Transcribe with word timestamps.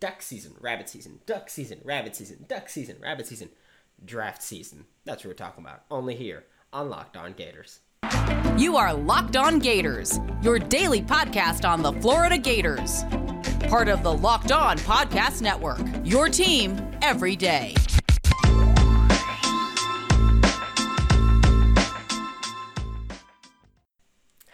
duck 0.00 0.22
season, 0.22 0.54
rabbit 0.60 0.88
season, 0.88 1.20
duck 1.26 1.50
season, 1.50 1.80
rabbit 1.84 2.16
season, 2.16 2.44
duck 2.48 2.68
season, 2.68 2.96
rabbit 3.00 3.26
season, 3.26 3.50
draft 4.04 4.42
season. 4.42 4.86
That's 5.04 5.24
what 5.24 5.30
we're 5.30 5.34
talking 5.34 5.64
about. 5.64 5.84
Only 5.90 6.14
here 6.14 6.44
on 6.72 6.90
Locked 6.90 7.16
On 7.16 7.32
Gators. 7.32 7.80
You 8.56 8.76
are 8.76 8.94
Locked 8.94 9.36
On 9.36 9.58
Gators, 9.58 10.18
your 10.42 10.58
daily 10.58 11.02
podcast 11.02 11.68
on 11.68 11.82
the 11.82 11.92
Florida 11.92 12.38
Gators. 12.38 13.04
Part 13.68 13.88
of 13.88 14.02
the 14.02 14.12
Locked 14.12 14.52
On 14.52 14.76
Podcast 14.78 15.40
Network, 15.42 15.80
your 16.04 16.28
team 16.28 16.76
every 17.02 17.36
day. 17.36 17.74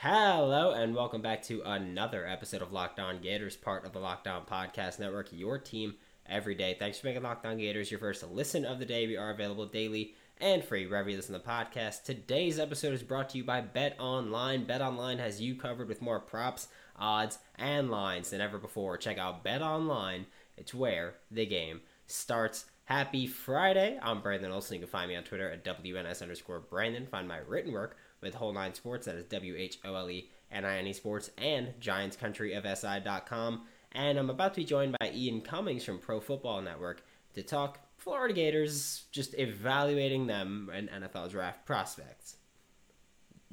Hello 0.03 0.73
and 0.73 0.95
welcome 0.95 1.21
back 1.21 1.43
to 1.43 1.61
another 1.61 2.27
episode 2.27 2.63
of 2.63 2.73
Locked 2.73 2.99
On 2.99 3.21
Gators, 3.21 3.55
part 3.55 3.85
of 3.85 3.93
the 3.93 3.99
Locked 3.99 4.27
On 4.29 4.47
Podcast 4.47 4.99
Network, 4.99 5.29
your 5.31 5.59
team 5.59 5.97
every 6.25 6.55
day. 6.55 6.75
Thanks 6.79 6.99
for 6.99 7.09
making 7.09 7.23
Locked 7.23 7.45
On 7.45 7.59
Gators 7.59 7.91
your 7.91 8.01
first 8.01 8.27
listen 8.31 8.65
of 8.65 8.79
the 8.79 8.87
day. 8.87 9.07
We 9.07 9.19
are 9.19 9.31
available 9.31 9.67
daily 9.67 10.15
and 10.39 10.65
free 10.65 10.87
wherever 10.87 11.11
you 11.11 11.17
listen 11.17 11.35
to 11.35 11.41
the 11.41 11.47
podcast. 11.47 12.05
Today's 12.05 12.59
episode 12.59 12.95
is 12.95 13.03
brought 13.03 13.29
to 13.29 13.37
you 13.37 13.45
by 13.45 13.61
Bet 13.61 13.95
Online. 14.01 14.65
Bet 14.65 14.81
Online 14.81 15.19
has 15.19 15.43
you 15.43 15.55
covered 15.55 15.89
with 15.89 16.01
more 16.01 16.19
props, 16.19 16.69
odds, 16.97 17.37
and 17.57 17.91
lines 17.91 18.31
than 18.31 18.41
ever 18.41 18.57
before. 18.57 18.97
Check 18.97 19.19
out 19.19 19.45
Bet 19.45 19.61
Online. 19.61 20.25
It's 20.57 20.73
where 20.73 21.17
the 21.31 21.45
game 21.45 21.83
starts. 22.07 22.65
Happy 22.87 23.27
Friday. 23.27 23.99
I'm 24.03 24.23
Brandon 24.23 24.51
Olson. 24.51 24.77
You 24.77 24.81
can 24.81 24.89
find 24.89 25.11
me 25.11 25.17
on 25.17 25.25
Twitter 25.25 25.51
at 25.51 25.63
WNS 25.63 26.23
underscore 26.23 26.61
Brandon. 26.61 27.07
Find 27.07 27.29
my 27.29 27.41
written 27.47 27.73
work 27.73 27.99
with 28.21 28.35
Whole 28.35 28.53
Nine 28.53 28.75
Sports. 28.75 29.07
That 29.07 29.17
is 29.17 29.25
W 29.25 29.55
H 29.57 29.79
O 29.85 29.95
L 29.95 30.11
E 30.11 30.31
N 30.51 30.65
I 30.65 30.79
N 30.79 30.87
E 30.87 30.93
Sports 30.93 31.31
and 31.39 31.75
Giants 31.81 32.17
Country 32.17 32.55
of 32.55 32.65
SI.com. 32.67 33.63
And 33.93 34.19
I'm 34.19 34.31
about 34.31 34.55
to 34.55 34.61
be 34.61 34.65
joined 34.65 34.97
by 35.01 35.11
Ian 35.13 35.41
Cummings 35.41 35.85
from 35.85 35.99
Pro 35.99 36.21
Football 36.21 36.63
Network 36.63 37.03
to 37.35 37.43
talk 37.43 37.79
Florida 37.97 38.33
Gators, 38.33 39.05
just 39.13 39.35
evaluating 39.39 40.27
them 40.27 40.71
and 40.73 40.89
NFL 40.89 41.31
draft 41.31 41.67
prospects. 41.67 42.37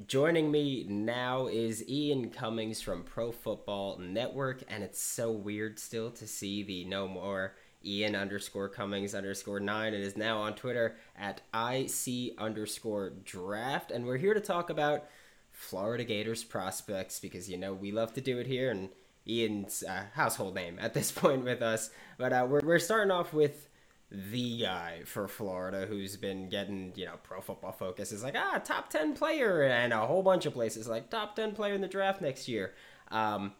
Joining 0.06 0.50
me 0.50 0.86
now 0.88 1.48
is 1.48 1.86
Ian 1.88 2.30
Cummings 2.30 2.80
from 2.80 3.02
Pro 3.02 3.32
Football 3.32 3.98
Network, 3.98 4.62
and 4.68 4.84
it's 4.84 5.02
so 5.02 5.32
weird 5.32 5.78
still 5.80 6.12
to 6.12 6.26
see 6.26 6.62
the 6.62 6.84
no 6.84 7.08
more 7.08 7.56
Ian 7.84 8.16
underscore 8.16 8.68
Cummings 8.68 9.14
underscore 9.14 9.60
nine. 9.60 9.94
It 9.94 10.00
is 10.00 10.16
now 10.16 10.38
on 10.38 10.54
Twitter 10.54 10.96
at 11.16 11.42
IC 11.54 12.38
underscore 12.38 13.10
draft. 13.24 13.90
And 13.90 14.04
we're 14.04 14.16
here 14.16 14.34
to 14.34 14.40
talk 14.40 14.70
about 14.70 15.04
Florida 15.52 16.04
Gators 16.04 16.44
prospects 16.44 17.20
because, 17.20 17.48
you 17.48 17.56
know, 17.56 17.72
we 17.72 17.92
love 17.92 18.12
to 18.14 18.20
do 18.20 18.38
it 18.38 18.46
here 18.46 18.70
and 18.70 18.88
Ian's 19.26 19.84
uh, 19.84 20.04
household 20.14 20.54
name 20.54 20.78
at 20.80 20.94
this 20.94 21.12
point 21.12 21.44
with 21.44 21.62
us. 21.62 21.90
But 22.16 22.32
uh, 22.32 22.46
we're, 22.48 22.60
we're 22.60 22.78
starting 22.78 23.10
off 23.10 23.32
with 23.32 23.68
the 24.10 24.62
guy 24.62 25.02
for 25.04 25.28
Florida 25.28 25.86
who's 25.86 26.16
been 26.16 26.48
getting, 26.48 26.92
you 26.96 27.04
know, 27.04 27.16
pro 27.22 27.40
football 27.40 27.72
focus 27.72 28.10
is 28.10 28.22
like, 28.22 28.34
ah, 28.36 28.58
top 28.64 28.88
10 28.88 29.14
player, 29.14 29.62
and 29.62 29.92
a 29.92 30.06
whole 30.06 30.22
bunch 30.22 30.46
of 30.46 30.54
places 30.54 30.88
like 30.88 31.10
top 31.10 31.36
10 31.36 31.52
player 31.52 31.74
in 31.74 31.82
the 31.82 31.88
draft 31.88 32.22
next 32.22 32.48
year. 32.48 32.72
Um, 33.10 33.52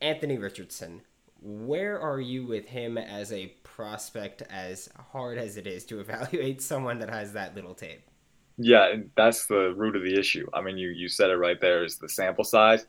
Anthony 0.00 0.38
Richardson, 0.38 1.02
where 1.46 2.00
are 2.00 2.20
you 2.20 2.44
with 2.44 2.66
him 2.66 2.98
as 2.98 3.30
a 3.32 3.46
prospect 3.62 4.42
as 4.50 4.88
hard 5.12 5.38
as 5.38 5.56
it 5.56 5.66
is 5.66 5.84
to 5.86 6.00
evaluate 6.00 6.60
someone 6.60 6.98
that 6.98 7.10
has 7.10 7.32
that 7.32 7.54
little 7.54 7.74
tape? 7.74 8.02
Yeah 8.58 8.96
that's 9.16 9.46
the 9.46 9.74
root 9.76 9.96
of 9.96 10.02
the 10.02 10.18
issue. 10.18 10.46
I 10.52 10.60
mean 10.60 10.76
you 10.76 10.88
you 10.88 11.08
said 11.08 11.30
it 11.30 11.36
right 11.36 11.60
there 11.60 11.84
is 11.84 11.98
the 11.98 12.08
sample 12.08 12.44
size. 12.44 12.86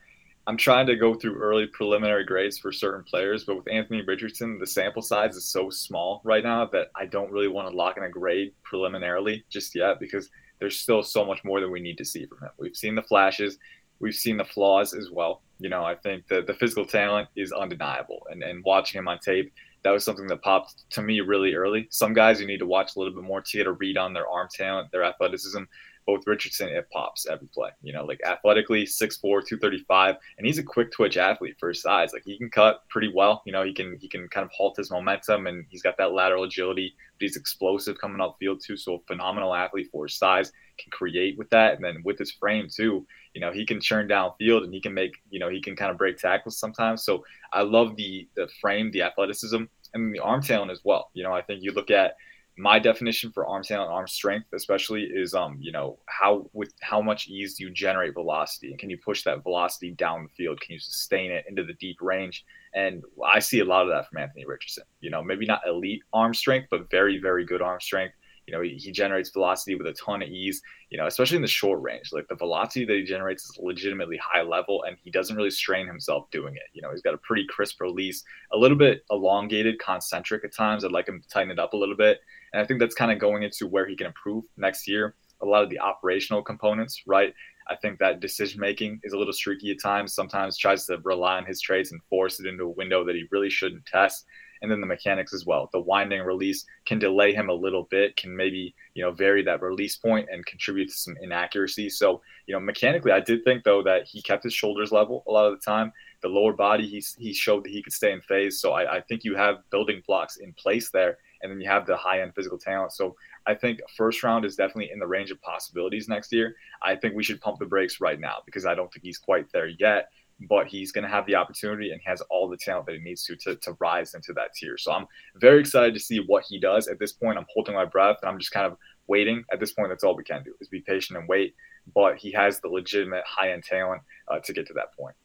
I'm 0.48 0.58
trying 0.58 0.88
to 0.88 0.96
go 0.96 1.14
through 1.14 1.36
early 1.36 1.68
preliminary 1.68 2.24
grades 2.24 2.58
for 2.58 2.72
certain 2.72 3.04
players 3.04 3.44
but 3.44 3.58
with 3.58 3.70
anthony 3.70 4.02
richardson 4.02 4.58
the 4.60 4.66
sample 4.66 5.02
size 5.02 5.36
is 5.36 5.44
so 5.44 5.70
small 5.70 6.22
right 6.24 6.44
now 6.44 6.66
that 6.68 6.88
i 6.96 7.06
don't 7.06 7.32
really 7.32 7.50
want 7.50 7.70
to 7.70 7.76
lock 7.76 7.98
in 7.98 8.04
a 8.04 8.10
grade 8.10 8.54
preliminarily 8.64 9.44
just 9.50 9.76
yet 9.76 10.00
because 10.00 10.30
there's 10.60 10.80
still 10.80 11.04
so 11.04 11.26
much 11.26 11.44
more 11.44 11.60
that 11.60 11.70
we 11.70 11.80
need 11.80 11.98
to 11.98 12.06
see 12.06 12.26
from 12.26 12.40
him. 12.40 12.50
We've 12.58 12.76
seen 12.76 12.96
the 12.96 13.04
flashes 13.04 13.58
we've 14.00 14.16
seen 14.16 14.38
the 14.38 14.46
flaws 14.46 14.94
as 14.94 15.10
well 15.12 15.42
you 15.60 15.70
know, 15.70 15.84
I 15.84 15.96
think 15.96 16.28
the, 16.28 16.42
the 16.42 16.54
physical 16.54 16.86
talent 16.86 17.30
is 17.36 17.52
undeniable. 17.52 18.26
And, 18.30 18.44
and 18.44 18.64
watching 18.64 19.00
him 19.00 19.08
on 19.08 19.20
tape, 19.20 19.52
that 19.84 19.92
was 19.92 20.04
something 20.04 20.28
that 20.28 20.42
popped 20.42 20.90
to 20.92 21.02
me 21.02 21.22
really 21.22 21.54
early. 21.54 21.88
Some 21.90 22.14
guys 22.14 22.40
you 22.40 22.48
need 22.48 22.60
to 22.60 22.66
watch 22.66 22.96
a 22.96 23.00
little 23.00 23.14
bit 23.14 23.24
more 23.24 23.42
to 23.42 23.58
get 23.58 23.68
a 23.68 23.72
read 23.72 23.98
on 23.98 24.14
their 24.14 24.28
arm 24.28 24.50
talent, 24.54 24.92
their 24.92 25.04
athleticism. 25.04 25.64
Both 26.08 26.26
Richardson, 26.26 26.70
it 26.70 26.88
pops 26.92 27.28
every 27.28 27.48
play. 27.48 27.70
You 27.84 27.94
know, 27.94 28.06
like 28.06 28.20
athletically, 28.26 28.86
6'4", 28.86 29.20
235, 29.22 30.16
and 30.38 30.48
he's 30.48 30.58
a 30.58 30.64
quick 30.64 30.92
twitch 30.92 31.18
athlete 31.18 31.58
for 31.60 31.70
his 31.70 31.82
size. 31.82 32.14
Like 32.14 32.24
he 32.26 32.38
can 32.38 32.50
cut 32.50 32.82
pretty 32.90 33.12
well. 33.14 33.44
You 33.46 33.52
know, 33.52 33.64
he 33.64 33.74
can 33.74 33.98
he 34.00 34.08
can 34.08 34.28
kind 34.30 34.46
of 34.46 34.52
halt 34.52 34.78
his 34.78 34.90
momentum, 34.90 35.46
and 35.46 35.66
he's 35.70 35.84
got 35.84 35.98
that 35.98 36.14
lateral 36.14 36.46
agility. 36.46 36.96
But 37.20 37.24
he's 37.24 37.36
explosive 37.36 38.00
coming 38.00 38.22
off 38.22 38.38
field 38.40 38.62
too. 38.66 38.78
So 38.78 38.96
a 38.96 39.00
phenomenal 39.08 39.54
athlete 39.54 39.90
for 39.92 40.06
his 40.06 40.18
size 40.18 40.52
can 40.80 40.90
create 40.92 41.38
with 41.38 41.50
that, 41.52 41.76
and 41.76 41.84
then 41.84 42.02
with 42.04 42.18
his 42.18 42.32
frame 42.32 42.68
too 42.74 43.06
you 43.38 43.42
know, 43.42 43.52
he 43.52 43.68
can 43.68 43.80
churn 43.80 44.08
downfield 44.08 44.64
and 44.64 44.74
he 44.74 44.82
can 44.82 44.96
make, 44.96 45.12
you 45.30 45.38
know, 45.38 45.48
he 45.48 45.62
can 45.62 45.76
kind 45.76 45.92
of 45.92 45.98
break 46.00 46.18
tackles 46.18 46.58
sometimes. 46.58 47.04
So 47.04 47.24
I 47.54 47.62
love 47.62 47.96
the 47.96 48.28
the 48.36 48.50
frame, 48.60 48.90
the 48.90 49.04
athleticism, 49.04 49.64
and 49.94 50.12
the 50.12 50.18
arm 50.18 50.42
talent 50.42 50.72
as 50.72 50.82
well. 50.84 51.12
You 51.14 51.22
know, 51.22 51.34
I 51.34 51.44
think 51.44 51.62
you 51.62 51.72
look 51.72 51.92
at 51.92 52.16
my 52.58 52.80
definition 52.80 53.32
for 53.32 53.46
arm 53.46 53.64
talent, 53.64 53.92
arm 53.92 54.08
strength, 54.08 54.48
especially, 54.54 55.04
is 55.04 55.34
um, 55.34 55.58
you 55.60 55.72
know, 55.72 56.00
how 56.08 56.50
with 56.54 56.74
how 56.82 57.02
much 57.02 57.28
ease 57.28 57.56
do 57.56 57.64
you 57.64 57.70
generate 57.70 58.16
velocity, 58.16 58.72
and 58.72 58.80
can 58.80 58.90
you 58.90 58.98
push 58.98 59.24
that 59.24 59.44
velocity 59.44 59.92
down 59.92 60.24
the 60.24 60.30
field? 60.30 60.60
Can 60.60 60.74
you 60.74 60.80
sustain 60.80 61.32
it 61.32 61.46
into 61.48 61.64
the 61.64 61.74
deep 61.74 61.98
range? 62.02 62.44
And 62.74 63.04
I 63.26 63.40
see 63.40 63.60
a 63.60 63.66
lot 63.66 63.84
of 63.84 63.90
that 63.90 64.10
from 64.10 64.20
Anthony 64.20 64.46
Richardson. 64.46 64.86
You 65.02 65.12
know, 65.12 65.24
maybe 65.24 65.46
not 65.46 65.62
elite 65.68 66.02
arm 66.14 66.34
strength, 66.34 66.68
but 66.72 66.90
very, 66.90 67.20
very 67.20 67.46
good 67.46 67.62
arm 67.62 67.80
strength. 67.80 68.16
You 68.48 68.56
know, 68.56 68.62
he, 68.62 68.76
he 68.76 68.92
generates 68.92 69.30
velocity 69.30 69.76
with 69.76 69.88
a 69.88 69.94
ton 69.94 70.24
of 70.24 70.30
ease, 70.30 70.62
you 70.90 70.98
know, 70.98 71.06
especially 71.06 71.36
in 71.36 71.42
the 71.42 71.48
short 71.50 71.82
range. 71.82 72.14
Like 72.14 72.28
the 72.30 72.36
velocity 72.36 72.86
that 72.86 72.96
he 72.96 73.04
generates 73.04 73.44
is 73.44 73.58
legitimately 73.60 74.18
high 74.18 74.42
level 74.42 74.84
and 74.84 74.98
he 75.04 75.12
doesn't 75.12 75.36
really 75.36 75.52
strain 75.52 75.86
himself 75.86 76.32
doing 76.32 76.56
it. 76.56 76.64
You 76.74 76.82
know, 76.82 76.92
he's 76.92 77.02
got 77.02 77.14
a 77.14 77.18
pretty 77.18 77.46
crisp 77.48 77.82
release, 77.82 78.24
a 78.54 78.58
little 78.58 78.78
bit 78.78 79.04
elongated, 79.12 79.80
concentric 79.80 80.46
at 80.46 80.54
times. 80.54 80.86
I'd 80.86 80.92
like 80.92 81.10
him 81.10 81.22
to 81.22 81.28
tighten 81.28 81.52
it 81.52 81.60
up 81.60 81.74
a 81.74 81.78
little 81.78 81.96
bit. 81.96 82.22
And 82.54 82.62
I 82.62 82.66
think 82.66 82.80
that's 82.80 82.96
kind 82.96 83.12
of 83.12 83.20
going 83.20 83.44
into 83.44 83.68
where 83.68 83.86
he 83.86 83.96
can 83.96 84.08
improve 84.08 84.46
next 84.56 84.88
year. 84.88 85.16
A 85.42 85.46
lot 85.46 85.64
of 85.64 85.70
the 85.70 85.80
operational 85.80 86.42
components, 86.42 87.04
right? 87.06 87.34
I 87.70 87.76
think 87.76 88.00
that 88.00 88.22
decision 88.22 88.62
making 88.62 89.02
is 89.04 89.12
a 89.12 89.18
little 89.18 89.34
streaky 89.34 89.72
at 89.72 89.82
times. 89.82 90.14
Sometimes 90.14 90.58
tries 90.58 90.86
to 90.86 90.98
rely 91.04 91.36
on 91.36 91.46
his 91.46 91.60
traits 91.60 91.92
and 91.92 92.02
force 92.10 92.40
it 92.40 92.46
into 92.46 92.64
a 92.64 92.70
window 92.70 93.04
that 93.04 93.16
he 93.16 93.26
really 93.30 93.50
shouldn't 93.50 93.86
test 93.86 94.26
and 94.62 94.72
then 94.72 94.82
the 94.82 94.88
mechanics 94.88 95.34
as 95.34 95.46
well. 95.46 95.70
The 95.72 95.80
winding 95.80 96.22
release 96.22 96.66
can 96.86 97.00
delay 97.00 97.34
him 97.34 97.50
a 97.50 97.54
little 97.54 97.84
bit, 97.90 98.16
can 98.18 98.36
maybe 98.36 98.74
you 98.94 99.04
know 99.04 99.12
vary 99.12 99.44
that 99.44 99.62
release 99.62 99.96
point 99.96 100.30
and 100.32 100.46
contribute 100.46 100.88
to 100.90 100.96
some 100.96 101.16
inaccuracy. 101.22 101.90
So 101.90 102.22
you 102.46 102.54
know 102.54 102.60
mechanically, 102.60 103.12
I 103.12 103.20
did 103.20 103.44
think 103.44 103.64
though 103.64 103.84
that 103.84 104.06
he 104.06 104.22
kept 104.22 104.44
his 104.44 104.54
shoulders 104.54 104.92
level 104.92 105.24
a 105.28 105.32
lot 105.32 105.46
of 105.46 105.60
the 105.60 105.64
time. 105.64 105.92
The 106.22 106.30
lower 106.30 106.54
body, 106.54 106.88
he 106.88 107.04
he 107.18 107.34
showed 107.34 107.64
that 107.64 107.72
he 107.72 107.84
could 107.84 107.94
stay 107.94 108.12
in 108.12 108.22
phase. 108.22 108.60
So 108.60 108.74
I, 108.74 108.98
I 108.98 109.02
think 109.02 109.24
you 109.24 109.36
have 109.36 109.58
building 109.70 110.02
blocks 110.08 110.38
in 110.38 110.54
place 110.54 110.90
there, 110.90 111.18
and 111.42 111.52
then 111.52 111.62
you 111.62 111.70
have 111.70 111.86
the 111.86 111.96
high 111.96 112.22
end 112.22 112.34
physical 112.36 112.58
talent. 112.58 112.94
So 112.94 113.16
I 113.46 113.54
think 113.54 113.80
first 113.96 114.24
round 114.24 114.44
is 114.44 114.56
definitely 114.56 114.92
in 114.92 115.00
the 115.00 115.08
range 115.08 115.32
of 115.32 115.42
possibilities 115.42 116.08
next 116.08 116.34
year. 116.34 116.56
I 116.82 116.96
think 116.96 117.16
we 117.16 117.24
should 117.24 117.40
pump 117.40 117.60
the 117.60 117.66
brakes 117.66 118.02
right 118.02 118.20
now 118.20 118.38
because 118.46 118.66
I 118.66 118.76
don't 118.76 118.92
think 118.92 119.04
he's 119.04 119.20
quite 119.20 119.52
there 119.52 119.68
yet 119.68 120.10
but 120.42 120.68
he's 120.68 120.92
going 120.92 121.04
to 121.04 121.10
have 121.10 121.26
the 121.26 121.36
opportunity 121.36 121.92
and 121.92 122.00
has 122.06 122.22
all 122.30 122.48
the 122.48 122.58
talent 122.58 122.86
that 122.86 122.96
he 122.96 123.02
needs 123.02 123.24
to, 123.26 123.36
to 123.38 123.56
to 123.56 123.76
rise 123.80 124.14
into 124.14 124.34
that 124.34 124.54
tier. 124.56 124.78
So 124.78 124.92
I'm 124.92 125.08
very 125.36 125.60
excited 125.60 125.94
to 125.96 126.00
see 126.00 126.20
what 126.20 126.46
he 126.48 126.60
does. 126.60 126.88
At 126.88 127.00
this 127.00 127.14
point, 127.14 127.38
I'm 127.38 127.46
holding 127.54 127.76
my 127.76 127.86
breath 127.86 128.18
and 128.22 128.30
I'm 128.30 128.40
just 128.40 128.52
kind 128.52 128.66
of 128.66 128.78
waiting. 129.08 129.44
At 129.52 129.60
this 129.60 129.74
point, 129.74 129.90
that's 129.90 130.04
all 130.04 130.16
we 130.16 130.24
can 130.24 130.44
do 130.44 130.54
is 130.60 130.68
be 130.68 130.82
patient 130.82 131.18
and 131.18 131.28
wait. 131.28 131.56
But 131.94 132.18
he 132.18 132.32
has 132.34 132.60
the 132.60 132.68
legitimate 132.68 133.24
high 133.26 133.52
end 133.52 133.64
talent 133.64 134.02
uh, 134.28 134.40
to 134.40 134.54
get 134.54 134.68
to 134.68 134.74
that 134.74 134.96
point. 134.98 135.16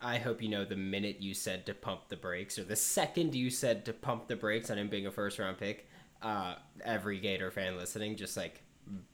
I 0.00 0.18
hope 0.18 0.40
you 0.40 0.48
know 0.48 0.64
the 0.64 0.76
minute 0.76 1.20
you 1.20 1.34
said 1.34 1.66
to 1.66 1.74
pump 1.74 2.08
the 2.08 2.16
brakes, 2.16 2.58
or 2.58 2.64
the 2.64 2.76
second 2.76 3.34
you 3.34 3.50
said 3.50 3.84
to 3.86 3.92
pump 3.92 4.28
the 4.28 4.36
brakes 4.36 4.70
on 4.70 4.78
him 4.78 4.88
being 4.88 5.06
a 5.06 5.10
first 5.10 5.38
round 5.38 5.58
pick, 5.58 5.88
uh, 6.22 6.54
every 6.84 7.18
Gator 7.18 7.50
fan 7.50 7.76
listening 7.76 8.16
just 8.16 8.36
like 8.36 8.62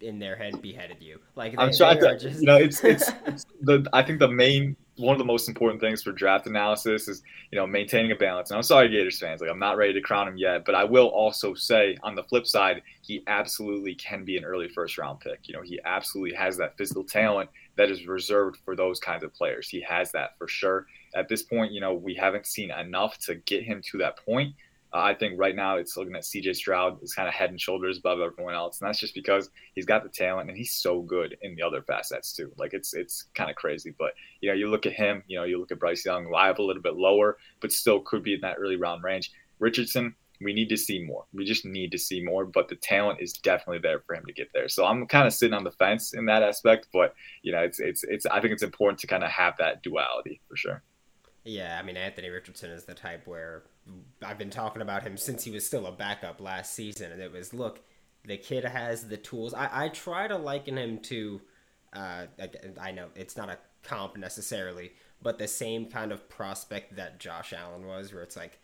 in 0.00 0.18
their 0.18 0.36
head 0.36 0.60
beheaded 0.60 0.98
you. 1.00 1.18
Like 1.36 1.52
they, 1.52 1.58
I'm 1.58 1.72
trying 1.72 2.00
to, 2.00 2.18
just... 2.18 2.40
you 2.40 2.46
know, 2.46 2.56
it's, 2.56 2.82
it's, 2.84 3.10
it's 3.26 3.44
the 3.62 3.86
I 3.92 4.02
think 4.02 4.18
the 4.18 4.28
main 4.28 4.76
one 4.96 5.12
of 5.12 5.18
the 5.18 5.24
most 5.24 5.48
important 5.48 5.80
things 5.80 6.02
for 6.02 6.12
draft 6.12 6.46
analysis 6.46 7.08
is 7.08 7.22
you 7.50 7.58
know 7.58 7.66
maintaining 7.66 8.12
a 8.12 8.16
balance. 8.16 8.50
And 8.50 8.56
I'm 8.56 8.62
sorry, 8.62 8.88
Gators 8.88 9.18
fans, 9.18 9.40
like 9.40 9.50
I'm 9.50 9.58
not 9.58 9.76
ready 9.76 9.92
to 9.92 10.00
crown 10.00 10.28
him 10.28 10.36
yet, 10.36 10.64
but 10.64 10.74
I 10.74 10.84
will 10.84 11.08
also 11.08 11.54
say 11.54 11.96
on 12.02 12.14
the 12.14 12.22
flip 12.24 12.46
side, 12.46 12.82
he 13.02 13.22
absolutely 13.26 13.94
can 13.94 14.24
be 14.24 14.36
an 14.36 14.44
early 14.44 14.68
first 14.68 14.98
round 14.98 15.20
pick. 15.20 15.48
You 15.48 15.54
know, 15.54 15.62
he 15.62 15.80
absolutely 15.84 16.36
has 16.36 16.56
that 16.58 16.76
physical 16.76 17.04
talent 17.04 17.50
that 17.76 17.90
is 17.90 18.06
reserved 18.06 18.58
for 18.64 18.76
those 18.76 19.00
kinds 19.00 19.24
of 19.24 19.34
players. 19.34 19.68
He 19.68 19.80
has 19.80 20.12
that 20.12 20.38
for 20.38 20.46
sure. 20.46 20.86
At 21.16 21.28
this 21.28 21.42
point, 21.42 21.72
you 21.72 21.80
know, 21.80 21.94
we 21.94 22.14
haven't 22.14 22.46
seen 22.46 22.70
enough 22.70 23.18
to 23.26 23.36
get 23.36 23.64
him 23.64 23.82
to 23.90 23.98
that 23.98 24.24
point. 24.24 24.54
Uh, 24.94 25.00
I 25.00 25.14
think 25.14 25.38
right 25.38 25.56
now 25.56 25.76
it's 25.76 25.96
looking 25.96 26.14
at 26.14 26.22
CJ 26.22 26.54
Stroud 26.54 27.02
is 27.02 27.14
kind 27.14 27.26
of 27.26 27.34
head 27.34 27.50
and 27.50 27.60
shoulders 27.60 27.98
above 27.98 28.20
everyone 28.20 28.54
else, 28.54 28.80
and 28.80 28.88
that's 28.88 29.00
just 29.00 29.14
because 29.14 29.50
he's 29.74 29.86
got 29.86 30.04
the 30.04 30.08
talent 30.08 30.48
and 30.48 30.56
he's 30.56 30.72
so 30.72 31.02
good 31.02 31.36
in 31.42 31.56
the 31.56 31.62
other 31.62 31.82
facets 31.82 32.32
too. 32.32 32.52
Like 32.56 32.72
it's 32.72 32.94
it's 32.94 33.24
kind 33.34 33.50
of 33.50 33.56
crazy, 33.56 33.94
but 33.98 34.12
you 34.40 34.48
know 34.48 34.54
you 34.54 34.68
look 34.68 34.86
at 34.86 34.92
him, 34.92 35.24
you 35.26 35.36
know 35.36 35.44
you 35.44 35.58
look 35.58 35.72
at 35.72 35.80
Bryce 35.80 36.04
Young, 36.04 36.30
live 36.30 36.58
a 36.58 36.62
little 36.62 36.82
bit 36.82 36.94
lower, 36.94 37.38
but 37.60 37.72
still 37.72 38.00
could 38.00 38.22
be 38.22 38.34
in 38.34 38.40
that 38.42 38.56
early 38.58 38.76
round 38.76 39.02
range. 39.02 39.32
Richardson, 39.58 40.14
we 40.40 40.52
need 40.52 40.68
to 40.68 40.76
see 40.76 41.02
more. 41.02 41.24
We 41.32 41.44
just 41.44 41.64
need 41.64 41.90
to 41.92 41.98
see 41.98 42.22
more, 42.22 42.44
but 42.44 42.68
the 42.68 42.76
talent 42.76 43.20
is 43.20 43.32
definitely 43.32 43.78
there 43.78 44.00
for 44.00 44.14
him 44.14 44.24
to 44.26 44.32
get 44.32 44.48
there. 44.52 44.68
So 44.68 44.84
I'm 44.84 45.06
kind 45.06 45.26
of 45.26 45.32
sitting 45.32 45.54
on 45.54 45.64
the 45.64 45.72
fence 45.72 46.14
in 46.14 46.26
that 46.26 46.42
aspect, 46.42 46.88
but 46.92 47.14
you 47.42 47.50
know, 47.50 47.60
it's 47.60 47.80
it's 47.80 48.04
it's 48.04 48.26
I 48.26 48.40
think 48.40 48.52
it's 48.52 48.62
important 48.62 49.00
to 49.00 49.08
kind 49.08 49.24
of 49.24 49.30
have 49.30 49.54
that 49.58 49.82
duality 49.82 50.40
for 50.48 50.56
sure. 50.56 50.82
Yeah, 51.44 51.78
I 51.78 51.84
mean 51.84 51.96
Anthony 51.96 52.30
Richardson 52.30 52.70
is 52.70 52.84
the 52.84 52.94
type 52.94 53.26
where 53.26 53.64
I've 54.22 54.38
been 54.38 54.50
talking 54.50 54.82
about 54.82 55.02
him 55.02 55.16
since 55.16 55.44
he 55.44 55.50
was 55.50 55.66
still 55.66 55.86
a 55.86 55.92
backup 55.92 56.40
last 56.40 56.74
season, 56.74 57.12
and 57.12 57.20
it 57.20 57.32
was 57.32 57.52
look, 57.52 57.80
the 58.24 58.38
kid 58.38 58.64
has 58.64 59.08
the 59.08 59.18
tools. 59.18 59.52
I, 59.52 59.68
I 59.84 59.88
try 59.90 60.26
to 60.26 60.36
liken 60.38 60.78
him 60.78 60.98
to, 61.00 61.40
uh, 61.92 62.26
I 62.80 62.92
know 62.92 63.08
it's 63.14 63.36
not 63.36 63.50
a 63.50 63.58
comp 63.82 64.16
necessarily, 64.16 64.92
but 65.20 65.38
the 65.38 65.46
same 65.46 65.86
kind 65.86 66.12
of 66.12 66.28
prospect 66.30 66.96
that 66.96 67.20
Josh 67.20 67.52
Allen 67.52 67.86
was, 67.86 68.14
where 68.14 68.22
it's 68.22 68.36
like 68.36 68.58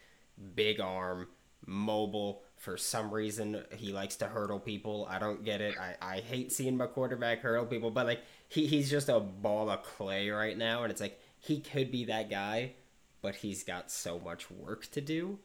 big 0.55 0.81
arm, 0.81 1.29
mobile. 1.67 2.43
For 2.56 2.79
some 2.79 3.12
reason, 3.12 3.62
he 3.76 3.93
likes 3.93 4.17
to 4.17 4.26
hurdle 4.26 4.59
people. 4.59 5.06
I 5.11 5.19
don't 5.19 5.44
get 5.44 5.61
it. 5.61 5.75
I, 5.79 6.17
I 6.17 6.21
hate 6.21 6.53
seeing 6.53 6.76
my 6.79 6.87
quarterback 6.87 7.41
hurdle 7.41 7.67
people, 7.67 7.91
but 7.91 8.06
like 8.06 8.21
he, 8.49 8.67
he's 8.67 8.91
just 8.91 9.11
a 9.11 9.21
ball 9.21 9.69
of 9.69 9.83
clay 9.83 10.31
right 10.31 10.56
now, 10.56 10.83
and 10.83 10.91
it's 10.91 11.00
like 11.03 11.20
he 11.41 11.61
could 11.61 11.91
be 11.91 12.05
that 12.05 12.31
guy, 12.31 12.73
but 13.23 13.37
he's 13.37 13.65
got 13.65 13.91
so 13.91 14.19
much 14.19 14.51
work 14.51 14.91
to 14.93 15.01
do. 15.01 15.39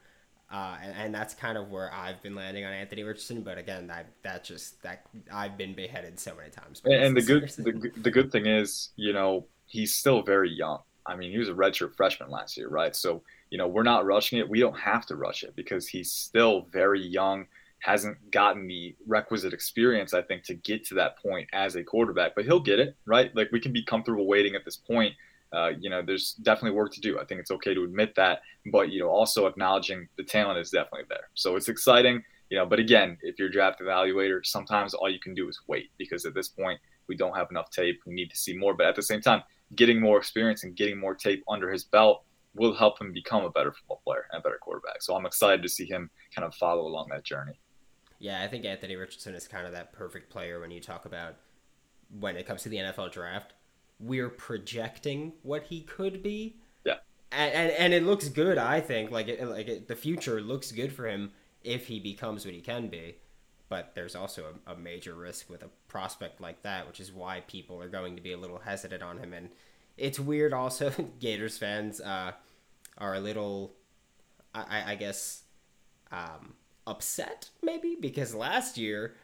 Uh, 0.52 0.78
and, 0.84 0.94
and, 0.96 1.16
that's 1.16 1.34
kind 1.34 1.58
of 1.58 1.72
where 1.72 1.92
I've 1.92 2.22
been 2.22 2.36
landing 2.36 2.66
on 2.66 2.72
Anthony 2.72 3.02
Richardson. 3.02 3.42
But 3.42 3.58
again, 3.58 3.88
that 3.88 4.06
that 4.22 4.44
just 4.44 4.80
that 4.84 5.08
I've 5.34 5.58
been 5.58 5.74
beheaded 5.74 6.20
so 6.20 6.36
many 6.36 6.52
times. 6.52 6.84
And, 6.86 6.94
and 6.94 7.18
the 7.18 7.24
good 7.24 7.50
the, 7.50 7.92
the 8.00 8.12
good 8.12 8.32
thing 8.32 8.46
is, 8.46 8.90
you 8.96 9.12
know, 9.12 9.48
he's 9.66 9.96
still 9.96 10.22
very 10.22 10.52
young. 10.52 10.82
I 11.04 11.16
mean, 11.16 11.32
he 11.32 11.40
was 11.40 11.50
a 11.50 11.54
redshirt 11.54 11.96
freshman 11.96 12.30
last 12.30 12.58
year, 12.58 12.70
right? 12.70 12.96
So 12.96 13.24
you 13.50 13.58
know, 13.58 13.68
we're 13.68 13.84
not 13.84 14.06
rushing 14.06 14.40
it. 14.40 14.50
We 14.50 14.60
don't 14.60 14.78
have 14.78 15.06
to 15.08 15.16
rush 15.16 15.44
it 15.44 15.56
because 15.56 15.88
he's 15.88 16.12
still 16.12 16.68
very 16.72 17.02
young, 17.02 17.48
hasn't 17.80 18.32
gotten 18.32 18.68
the 18.68 18.96
requisite 19.08 19.54
experience, 19.54 20.14
I 20.14 20.22
think, 20.22 20.44
to 20.46 20.56
get 20.56 20.86
to 20.88 20.96
that 20.96 21.18
point 21.20 21.50
as 21.54 21.76
a 21.76 21.84
quarterback. 21.84 22.36
But 22.36 22.46
he'll 22.46 22.60
get 22.60 22.80
it, 22.80 22.96
right? 23.06 23.36
Like 23.36 23.52
we 23.52 23.60
can 23.60 23.72
be 23.72 23.84
comfortable 23.84 24.28
waiting 24.28 24.56
at 24.56 24.66
this 24.66 24.76
point. 24.76 25.14
Uh, 25.56 25.72
you 25.80 25.90
know, 25.90 26.02
there's 26.02 26.34
definitely 26.34 26.76
work 26.76 26.92
to 26.94 27.02
do. 27.02 27.20
I 27.20 27.26
think 27.26 27.40
it's 27.40 27.52
okay 27.52 27.74
to 27.74 27.84
admit 27.84 28.14
that, 28.16 28.42
but 28.72 28.90
you 28.90 29.00
know, 29.00 29.10
also 29.10 29.46
acknowledging 29.46 30.08
the 30.18 30.24
talent 30.24 30.60
is 30.60 30.70
definitely 30.70 31.06
there. 31.10 31.30
So 31.34 31.56
it's 31.56 31.70
exciting, 31.70 32.24
you 32.50 32.58
know. 32.58 32.66
But 32.66 32.80
again, 32.80 33.18
if 33.22 33.40
you're 33.40 33.48
a 33.48 33.52
draft 33.52 33.80
evaluator, 33.80 34.46
sometimes 34.46 34.94
all 34.94 35.10
you 35.10 35.20
can 35.20 35.34
do 35.34 35.48
is 35.48 35.60
wait 35.68 35.92
because 35.98 36.26
at 36.26 36.34
this 36.34 36.50
point 36.50 36.80
we 37.08 37.16
don't 37.16 37.36
have 37.36 37.48
enough 37.52 37.70
tape. 37.70 38.02
We 38.06 38.14
need 38.14 38.30
to 38.32 38.38
see 38.38 38.58
more. 38.58 38.74
But 38.74 38.88
at 38.88 38.96
the 38.96 39.04
same 39.04 39.22
time, 39.22 39.44
getting 39.76 40.02
more 40.02 40.18
experience 40.18 40.64
and 40.64 40.76
getting 40.76 41.00
more 41.00 41.16
tape 41.16 41.44
under 41.48 41.72
his 41.72 41.84
belt 41.86 42.24
will 42.54 42.74
help 42.74 43.00
him 43.00 43.12
become 43.12 43.44
a 43.44 43.50
better 43.50 43.72
football 43.72 44.02
player 44.06 44.26
and 44.32 44.40
a 44.40 44.44
better 44.44 44.58
quarterback. 44.62 45.02
So 45.02 45.16
I'm 45.16 45.26
excited 45.26 45.62
to 45.62 45.70
see 45.70 45.86
him 45.86 46.10
kind 46.34 46.46
of 46.46 46.56
follow 46.56 46.88
along 46.88 47.10
that 47.12 47.24
journey. 47.24 47.60
Yeah, 48.20 48.42
I 48.42 48.48
think 48.48 48.66
Anthony 48.66 48.96
Richardson 48.96 49.36
is 49.36 49.48
kind 49.48 49.68
of 49.68 49.74
that 49.74 49.92
perfect 49.92 50.30
player 50.30 50.60
when 50.60 50.72
you 50.72 50.80
talk 50.80 51.06
about 51.06 51.36
when 52.20 52.38
it 52.38 52.46
comes 52.46 52.64
to 52.64 52.70
the 52.70 52.78
NFL 52.78 53.12
draft. 53.12 53.54
We're 54.00 54.30
projecting 54.30 55.34
what 55.44 55.64
he 55.64 55.82
could 55.82 56.22
be. 56.22 56.58
Yeah. 56.84 56.96
And, 57.32 57.54
and, 57.54 57.72
and 57.72 57.94
it 57.94 58.04
looks 58.04 58.30
good, 58.30 58.58
I 58.58 58.82
think. 58.82 59.12
Like 59.12 59.28
it, 59.28 59.46
like 59.48 59.68
it, 59.68 59.88
the 59.88 59.96
future 59.96 60.42
looks 60.42 60.72
good 60.72 60.94
for 60.94 61.08
him 61.08 61.32
if 61.64 61.88
he 61.88 62.00
becomes 62.00 62.46
what 62.46 62.54
he 62.54 62.62
can 62.62 62.88
be. 62.88 63.18
But 63.68 63.94
there's 63.96 64.16
also 64.16 64.54
a, 64.68 64.74
a 64.74 64.76
major 64.76 65.16
risk 65.16 65.50
with 65.50 65.64
a 65.64 65.70
prospect 65.88 66.40
like 66.40 66.62
that, 66.64 66.88
which 66.88 67.00
is 67.00 67.12
why 67.12 67.42
people 67.48 67.82
are 67.82 67.90
going 67.90 68.16
to 68.16 68.22
be 68.22 68.34
a 68.34 68.38
little 68.38 68.60
hesitant 68.60 69.02
on 69.02 69.18
him. 69.18 69.34
And 69.34 69.50
it's 69.98 70.20
weird 70.20 70.54
also, 70.54 70.92
Gators 71.20 71.58
fans. 71.58 72.00
Uh, 72.00 72.34
are 72.98 73.16
a 73.16 73.20
little, 73.20 73.74
I, 74.54 74.94
I 74.94 74.96
guess, 74.96 75.44
um, 76.12 76.54
upset 76.88 77.50
maybe 77.62 77.98
because 78.00 78.34
last 78.34 78.78
year 78.78 79.16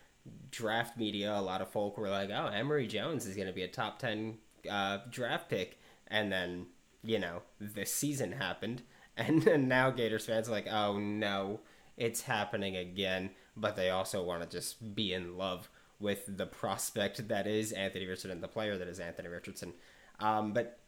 draft 0.50 0.98
media, 0.98 1.34
a 1.34 1.42
lot 1.42 1.62
of 1.62 1.70
folk 1.70 1.98
were 1.98 2.10
like, 2.10 2.30
"Oh, 2.30 2.48
Emory 2.48 2.88
Jones 2.88 3.26
is 3.26 3.36
going 3.36 3.48
to 3.48 3.54
be 3.54 3.64
a 3.64 3.68
top 3.68 4.00
ten 4.00 4.38
uh, 4.70 5.00
draft 5.10 5.50
pick," 5.50 5.80
and 6.08 6.32
then 6.32 6.68
you 7.04 7.20
know 7.20 7.42
the 7.60 7.86
season 7.86 8.34
happened, 8.34 8.84
and, 9.18 9.46
and 9.48 9.68
now 9.68 9.90
Gators 9.90 10.26
fans 10.26 10.48
are 10.48 10.52
like, 10.52 10.68
"Oh 10.68 10.98
no, 10.98 11.62
it's 11.98 12.22
happening 12.22 12.76
again." 12.78 13.32
But 13.58 13.76
they 13.76 13.90
also 13.90 14.24
want 14.24 14.44
to 14.44 14.50
just 14.50 14.96
be 14.96 15.14
in 15.14 15.38
love 15.38 15.70
with 16.00 16.38
the 16.38 16.46
prospect 16.46 17.28
that 17.28 17.48
is 17.48 17.72
Anthony 17.72 18.06
Richardson 18.06 18.32
and 18.32 18.44
the 18.44 18.48
player 18.48 18.78
that 18.78 18.88
is 18.88 19.00
Anthony 19.00 19.30
Richardson. 19.30 19.74
Um, 20.20 20.54
but 20.54 20.80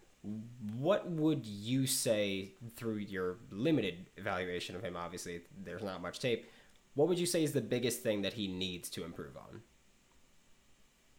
what 0.77 1.09
would 1.09 1.45
you 1.45 1.85
say 1.85 2.53
through 2.75 2.97
your 2.97 3.37
limited 3.51 4.09
evaluation 4.17 4.75
of 4.75 4.81
him? 4.81 4.95
Obviously, 4.95 5.41
there's 5.63 5.83
not 5.83 6.01
much 6.01 6.19
tape. 6.19 6.49
What 6.95 7.07
would 7.07 7.19
you 7.19 7.25
say 7.25 7.43
is 7.43 7.51
the 7.51 7.61
biggest 7.61 8.01
thing 8.03 8.21
that 8.21 8.33
he 8.33 8.47
needs 8.47 8.89
to 8.91 9.03
improve 9.03 9.35
on? 9.35 9.61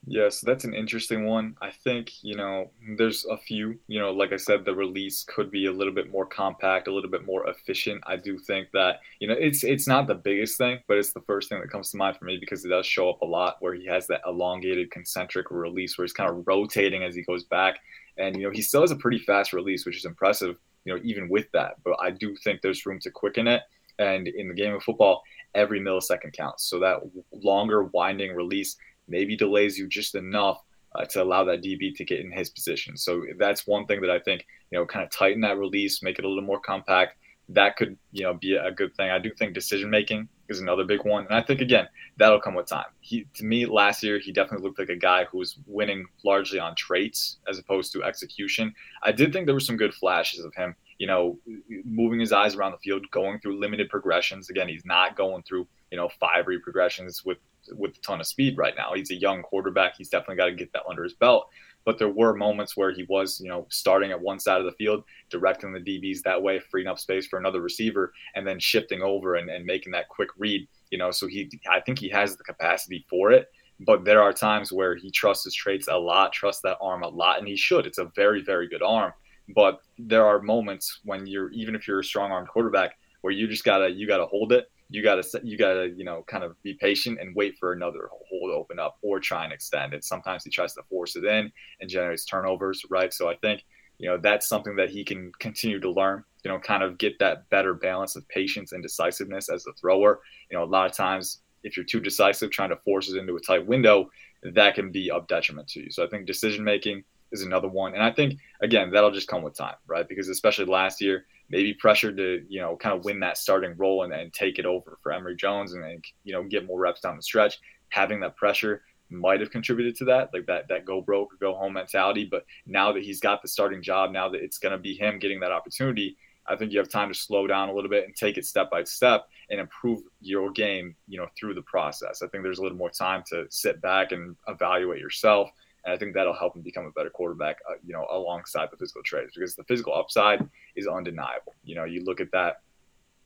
Yes, 0.06 0.40
that's 0.40 0.64
an 0.64 0.74
interesting 0.74 1.24
one. 1.24 1.56
I 1.62 1.70
think, 1.70 2.22
you 2.22 2.36
know, 2.36 2.70
there's 2.98 3.24
a 3.24 3.38
few, 3.38 3.78
you 3.86 3.98
know, 3.98 4.10
like 4.10 4.34
I 4.34 4.36
said, 4.36 4.64
the 4.64 4.74
release 4.74 5.24
could 5.26 5.50
be 5.50 5.64
a 5.64 5.72
little 5.72 5.94
bit 5.94 6.10
more 6.10 6.26
compact, 6.26 6.88
a 6.88 6.92
little 6.92 7.08
bit 7.10 7.24
more 7.24 7.48
efficient. 7.48 8.02
I 8.06 8.16
do 8.16 8.38
think 8.38 8.68
that, 8.72 9.00
you 9.18 9.28
know, 9.28 9.34
it's 9.38 9.64
it's 9.64 9.88
not 9.88 10.06
the 10.06 10.14
biggest 10.14 10.58
thing, 10.58 10.80
but 10.88 10.98
it's 10.98 11.14
the 11.14 11.22
first 11.22 11.48
thing 11.48 11.58
that 11.60 11.70
comes 11.70 11.90
to 11.90 11.96
mind 11.96 12.18
for 12.18 12.26
me 12.26 12.36
because 12.38 12.66
it 12.66 12.68
does 12.68 12.84
show 12.84 13.08
up 13.08 13.22
a 13.22 13.26
lot 13.26 13.56
where 13.60 13.72
he 13.72 13.86
has 13.86 14.06
that 14.08 14.20
elongated 14.26 14.90
concentric 14.90 15.50
release 15.50 15.96
where 15.96 16.04
he's 16.04 16.12
kind 16.12 16.28
of 16.28 16.46
rotating 16.46 17.02
as 17.02 17.14
he 17.14 17.22
goes 17.22 17.44
back. 17.44 17.78
And, 18.18 18.36
you 18.36 18.42
know, 18.42 18.50
he 18.50 18.60
still 18.60 18.82
has 18.82 18.90
a 18.90 18.96
pretty 18.96 19.20
fast 19.20 19.54
release, 19.54 19.86
which 19.86 19.96
is 19.96 20.04
impressive, 20.04 20.56
you 20.84 20.94
know, 20.94 21.00
even 21.02 21.30
with 21.30 21.50
that. 21.52 21.76
But 21.82 21.96
I 22.02 22.10
do 22.10 22.36
think 22.44 22.60
there's 22.60 22.84
room 22.84 23.00
to 23.00 23.10
quicken 23.10 23.48
it. 23.48 23.62
And 23.98 24.28
in 24.28 24.48
the 24.48 24.54
game 24.54 24.74
of 24.74 24.82
football, 24.82 25.22
every 25.54 25.80
millisecond 25.80 26.32
counts. 26.36 26.64
So 26.68 26.78
that 26.80 26.98
longer 27.32 27.84
winding 27.84 28.34
release 28.34 28.76
maybe 29.08 29.36
delays 29.36 29.78
you 29.78 29.86
just 29.88 30.14
enough 30.14 30.62
uh, 30.94 31.04
to 31.06 31.22
allow 31.22 31.44
that 31.44 31.62
DB 31.62 31.94
to 31.96 32.04
get 32.04 32.20
in 32.20 32.30
his 32.30 32.50
position. 32.50 32.96
So 32.96 33.24
that's 33.38 33.66
one 33.66 33.86
thing 33.86 34.00
that 34.02 34.10
I 34.10 34.20
think, 34.20 34.46
you 34.70 34.78
know, 34.78 34.86
kind 34.86 35.04
of 35.04 35.10
tighten 35.10 35.40
that 35.42 35.58
release, 35.58 36.02
make 36.02 36.18
it 36.18 36.24
a 36.24 36.28
little 36.28 36.44
more 36.44 36.60
compact. 36.60 37.16
That 37.48 37.76
could, 37.76 37.98
you 38.12 38.22
know, 38.22 38.34
be 38.34 38.54
a 38.54 38.70
good 38.70 38.94
thing. 38.96 39.10
I 39.10 39.18
do 39.18 39.30
think 39.30 39.54
decision 39.54 39.90
making 39.90 40.28
is 40.48 40.60
another 40.60 40.84
big 40.84 41.04
one. 41.04 41.26
And 41.26 41.34
I 41.34 41.42
think 41.42 41.60
again, 41.60 41.88
that'll 42.16 42.40
come 42.40 42.54
with 42.54 42.66
time. 42.66 42.86
He 43.00 43.26
to 43.34 43.44
me 43.44 43.66
last 43.66 44.02
year 44.02 44.18
he 44.18 44.32
definitely 44.32 44.66
looked 44.66 44.78
like 44.78 44.88
a 44.88 44.96
guy 44.96 45.24
who 45.24 45.38
was 45.38 45.58
winning 45.66 46.06
largely 46.24 46.58
on 46.58 46.74
traits 46.74 47.38
as 47.48 47.58
opposed 47.58 47.92
to 47.92 48.04
execution. 48.04 48.74
I 49.02 49.12
did 49.12 49.32
think 49.32 49.46
there 49.46 49.54
were 49.54 49.60
some 49.60 49.76
good 49.76 49.94
flashes 49.94 50.44
of 50.44 50.54
him, 50.54 50.74
you 50.98 51.06
know, 51.06 51.38
moving 51.84 52.20
his 52.20 52.32
eyes 52.32 52.54
around 52.54 52.72
the 52.72 52.78
field, 52.78 53.10
going 53.10 53.40
through 53.40 53.60
limited 53.60 53.90
progressions. 53.90 54.48
Again, 54.48 54.68
he's 54.68 54.84
not 54.84 55.16
going 55.16 55.42
through, 55.42 55.66
you 55.90 55.98
know, 55.98 56.08
five 56.20 56.46
read 56.46 56.62
progressions 56.62 57.24
with 57.24 57.38
with 57.72 57.96
a 57.96 58.00
ton 58.00 58.20
of 58.20 58.26
speed 58.26 58.56
right 58.58 58.74
now. 58.76 58.92
He's 58.94 59.10
a 59.10 59.16
young 59.16 59.42
quarterback. 59.42 59.96
He's 59.96 60.08
definitely 60.08 60.36
got 60.36 60.46
to 60.46 60.54
get 60.54 60.72
that 60.72 60.82
under 60.88 61.04
his 61.04 61.14
belt. 61.14 61.48
But 61.84 61.98
there 61.98 62.08
were 62.08 62.34
moments 62.34 62.76
where 62.76 62.92
he 62.92 63.04
was, 63.04 63.40
you 63.40 63.48
know, 63.48 63.66
starting 63.70 64.10
at 64.10 64.20
one 64.20 64.38
side 64.40 64.58
of 64.58 64.64
the 64.64 64.72
field, 64.72 65.04
directing 65.28 65.72
the 65.72 65.80
DBs 65.80 66.22
that 66.22 66.42
way, 66.42 66.58
freeing 66.58 66.88
up 66.88 66.98
space 66.98 67.26
for 67.26 67.38
another 67.38 67.60
receiver, 67.60 68.12
and 68.34 68.46
then 68.46 68.58
shifting 68.58 69.02
over 69.02 69.34
and, 69.34 69.50
and 69.50 69.66
making 69.66 69.92
that 69.92 70.08
quick 70.08 70.30
read. 70.38 70.66
You 70.90 70.98
know, 70.98 71.10
so 71.10 71.26
he, 71.26 71.50
I 71.70 71.80
think 71.80 71.98
he 71.98 72.08
has 72.08 72.36
the 72.36 72.44
capacity 72.44 73.04
for 73.08 73.32
it. 73.32 73.48
But 73.80 74.04
there 74.04 74.22
are 74.22 74.32
times 74.32 74.72
where 74.72 74.94
he 74.94 75.10
trusts 75.10 75.44
his 75.44 75.54
traits 75.54 75.88
a 75.88 75.96
lot, 75.96 76.32
trusts 76.32 76.62
that 76.62 76.78
arm 76.80 77.02
a 77.02 77.08
lot, 77.08 77.38
and 77.38 77.48
he 77.48 77.56
should. 77.56 77.86
It's 77.86 77.98
a 77.98 78.10
very, 78.16 78.42
very 78.42 78.68
good 78.68 78.82
arm. 78.82 79.12
But 79.54 79.80
there 79.98 80.24
are 80.24 80.40
moments 80.40 81.00
when 81.04 81.26
you're, 81.26 81.50
even 81.50 81.74
if 81.74 81.86
you're 81.86 82.00
a 82.00 82.04
strong 82.04 82.30
arm 82.30 82.46
quarterback, 82.46 82.96
where 83.20 83.32
you 83.32 83.46
just 83.46 83.64
gotta, 83.64 83.90
you 83.90 84.06
gotta 84.06 84.26
hold 84.26 84.52
it 84.52 84.70
you 84.90 85.02
gotta 85.02 85.24
you 85.42 85.56
gotta 85.56 85.92
you 85.96 86.04
know 86.04 86.24
kind 86.26 86.44
of 86.44 86.60
be 86.62 86.74
patient 86.74 87.18
and 87.20 87.34
wait 87.34 87.56
for 87.58 87.72
another 87.72 88.08
hole 88.10 88.48
to 88.48 88.54
open 88.54 88.78
up 88.78 88.96
or 89.02 89.18
try 89.18 89.44
and 89.44 89.52
extend 89.52 89.94
it. 89.94 90.04
Sometimes 90.04 90.44
he 90.44 90.50
tries 90.50 90.74
to 90.74 90.82
force 90.88 91.16
it 91.16 91.24
in 91.24 91.50
and 91.80 91.90
generates 91.90 92.24
turnovers, 92.24 92.82
right? 92.90 93.12
So 93.12 93.28
I 93.28 93.36
think 93.36 93.64
you 93.98 94.08
know 94.08 94.18
that's 94.18 94.48
something 94.48 94.76
that 94.76 94.90
he 94.90 95.04
can 95.04 95.32
continue 95.38 95.80
to 95.80 95.90
learn. 95.90 96.24
You 96.44 96.50
know, 96.50 96.58
kind 96.58 96.82
of 96.82 96.98
get 96.98 97.18
that 97.20 97.48
better 97.48 97.74
balance 97.74 98.16
of 98.16 98.28
patience 98.28 98.72
and 98.72 98.82
decisiveness 98.82 99.48
as 99.48 99.66
a 99.66 99.72
thrower. 99.80 100.20
You 100.50 100.58
know, 100.58 100.64
a 100.64 100.66
lot 100.66 100.90
of 100.90 100.96
times 100.96 101.40
if 101.64 101.76
you're 101.76 101.86
too 101.86 102.00
decisive, 102.00 102.50
trying 102.50 102.68
to 102.68 102.76
force 102.76 103.10
it 103.10 103.16
into 103.16 103.36
a 103.36 103.40
tight 103.40 103.66
window, 103.66 104.10
that 104.42 104.74
can 104.74 104.92
be 104.92 105.10
of 105.10 105.26
detriment 105.26 105.66
to 105.68 105.80
you. 105.80 105.90
So 105.90 106.04
I 106.04 106.08
think 106.08 106.26
decision 106.26 106.62
making 106.62 107.02
is 107.34 107.42
another 107.42 107.68
one, 107.68 107.94
and 107.94 108.02
I 108.02 108.10
think 108.10 108.38
again 108.62 108.90
that'll 108.90 109.10
just 109.10 109.28
come 109.28 109.42
with 109.42 109.56
time, 109.56 109.76
right? 109.86 110.08
Because 110.08 110.28
especially 110.28 110.64
last 110.66 111.00
year 111.00 111.26
maybe 111.50 111.74
pressured 111.74 112.16
to 112.16 112.44
you 112.48 112.60
know 112.60 112.76
kind 112.76 112.96
of 112.96 113.04
win 113.04 113.20
that 113.20 113.36
starting 113.36 113.76
role 113.76 114.04
and, 114.04 114.12
and 114.12 114.32
take 114.32 114.58
it 114.58 114.66
over 114.66 114.98
for 115.02 115.12
Emory 115.12 115.36
Jones 115.36 115.74
and, 115.74 115.84
and 115.84 116.04
you 116.24 116.32
know 116.32 116.42
get 116.42 116.66
more 116.66 116.80
reps 116.80 117.00
down 117.00 117.16
the 117.16 117.22
stretch. 117.22 117.58
Having 117.90 118.20
that 118.20 118.36
pressure 118.36 118.82
might 119.10 119.40
have 119.40 119.50
contributed 119.50 119.94
to 119.96 120.04
that, 120.06 120.30
like 120.32 120.46
that 120.46 120.68
that 120.68 120.84
go 120.84 121.00
broke 121.00 121.32
or 121.32 121.36
go 121.36 121.54
home 121.54 121.74
mentality. 121.74 122.24
But 122.24 122.44
now 122.66 122.92
that 122.92 123.02
he's 123.02 123.20
got 123.20 123.42
the 123.42 123.48
starting 123.48 123.82
job, 123.82 124.10
now 124.10 124.28
that 124.30 124.42
it's 124.42 124.58
going 124.58 124.72
to 124.72 124.78
be 124.78 124.94
him 124.94 125.18
getting 125.18 125.40
that 125.40 125.52
opportunity, 125.52 126.16
I 126.46 126.56
think 126.56 126.72
you 126.72 126.78
have 126.78 126.88
time 126.88 127.08
to 127.08 127.18
slow 127.18 127.46
down 127.46 127.68
a 127.68 127.74
little 127.74 127.90
bit 127.90 128.04
and 128.04 128.14
take 128.14 128.36
it 128.36 128.44
step 128.44 128.70
by 128.70 128.84
step 128.84 129.28
and 129.50 129.60
improve 129.60 130.00
your 130.20 130.50
game, 130.50 130.94
you 131.06 131.18
know, 131.18 131.26
through 131.38 131.54
the 131.54 131.62
process. 131.62 132.22
I 132.22 132.28
think 132.28 132.42
there's 132.42 132.58
a 132.58 132.62
little 132.62 132.78
more 132.78 132.90
time 132.90 133.22
to 133.28 133.46
sit 133.50 133.80
back 133.80 134.12
and 134.12 134.36
evaluate 134.48 135.00
yourself 135.00 135.50
and 135.84 135.94
I 135.94 135.98
think 135.98 136.14
that'll 136.14 136.34
help 136.34 136.56
him 136.56 136.62
become 136.62 136.86
a 136.86 136.90
better 136.90 137.10
quarterback, 137.10 137.58
uh, 137.68 137.74
you 137.84 137.92
know, 137.92 138.06
alongside 138.10 138.68
the 138.70 138.76
physical 138.76 139.02
traits 139.02 139.32
because 139.34 139.54
the 139.54 139.64
physical 139.64 139.94
upside 139.94 140.48
is 140.76 140.86
undeniable. 140.86 141.54
You 141.64 141.76
know, 141.76 141.84
you 141.84 142.04
look 142.04 142.20
at 142.20 142.30
that 142.32 142.62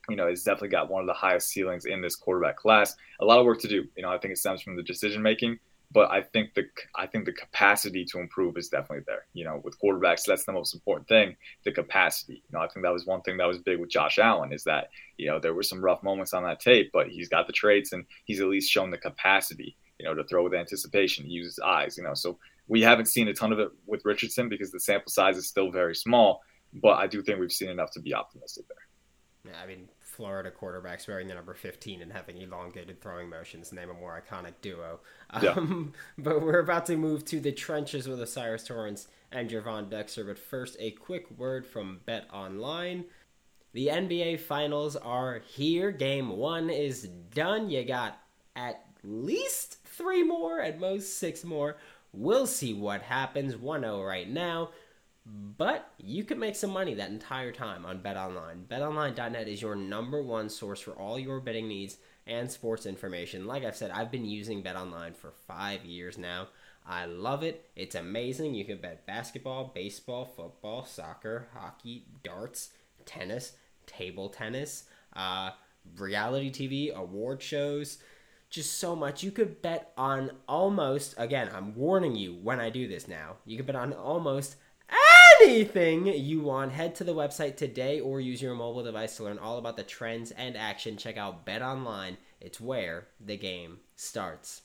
you 0.09 0.17
know, 0.17 0.29
has 0.29 0.43
definitely 0.43 0.71
got 0.71 0.91
one 0.91 1.03
of 1.03 1.07
the 1.07 1.13
highest 1.13 1.51
ceilings 1.51 1.85
in 1.85 2.01
this 2.01 2.17
quarterback 2.17 2.57
class. 2.57 2.97
A 3.21 3.25
lot 3.25 3.39
of 3.39 3.45
work 3.45 3.61
to 3.61 3.69
do. 3.69 3.87
You 3.97 4.03
know, 4.03 4.11
I 4.11 4.19
think 4.19 4.33
it 4.33 4.39
stems 4.39 4.63
from 4.63 4.75
the 4.75 4.83
decision 4.83 5.23
making, 5.23 5.59
but 5.93 6.11
I 6.11 6.23
think 6.23 6.55
the 6.55 6.65
I 6.95 7.07
think 7.07 7.25
the 7.27 7.33
capacity 7.33 8.05
to 8.07 8.19
improve 8.19 8.57
is 8.57 8.69
definitely 8.69 9.05
there. 9.07 9.27
You 9.35 9.45
know, 9.45 9.61
with 9.63 9.79
quarterbacks, 9.81 10.25
that's 10.27 10.45
the 10.45 10.53
most 10.53 10.75
important 10.75 11.09
thing, 11.09 11.37
the 11.65 11.73
capacity. 11.73 12.43
You 12.51 12.59
know, 12.59 12.61
I 12.61 12.69
think 12.69 12.85
that 12.85 12.93
was 12.93 13.07
one 13.07 13.23
thing 13.23 13.37
that 13.37 13.47
was 13.47 13.59
big 13.59 13.79
with 13.79 13.91
Josh 13.91 14.19
Allen 14.19 14.53
is 14.53 14.65
that, 14.65 14.89
you 15.17 15.29
know, 15.29 15.39
there 15.39 15.55
were 15.55 15.63
some 15.63 15.85
rough 15.85 16.03
moments 16.03 16.33
on 16.33 16.43
that 16.45 16.61
tape, 16.61 16.91
but 16.93 17.09
he's 17.09 17.29
got 17.29 17.47
the 17.47 17.53
traits 17.53 17.93
and 17.93 18.05
he's 18.25 18.41
at 18.41 18.49
least 18.49 18.71
shown 18.71 18.91
the 18.91 18.99
capacity, 18.99 19.77
you 19.99 20.07
know, 20.07 20.15
to 20.15 20.25
throw 20.25 20.45
with 20.45 20.55
anticipation, 20.55 21.29
use 21.29 21.47
his 21.47 21.59
eyes, 21.59 21.97
you 21.97 22.05
know. 22.05 22.15
So 22.15 22.39
we 22.67 22.83
haven't 22.83 23.07
seen 23.07 23.29
a 23.29 23.35
ton 23.35 23.53
of 23.53 23.59
it 23.59 23.69
with 23.87 24.05
Richardson 24.05 24.49
because 24.49 24.71
the 24.71 24.81
sample 24.81 25.11
size 25.11 25.37
is 25.37 25.49
still 25.49 25.71
very 25.71 25.95
small, 25.95 26.43
but 26.75 26.99
I 26.99 27.07
do 27.07 27.23
think 27.23 27.41
we've 27.41 27.53
seen 27.53 27.71
enough 27.71 27.91
to 27.93 28.01
be 28.01 28.15
optimistic 28.15 28.67
there. 28.69 29.53
Yeah, 29.53 29.61
I 29.63 29.67
mean, 29.67 29.89
Florida 30.19 30.51
quarterbacks 30.51 31.07
wearing 31.07 31.29
the 31.29 31.35
number 31.35 31.55
15 31.55 32.03
and 32.03 32.13
having 32.13 32.39
elongated 32.39 33.01
throwing 33.01 33.29
motions 33.29 33.73
name 33.73 33.89
a 33.89 33.95
more 33.95 34.21
iconic 34.21 34.55
duo. 34.61 35.01
Yeah. 35.43 35.51
Um, 35.51 35.93
but 36.19 36.43
we're 36.43 36.59
about 36.59 36.87
to 36.87 36.97
move 36.97 37.25
to 37.27 37.41
the 37.41 37.53
trenches 37.53 38.09
with 38.09 38.21
O'Cyrus 38.21 38.65
Torrence 38.65 39.09
and 39.31 39.49
Gervon 39.49 39.89
Dexter. 39.89 40.25
But 40.25 40.39
first, 40.39 40.77
a 40.81 40.91
quick 40.91 41.31
word 41.39 41.67
from 41.67 42.01
Bet 42.05 42.27
Online. 42.33 43.05
The 43.73 43.89
NBA 43.89 44.41
Finals 44.41 44.97
are 44.97 45.41
here. 45.47 45.93
Game 45.93 46.31
one 46.31 46.69
is 46.69 47.09
done. 47.33 47.71
You 47.71 47.85
got 47.85 48.19
at 48.57 48.85
least 49.05 49.78
three 49.99 50.23
more, 50.23 50.61
at 50.61 50.81
most 50.81 51.19
six 51.19 51.45
more. 51.45 51.77
We'll 52.13 52.47
see 52.47 52.73
what 52.73 53.03
happens. 53.03 53.57
1 53.57 53.81
0 53.83 54.03
right 54.03 54.29
now. 54.29 54.71
But 55.59 55.91
you 55.99 56.25
can 56.25 56.39
make 56.39 56.57
some 56.57 56.71
money 56.71 56.95
that 56.95 57.11
entire 57.11 57.53
time 57.53 57.85
on 57.85 57.99
BetOnline. 57.99 58.67
BetOnline.net 58.67 59.47
is 59.47 59.61
your 59.61 59.77
number 59.77 60.23
one 60.23 60.49
source 60.49 60.81
for 60.81 60.93
all 60.93 61.19
your 61.19 61.41
betting 61.41 61.69
needs 61.69 61.99
and 62.27 62.51
sports 62.51 62.87
information. 62.87 63.47
Like 63.47 63.65
I've 63.65 63.77
said, 63.77 63.91
I've 63.91 64.11
been 64.11 64.25
using 64.25 64.63
BetOnline 64.63 65.15
for 65.15 65.33
five 65.47 65.85
years 65.85 66.17
now. 66.17 66.49
I 66.87 67.05
love 67.05 67.43
it. 67.43 67.69
It's 67.77 67.95
amazing. 67.95 68.55
You 68.55 68.65
can 68.65 68.79
bet 68.79 69.07
basketball, 69.07 69.73
baseball, 69.75 70.25
football, 70.25 70.87
soccer, 70.87 71.49
hockey, 71.55 72.07
darts, 72.23 72.71
tennis, 73.05 73.53
table 73.87 74.31
tennis, 74.31 74.85
uh, 75.15 75.51
reality 75.97 76.51
TV, 76.51 76.95
award 76.95 77.43
shows, 77.43 77.99
just 78.51 78.79
so 78.79 78.97
much. 78.97 79.23
You 79.23 79.31
could 79.31 79.63
bet 79.63 79.93
on 79.97 80.31
almost, 80.49 81.15
again, 81.19 81.51
I'm 81.55 81.75
warning 81.75 82.17
you 82.17 82.35
when 82.35 82.61
I 82.61 82.71
do 82.71 82.89
this 82.89 83.09
now, 83.09 83.37
you 83.45 83.57
could 83.57 83.67
bet 83.67 83.77
on 83.77 83.93
almost 83.93 84.57
anything 85.43 86.07
you 86.07 86.41
want, 86.41 86.73
head 86.73 86.95
to 86.97 87.05
the 87.05 87.15
website 87.15 87.57
today 87.57 88.01
or 88.01 88.21
use 88.21 88.43
your 88.43 88.55
mobile 88.55 88.83
device 88.83 89.17
to 89.17 89.25
learn 89.25 89.39
all 89.39 89.59
about 89.59 89.77
the 89.77 89.83
trends 89.83 90.31
and 90.33 90.57
action. 90.57 90.97
Check 90.97 91.17
out 91.17 91.45
Bet 91.45 91.63
Online. 91.63 92.17
It's 92.41 92.61
where 92.61 93.09
the 93.21 93.37
game 93.37 93.79
starts. 93.97 94.63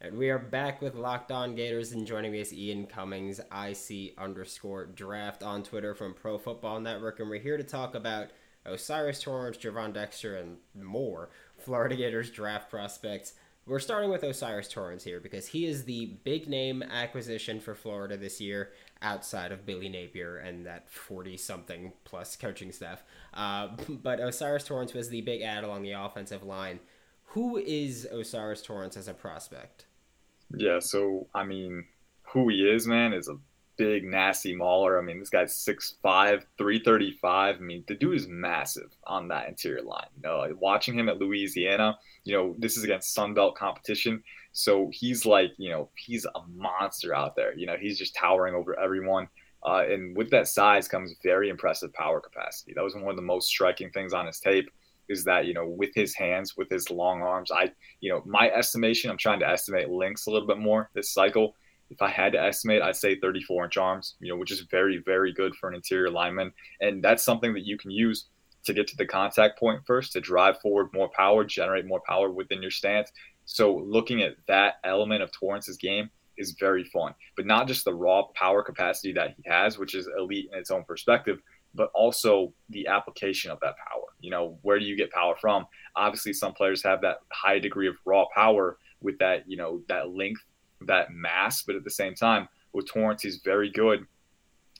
And 0.00 0.18
we 0.18 0.28
are 0.28 0.38
back 0.38 0.82
with 0.82 0.94
Locked 0.94 1.32
On 1.32 1.54
Gators, 1.54 1.92
and 1.92 2.06
joining 2.06 2.32
me 2.32 2.40
is 2.40 2.52
Ian 2.52 2.86
Cummings, 2.86 3.40
IC 3.40 4.12
underscore 4.18 4.86
draft 4.86 5.42
on 5.42 5.62
Twitter 5.62 5.94
from 5.94 6.14
Pro 6.14 6.36
Football 6.36 6.80
Network. 6.80 7.20
And 7.20 7.30
we're 7.30 7.38
here 7.38 7.56
to 7.56 7.64
talk 7.64 7.94
about 7.94 8.28
O'Cyrus 8.66 9.22
Torrence, 9.22 9.56
Gervon 9.56 9.92
Dexter, 9.94 10.36
and 10.36 10.58
more 10.74 11.30
Florida 11.64 11.96
Gators 11.96 12.30
draft 12.30 12.70
prospects. 12.70 13.32
We're 13.66 13.78
starting 13.78 14.10
with 14.10 14.22
O'Cyrus 14.22 14.68
Torrence 14.68 15.02
here 15.02 15.20
because 15.20 15.46
he 15.46 15.64
is 15.64 15.84
the 15.84 16.18
big 16.22 16.46
name 16.46 16.82
acquisition 16.82 17.58
for 17.58 17.74
Florida 17.74 18.18
this 18.18 18.38
year 18.38 18.72
outside 19.00 19.50
of 19.50 19.64
Billy 19.64 19.88
Napier 19.88 20.36
and 20.36 20.66
that 20.66 20.90
40 20.90 21.38
something 21.38 21.92
plus 22.04 22.36
coaching 22.36 22.70
staff. 22.70 23.02
Uh, 23.32 23.68
but 23.88 24.20
O'Cyrus 24.20 24.64
Torrence 24.64 24.92
was 24.92 25.08
the 25.08 25.22
big 25.22 25.40
add 25.40 25.64
along 25.64 25.82
the 25.82 25.92
offensive 25.92 26.42
line. 26.42 26.80
Who 27.28 27.56
is 27.56 28.06
O'Cyrus 28.12 28.60
Torrence 28.60 28.98
as 28.98 29.08
a 29.08 29.14
prospect? 29.14 29.86
Yeah, 30.54 30.78
so 30.80 31.28
I 31.34 31.44
mean, 31.44 31.86
who 32.24 32.50
he 32.50 32.68
is, 32.68 32.86
man, 32.86 33.14
is 33.14 33.28
a 33.28 33.38
big, 33.76 34.04
nasty 34.04 34.54
mauler. 34.54 34.98
I 34.98 35.02
mean, 35.02 35.18
this 35.18 35.30
guy's 35.30 35.54
6'5, 35.56 36.42
335. 36.58 37.56
I 37.56 37.58
mean, 37.58 37.84
the 37.86 37.94
dude 37.94 38.16
is 38.16 38.28
massive 38.28 38.90
on 39.06 39.28
that 39.28 39.48
interior 39.48 39.82
line. 39.82 40.08
Like 40.22 40.60
watching 40.60 40.98
him 40.98 41.08
at 41.08 41.18
Louisiana, 41.18 41.98
you 42.24 42.36
know, 42.36 42.54
this 42.58 42.76
is 42.76 42.84
against 42.84 43.14
Sun 43.14 43.34
Belt 43.34 43.56
competition. 43.56 44.22
So 44.52 44.90
he's 44.92 45.26
like, 45.26 45.52
you 45.56 45.70
know, 45.70 45.90
he's 45.96 46.24
a 46.24 46.40
monster 46.54 47.14
out 47.14 47.36
there. 47.36 47.56
You 47.56 47.66
know, 47.66 47.76
he's 47.78 47.98
just 47.98 48.14
towering 48.14 48.54
over 48.54 48.78
everyone. 48.78 49.28
Uh, 49.64 49.84
and 49.88 50.16
with 50.16 50.30
that 50.30 50.46
size 50.46 50.88
comes 50.88 51.14
very 51.22 51.48
impressive 51.48 51.92
power 51.92 52.20
capacity. 52.20 52.72
That 52.74 52.84
was 52.84 52.94
one 52.94 53.08
of 53.08 53.16
the 53.16 53.22
most 53.22 53.48
striking 53.48 53.90
things 53.90 54.12
on 54.12 54.26
his 54.26 54.38
tape 54.38 54.70
is 55.08 55.24
that, 55.24 55.46
you 55.46 55.54
know, 55.54 55.66
with 55.66 55.90
his 55.94 56.14
hands, 56.14 56.56
with 56.56 56.68
his 56.70 56.90
long 56.90 57.22
arms, 57.22 57.50
I, 57.50 57.70
you 58.00 58.10
know, 58.10 58.22
my 58.24 58.50
estimation, 58.50 59.10
I'm 59.10 59.18
trying 59.18 59.40
to 59.40 59.48
estimate 59.48 59.90
links 59.90 60.26
a 60.26 60.30
little 60.30 60.48
bit 60.48 60.58
more 60.58 60.90
this 60.94 61.12
cycle. 61.12 61.56
If 61.94 62.02
I 62.02 62.10
had 62.10 62.32
to 62.32 62.42
estimate, 62.42 62.82
I'd 62.82 62.96
say 62.96 63.18
34 63.18 63.64
inch 63.64 63.76
arms, 63.76 64.16
you 64.20 64.32
know, 64.32 64.38
which 64.38 64.50
is 64.50 64.60
very, 64.70 64.98
very 64.98 65.32
good 65.32 65.54
for 65.56 65.68
an 65.68 65.74
interior 65.74 66.10
lineman. 66.10 66.52
And 66.80 67.02
that's 67.02 67.24
something 67.24 67.54
that 67.54 67.64
you 67.64 67.78
can 67.78 67.90
use 67.90 68.26
to 68.64 68.74
get 68.74 68.86
to 68.88 68.96
the 68.96 69.06
contact 69.06 69.58
point 69.58 69.82
first, 69.86 70.12
to 70.12 70.20
drive 70.20 70.60
forward 70.60 70.88
more 70.92 71.10
power, 71.14 71.44
generate 71.44 71.86
more 71.86 72.00
power 72.06 72.30
within 72.30 72.62
your 72.62 72.70
stance, 72.70 73.12
so 73.44 73.76
looking 73.76 74.22
at 74.22 74.36
that 74.48 74.74
element 74.84 75.22
of 75.22 75.30
Torrence's 75.32 75.76
game 75.76 76.10
is 76.36 76.56
very 76.58 76.84
fun, 76.84 77.14
but 77.36 77.46
not 77.46 77.68
just 77.68 77.84
the 77.84 77.94
raw 77.94 78.24
power 78.34 78.62
capacity 78.62 79.12
that 79.12 79.34
he 79.36 79.48
has, 79.48 79.78
which 79.78 79.94
is 79.94 80.08
elite 80.18 80.48
in 80.52 80.58
its 80.58 80.70
own 80.70 80.84
perspective, 80.84 81.40
but 81.74 81.90
also 81.94 82.52
the 82.70 82.86
application 82.86 83.50
of 83.50 83.60
that 83.60 83.74
power. 83.76 84.06
You 84.20 84.30
know, 84.30 84.58
where 84.62 84.78
do 84.78 84.84
you 84.84 84.96
get 84.96 85.12
power 85.12 85.34
from? 85.40 85.66
Obviously, 85.94 86.32
some 86.32 86.54
players 86.54 86.82
have 86.82 87.02
that 87.02 87.18
high 87.32 87.58
degree 87.58 87.88
of 87.88 87.96
raw 88.04 88.24
power 88.34 88.78
with 89.00 89.18
that, 89.18 89.48
you 89.48 89.56
know, 89.56 89.82
that 89.88 90.10
length, 90.10 90.42
that 90.86 91.12
mass, 91.12 91.62
but 91.62 91.76
at 91.76 91.84
the 91.84 91.90
same 91.90 92.14
time, 92.14 92.48
with 92.72 92.86
Torrence, 92.86 93.22
he's 93.22 93.40
very 93.44 93.70
good 93.70 94.06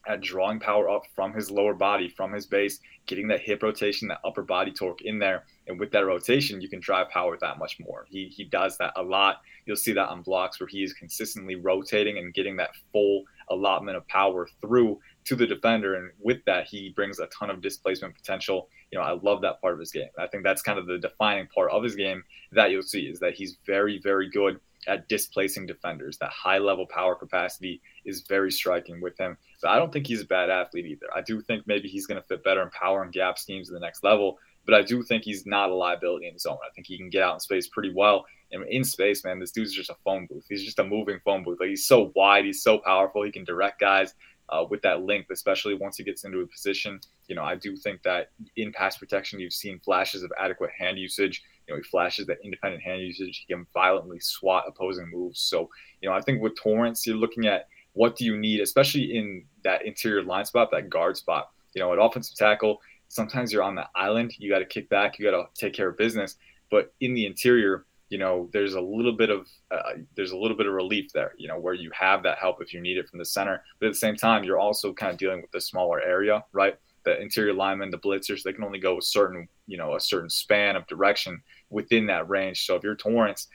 at 0.06 0.20
drawing 0.20 0.60
power 0.60 0.90
up 0.90 1.02
from 1.14 1.32
his 1.32 1.50
lower 1.50 1.74
body, 1.74 2.08
from 2.08 2.32
his 2.32 2.46
base, 2.46 2.80
getting 3.06 3.28
that 3.28 3.40
hip 3.40 3.62
rotation, 3.62 4.08
that 4.08 4.20
upper 4.24 4.42
body 4.42 4.70
torque 4.70 5.02
in 5.02 5.18
there. 5.18 5.44
And 5.66 5.80
with 5.80 5.90
that 5.92 6.04
rotation, 6.04 6.60
you 6.60 6.68
can 6.68 6.80
drive 6.80 7.08
power 7.08 7.38
that 7.40 7.58
much 7.58 7.78
more. 7.80 8.06
He, 8.10 8.26
he 8.26 8.44
does 8.44 8.76
that 8.78 8.92
a 8.96 9.02
lot. 9.02 9.40
You'll 9.64 9.76
see 9.76 9.92
that 9.92 10.08
on 10.08 10.22
blocks 10.22 10.60
where 10.60 10.66
he 10.66 10.82
is 10.82 10.92
consistently 10.92 11.54
rotating 11.54 12.18
and 12.18 12.34
getting 12.34 12.56
that 12.56 12.70
full 12.92 13.24
allotment 13.50 13.96
of 13.96 14.06
power 14.08 14.46
through 14.60 14.98
to 15.24 15.36
the 15.36 15.46
defender. 15.46 15.94
And 15.94 16.10
with 16.20 16.44
that, 16.44 16.66
he 16.66 16.90
brings 16.90 17.18
a 17.18 17.26
ton 17.26 17.48
of 17.48 17.62
displacement 17.62 18.14
potential. 18.14 18.68
You 18.90 18.98
know, 18.98 19.04
I 19.04 19.12
love 19.12 19.40
that 19.42 19.60
part 19.62 19.72
of 19.72 19.80
his 19.80 19.90
game. 19.90 20.08
I 20.18 20.26
think 20.26 20.44
that's 20.44 20.62
kind 20.62 20.78
of 20.78 20.86
the 20.86 20.98
defining 20.98 21.46
part 21.46 21.70
of 21.70 21.82
his 21.82 21.96
game 21.96 22.22
that 22.52 22.70
you'll 22.70 22.82
see 22.82 23.06
is 23.06 23.20
that 23.20 23.34
he's 23.34 23.56
very, 23.64 23.98
very 24.02 24.28
good 24.28 24.60
at 24.86 25.08
displacing 25.08 25.66
defenders. 25.66 26.18
That 26.18 26.30
high 26.30 26.58
level 26.58 26.86
power 26.86 27.14
capacity 27.14 27.80
is 28.04 28.22
very 28.22 28.50
striking 28.50 29.00
with 29.00 29.18
him. 29.18 29.36
But 29.62 29.70
I 29.70 29.78
don't 29.78 29.92
think 29.92 30.06
he's 30.06 30.22
a 30.22 30.26
bad 30.26 30.50
athlete 30.50 30.86
either. 30.86 31.06
I 31.14 31.22
do 31.22 31.40
think 31.40 31.66
maybe 31.66 31.88
he's 31.88 32.06
going 32.06 32.20
to 32.20 32.26
fit 32.26 32.44
better 32.44 32.62
in 32.62 32.70
power 32.70 33.02
and 33.02 33.12
gap 33.12 33.38
schemes 33.38 33.68
at 33.68 33.74
the 33.74 33.80
next 33.80 34.04
level. 34.04 34.38
But 34.66 34.74
I 34.74 34.82
do 34.82 35.02
think 35.02 35.24
he's 35.24 35.44
not 35.46 35.70
a 35.70 35.74
liability 35.74 36.28
in 36.28 36.38
zone. 36.38 36.58
I 36.64 36.72
think 36.74 36.86
he 36.86 36.96
can 36.96 37.10
get 37.10 37.22
out 37.22 37.34
in 37.34 37.40
space 37.40 37.68
pretty 37.68 37.92
well. 37.94 38.24
And 38.52 38.66
in 38.68 38.84
space, 38.84 39.24
man, 39.24 39.38
this 39.38 39.50
dude's 39.50 39.74
just 39.74 39.90
a 39.90 39.96
phone 40.04 40.26
booth. 40.26 40.46
He's 40.48 40.64
just 40.64 40.78
a 40.78 40.84
moving 40.84 41.20
phone 41.24 41.42
booth. 41.42 41.60
Like 41.60 41.70
he's 41.70 41.86
so 41.86 42.12
wide, 42.14 42.44
he's 42.44 42.62
so 42.62 42.78
powerful. 42.78 43.22
He 43.22 43.32
can 43.32 43.44
direct 43.44 43.80
guys 43.80 44.14
uh, 44.48 44.64
with 44.68 44.82
that 44.82 45.04
length, 45.04 45.30
especially 45.30 45.74
once 45.74 45.96
he 45.96 46.04
gets 46.04 46.24
into 46.24 46.40
a 46.40 46.46
position. 46.46 47.00
You 47.28 47.36
know, 47.36 47.42
I 47.42 47.56
do 47.56 47.76
think 47.76 48.02
that 48.02 48.30
in 48.56 48.72
pass 48.72 48.98
protection, 48.98 49.40
you've 49.40 49.52
seen 49.52 49.80
flashes 49.80 50.22
of 50.22 50.32
adequate 50.38 50.70
hand 50.78 50.98
usage. 50.98 51.42
You 51.66 51.74
know, 51.74 51.78
he 51.78 51.82
flashes 51.84 52.26
that 52.26 52.38
independent 52.44 52.82
hand 52.82 53.00
usage. 53.00 53.44
He 53.46 53.54
can 53.54 53.66
violently 53.72 54.20
swat 54.20 54.64
opposing 54.66 55.10
moves. 55.10 55.40
So, 55.40 55.70
you 56.00 56.08
know, 56.08 56.14
I 56.14 56.20
think 56.20 56.42
with 56.42 56.56
Torrence, 56.56 57.06
you're 57.06 57.16
looking 57.16 57.46
at 57.46 57.68
what 57.94 58.16
do 58.16 58.24
you 58.24 58.36
need, 58.36 58.60
especially 58.60 59.16
in 59.16 59.44
that 59.62 59.86
interior 59.86 60.22
line 60.22 60.44
spot, 60.44 60.70
that 60.72 60.90
guard 60.90 61.16
spot. 61.16 61.50
You 61.74 61.80
know, 61.80 61.92
at 61.92 61.98
offensive 61.98 62.36
tackle, 62.36 62.80
sometimes 63.08 63.52
you're 63.52 63.62
on 63.62 63.74
the 63.74 63.86
island. 63.94 64.34
You 64.38 64.50
got 64.50 64.58
to 64.58 64.64
kick 64.64 64.88
back. 64.88 65.18
You 65.18 65.30
got 65.30 65.36
to 65.36 65.46
take 65.54 65.72
care 65.72 65.88
of 65.88 65.96
business. 65.96 66.36
But 66.70 66.92
in 67.00 67.14
the 67.14 67.26
interior, 67.26 67.86
you 68.14 68.20
know, 68.20 68.48
there's 68.52 68.74
a 68.74 68.80
little 68.80 69.16
bit 69.16 69.28
of 69.28 69.48
uh, 69.72 69.94
there's 70.14 70.30
a 70.30 70.36
little 70.36 70.56
bit 70.56 70.68
of 70.68 70.72
relief 70.72 71.12
there. 71.12 71.32
You 71.36 71.48
know, 71.48 71.58
where 71.58 71.74
you 71.74 71.90
have 71.98 72.22
that 72.22 72.38
help 72.38 72.62
if 72.62 72.72
you 72.72 72.80
need 72.80 72.96
it 72.96 73.08
from 73.08 73.18
the 73.18 73.24
center. 73.24 73.60
But 73.80 73.86
at 73.86 73.92
the 73.94 73.98
same 73.98 74.14
time, 74.14 74.44
you're 74.44 74.60
also 74.60 74.92
kind 74.92 75.10
of 75.10 75.18
dealing 75.18 75.42
with 75.42 75.50
the 75.50 75.60
smaller 75.60 76.00
area, 76.00 76.44
right? 76.52 76.76
The 77.04 77.20
interior 77.20 77.54
linemen, 77.54 77.90
the 77.90 77.98
blitzers, 77.98 78.44
they 78.44 78.52
can 78.52 78.62
only 78.62 78.78
go 78.78 78.98
a 78.98 79.02
certain, 79.02 79.48
you 79.66 79.76
know, 79.76 79.96
a 79.96 80.00
certain 80.00 80.30
span 80.30 80.76
of 80.76 80.86
direction 80.86 81.42
within 81.70 82.06
that 82.06 82.28
range. 82.28 82.64
So 82.64 82.76
if 82.76 82.84
you're 82.84 82.94
Torrence 82.94 83.48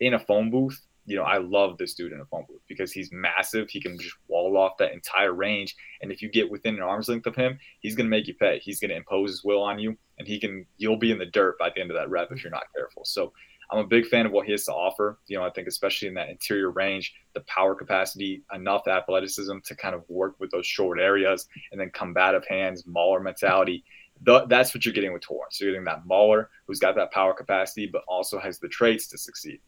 in 0.00 0.12
a 0.12 0.18
phone 0.18 0.50
booth, 0.50 0.78
you 1.06 1.16
know, 1.16 1.24
I 1.24 1.38
love 1.38 1.78
this 1.78 1.94
dude 1.94 2.12
in 2.12 2.20
a 2.20 2.26
phone 2.26 2.44
booth 2.46 2.60
because 2.68 2.92
he's 2.92 3.10
massive. 3.12 3.70
He 3.70 3.80
can 3.80 3.98
just 3.98 4.14
wall 4.28 4.58
off 4.58 4.76
that 4.76 4.92
entire 4.92 5.32
range. 5.32 5.74
And 6.02 6.12
if 6.12 6.20
you 6.20 6.28
get 6.28 6.50
within 6.50 6.74
an 6.74 6.82
arm's 6.82 7.08
length 7.08 7.26
of 7.26 7.34
him, 7.34 7.58
he's 7.80 7.96
going 7.96 8.06
to 8.06 8.10
make 8.10 8.28
you 8.28 8.34
pay. 8.34 8.60
He's 8.62 8.78
going 8.78 8.90
to 8.90 8.96
impose 8.96 9.30
his 9.30 9.42
will 9.42 9.62
on 9.62 9.78
you, 9.78 9.96
and 10.18 10.28
he 10.28 10.38
can, 10.38 10.66
you'll 10.76 10.98
be 10.98 11.10
in 11.10 11.18
the 11.18 11.26
dirt 11.26 11.58
by 11.58 11.70
the 11.70 11.80
end 11.80 11.90
of 11.90 11.96
that 11.96 12.10
rep 12.10 12.30
if 12.30 12.44
you're 12.44 12.52
not 12.52 12.72
careful. 12.76 13.04
So 13.04 13.32
I'm 13.72 13.78
a 13.78 13.86
big 13.86 14.06
fan 14.06 14.26
of 14.26 14.32
what 14.32 14.44
he 14.44 14.52
has 14.52 14.64
to 14.66 14.72
offer. 14.72 15.18
You 15.26 15.38
know, 15.38 15.44
I 15.44 15.50
think 15.50 15.66
especially 15.66 16.08
in 16.08 16.14
that 16.14 16.28
interior 16.28 16.70
range, 16.70 17.14
the 17.32 17.40
power 17.42 17.74
capacity, 17.74 18.42
enough 18.52 18.86
athleticism 18.86 19.58
to 19.64 19.74
kind 19.76 19.94
of 19.94 20.04
work 20.08 20.34
with 20.38 20.50
those 20.50 20.66
short 20.66 21.00
areas, 21.00 21.48
and 21.70 21.80
then 21.80 21.90
combative 21.94 22.46
hands, 22.46 22.84
mauler 22.86 23.20
mentality. 23.20 23.82
the, 24.22 24.46
that's 24.46 24.74
what 24.74 24.84
you're 24.84 24.94
getting 24.94 25.12
with 25.12 25.22
Torrence. 25.22 25.60
You're 25.60 25.72
getting 25.72 25.84
that 25.86 26.06
mauler 26.06 26.50
who's 26.66 26.78
got 26.78 26.94
that 26.96 27.12
power 27.12 27.34
capacity, 27.34 27.86
but 27.86 28.02
also 28.06 28.38
has 28.38 28.58
the 28.58 28.68
traits 28.68 29.06
to 29.08 29.18
succeed. 29.18 29.60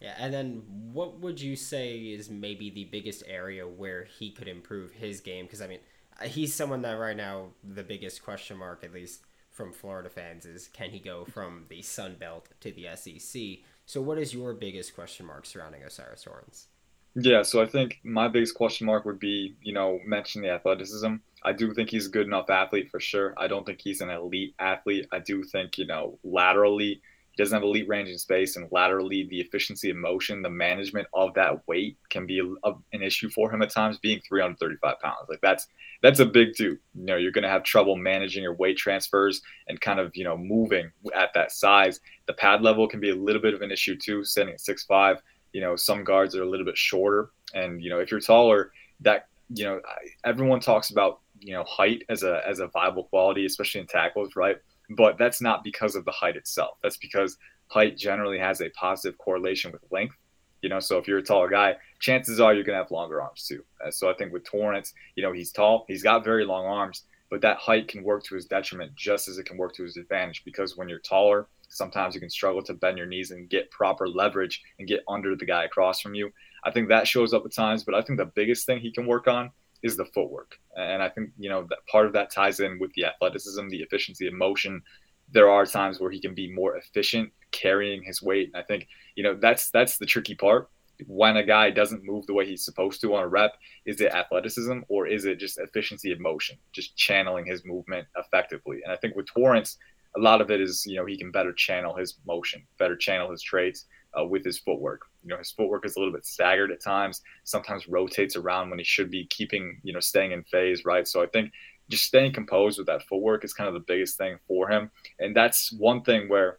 Yeah, 0.00 0.14
and 0.18 0.34
then 0.34 0.62
what 0.92 1.20
would 1.20 1.40
you 1.40 1.54
say 1.54 1.96
is 1.98 2.28
maybe 2.28 2.70
the 2.70 2.84
biggest 2.84 3.22
area 3.28 3.66
where 3.68 4.04
he 4.04 4.32
could 4.32 4.48
improve 4.48 4.90
his 4.90 5.20
game? 5.20 5.44
Because 5.44 5.62
I 5.62 5.68
mean, 5.68 5.78
he's 6.24 6.52
someone 6.52 6.82
that 6.82 6.94
right 6.94 7.16
now 7.16 7.50
the 7.62 7.84
biggest 7.84 8.24
question 8.24 8.56
mark, 8.56 8.82
at 8.82 8.92
least 8.92 9.22
from 9.52 9.72
Florida 9.72 10.08
fans, 10.08 10.46
is 10.46 10.68
can 10.68 10.90
he 10.90 10.98
go 10.98 11.24
from 11.24 11.66
the 11.68 11.82
Sun 11.82 12.16
Belt 12.18 12.48
to 12.60 12.72
the 12.72 12.88
SEC? 12.96 13.42
So, 13.86 14.00
what 14.00 14.18
is 14.18 14.34
your 14.34 14.54
biggest 14.54 14.94
question 14.94 15.26
mark 15.26 15.46
surrounding 15.46 15.84
O'Cyrus 15.84 16.22
Torrence? 16.22 16.66
Yeah, 17.14 17.42
so 17.42 17.60
I 17.60 17.66
think 17.66 18.00
my 18.04 18.28
biggest 18.28 18.54
question 18.54 18.86
mark 18.86 19.04
would 19.04 19.18
be, 19.18 19.54
you 19.60 19.74
know, 19.74 20.00
mention 20.06 20.40
the 20.40 20.50
athleticism. 20.50 21.16
I 21.44 21.52
do 21.52 21.74
think 21.74 21.90
he's 21.90 22.06
a 22.06 22.10
good 22.10 22.26
enough 22.26 22.48
athlete 22.48 22.90
for 22.90 23.00
sure. 23.00 23.34
I 23.36 23.48
don't 23.48 23.66
think 23.66 23.80
he's 23.82 24.00
an 24.00 24.08
elite 24.08 24.54
athlete. 24.58 25.06
I 25.12 25.18
do 25.18 25.42
think, 25.42 25.76
you 25.76 25.86
know, 25.86 26.18
laterally, 26.24 27.02
he 27.32 27.42
doesn't 27.42 27.56
have 27.56 27.62
elite 27.62 27.88
range 27.88 28.10
in 28.10 28.18
space, 28.18 28.56
and 28.56 28.68
laterally, 28.70 29.26
the 29.28 29.40
efficiency 29.40 29.88
of 29.88 29.96
motion, 29.96 30.42
the 30.42 30.50
management 30.50 31.08
of 31.14 31.32
that 31.34 31.66
weight 31.66 31.96
can 32.10 32.26
be 32.26 32.40
a, 32.40 32.72
an 32.92 33.02
issue 33.02 33.30
for 33.30 33.52
him 33.52 33.62
at 33.62 33.70
times. 33.70 33.98
Being 33.98 34.20
335 34.20 35.00
pounds, 35.00 35.28
like 35.30 35.40
that's 35.40 35.66
that's 36.02 36.20
a 36.20 36.26
big 36.26 36.54
two. 36.54 36.78
You 36.94 37.06
know, 37.06 37.16
you're 37.16 37.32
going 37.32 37.44
to 37.44 37.48
have 37.48 37.62
trouble 37.62 37.96
managing 37.96 38.42
your 38.42 38.54
weight 38.54 38.76
transfers 38.76 39.40
and 39.66 39.80
kind 39.80 39.98
of 39.98 40.14
you 40.14 40.24
know 40.24 40.36
moving 40.36 40.92
at 41.14 41.32
that 41.34 41.52
size. 41.52 42.00
The 42.26 42.34
pad 42.34 42.60
level 42.60 42.86
can 42.86 43.00
be 43.00 43.10
a 43.10 43.16
little 43.16 43.40
bit 43.40 43.54
of 43.54 43.62
an 43.62 43.70
issue 43.70 43.96
too. 43.96 44.24
Standing 44.24 44.54
at 44.54 44.60
six 44.60 44.84
five, 44.84 45.22
you 45.54 45.62
know, 45.62 45.74
some 45.74 46.04
guards 46.04 46.36
are 46.36 46.42
a 46.42 46.48
little 46.48 46.66
bit 46.66 46.76
shorter, 46.76 47.30
and 47.54 47.82
you 47.82 47.88
know, 47.88 47.98
if 47.98 48.10
you're 48.10 48.20
taller, 48.20 48.72
that 49.00 49.28
you 49.54 49.64
know, 49.64 49.80
everyone 50.24 50.60
talks 50.60 50.90
about 50.90 51.20
you 51.40 51.54
know 51.54 51.64
height 51.64 52.02
as 52.10 52.22
a 52.24 52.46
as 52.46 52.60
a 52.60 52.66
viable 52.66 53.04
quality, 53.04 53.46
especially 53.46 53.80
in 53.80 53.86
tackles, 53.86 54.36
right? 54.36 54.56
But 54.90 55.18
that's 55.18 55.40
not 55.40 55.64
because 55.64 55.94
of 55.94 56.04
the 56.04 56.10
height 56.10 56.36
itself. 56.36 56.78
That's 56.82 56.96
because 56.96 57.36
height 57.68 57.96
generally 57.96 58.38
has 58.38 58.60
a 58.60 58.68
positive 58.70 59.18
correlation 59.18 59.72
with 59.72 59.82
length. 59.90 60.16
You 60.60 60.68
know, 60.68 60.80
so 60.80 60.98
if 60.98 61.08
you're 61.08 61.18
a 61.18 61.22
taller 61.22 61.48
guy, 61.48 61.76
chances 61.98 62.38
are 62.38 62.54
you're 62.54 62.62
going 62.62 62.76
to 62.76 62.82
have 62.82 62.90
longer 62.90 63.20
arms 63.20 63.46
too. 63.46 63.64
Uh, 63.84 63.90
so 63.90 64.08
I 64.08 64.14
think 64.14 64.32
with 64.32 64.44
Torrence, 64.44 64.92
you 65.16 65.22
know, 65.22 65.32
he's 65.32 65.50
tall, 65.50 65.84
he's 65.88 66.04
got 66.04 66.24
very 66.24 66.44
long 66.44 66.66
arms, 66.66 67.02
but 67.30 67.40
that 67.40 67.56
height 67.56 67.88
can 67.88 68.04
work 68.04 68.22
to 68.24 68.36
his 68.36 68.46
detriment 68.46 68.94
just 68.94 69.26
as 69.26 69.38
it 69.38 69.46
can 69.46 69.56
work 69.56 69.74
to 69.74 69.82
his 69.82 69.96
advantage 69.96 70.44
because 70.44 70.76
when 70.76 70.88
you're 70.88 71.00
taller, 71.00 71.48
sometimes 71.68 72.14
you 72.14 72.20
can 72.20 72.30
struggle 72.30 72.62
to 72.62 72.74
bend 72.74 72.98
your 72.98 73.06
knees 73.06 73.30
and 73.30 73.48
get 73.48 73.70
proper 73.70 74.06
leverage 74.06 74.62
and 74.78 74.86
get 74.86 75.02
under 75.08 75.34
the 75.34 75.46
guy 75.46 75.64
across 75.64 76.00
from 76.00 76.14
you. 76.14 76.30
I 76.62 76.70
think 76.70 76.88
that 76.88 77.08
shows 77.08 77.34
up 77.34 77.44
at 77.44 77.52
times, 77.52 77.82
but 77.82 77.94
I 77.94 78.02
think 78.02 78.18
the 78.18 78.26
biggest 78.26 78.66
thing 78.66 78.78
he 78.78 78.92
can 78.92 79.06
work 79.06 79.26
on 79.26 79.50
is 79.82 79.96
the 79.96 80.04
footwork. 80.06 80.58
And 80.76 81.02
I 81.02 81.08
think, 81.08 81.30
you 81.38 81.48
know, 81.48 81.66
that 81.68 81.78
part 81.90 82.06
of 82.06 82.12
that 82.12 82.30
ties 82.30 82.60
in 82.60 82.78
with 82.78 82.92
the 82.94 83.04
athleticism, 83.04 83.68
the 83.68 83.82
efficiency 83.82 84.26
of 84.26 84.34
motion. 84.34 84.82
There 85.30 85.50
are 85.50 85.66
times 85.66 86.00
where 86.00 86.10
he 86.10 86.20
can 86.20 86.34
be 86.34 86.52
more 86.52 86.76
efficient 86.76 87.32
carrying 87.50 88.02
his 88.02 88.22
weight. 88.22 88.50
And 88.52 88.62
I 88.62 88.64
think, 88.66 88.86
you 89.14 89.22
know, 89.22 89.36
that's 89.40 89.70
that's 89.70 89.98
the 89.98 90.06
tricky 90.06 90.34
part. 90.34 90.68
When 91.06 91.36
a 91.36 91.42
guy 91.42 91.70
doesn't 91.70 92.04
move 92.04 92.26
the 92.26 92.34
way 92.34 92.46
he's 92.46 92.64
supposed 92.64 93.00
to 93.00 93.14
on 93.14 93.24
a 93.24 93.28
rep, 93.28 93.54
is 93.86 94.00
it 94.00 94.12
athleticism 94.12 94.80
or 94.88 95.06
is 95.06 95.24
it 95.24 95.40
just 95.40 95.58
efficiency 95.58 96.12
of 96.12 96.20
motion, 96.20 96.56
just 96.72 96.96
channeling 96.96 97.46
his 97.46 97.64
movement 97.64 98.06
effectively? 98.16 98.80
And 98.84 98.92
I 98.92 98.96
think 98.96 99.16
with 99.16 99.26
Torrence, 99.26 99.78
a 100.16 100.20
lot 100.20 100.40
of 100.40 100.50
it 100.50 100.60
is, 100.60 100.84
you 100.86 100.96
know, 100.96 101.06
he 101.06 101.16
can 101.16 101.32
better 101.32 101.52
channel 101.52 101.96
his 101.96 102.18
motion, 102.26 102.62
better 102.78 102.96
channel 102.96 103.30
his 103.30 103.42
traits 103.42 103.86
uh, 104.18 104.24
with 104.24 104.44
his 104.44 104.58
footwork. 104.58 105.02
You 105.22 105.30
know, 105.30 105.38
his 105.38 105.50
footwork 105.50 105.86
is 105.86 105.96
a 105.96 105.98
little 105.98 106.12
bit 106.12 106.26
staggered 106.26 106.70
at 106.70 106.82
times, 106.82 107.22
sometimes 107.44 107.88
rotates 107.88 108.36
around 108.36 108.70
when 108.70 108.78
he 108.78 108.84
should 108.84 109.10
be 109.10 109.26
keeping, 109.26 109.80
you 109.82 109.92
know, 109.92 110.00
staying 110.00 110.32
in 110.32 110.44
phase, 110.44 110.84
right? 110.84 111.06
So 111.06 111.22
I 111.22 111.26
think 111.26 111.52
just 111.88 112.04
staying 112.04 112.32
composed 112.32 112.78
with 112.78 112.86
that 112.86 113.02
footwork 113.04 113.44
is 113.44 113.52
kind 113.52 113.68
of 113.68 113.74
the 113.74 113.80
biggest 113.80 114.16
thing 114.16 114.38
for 114.46 114.68
him. 114.70 114.90
And 115.18 115.36
that's 115.36 115.72
one 115.72 116.02
thing 116.02 116.28
where, 116.28 116.58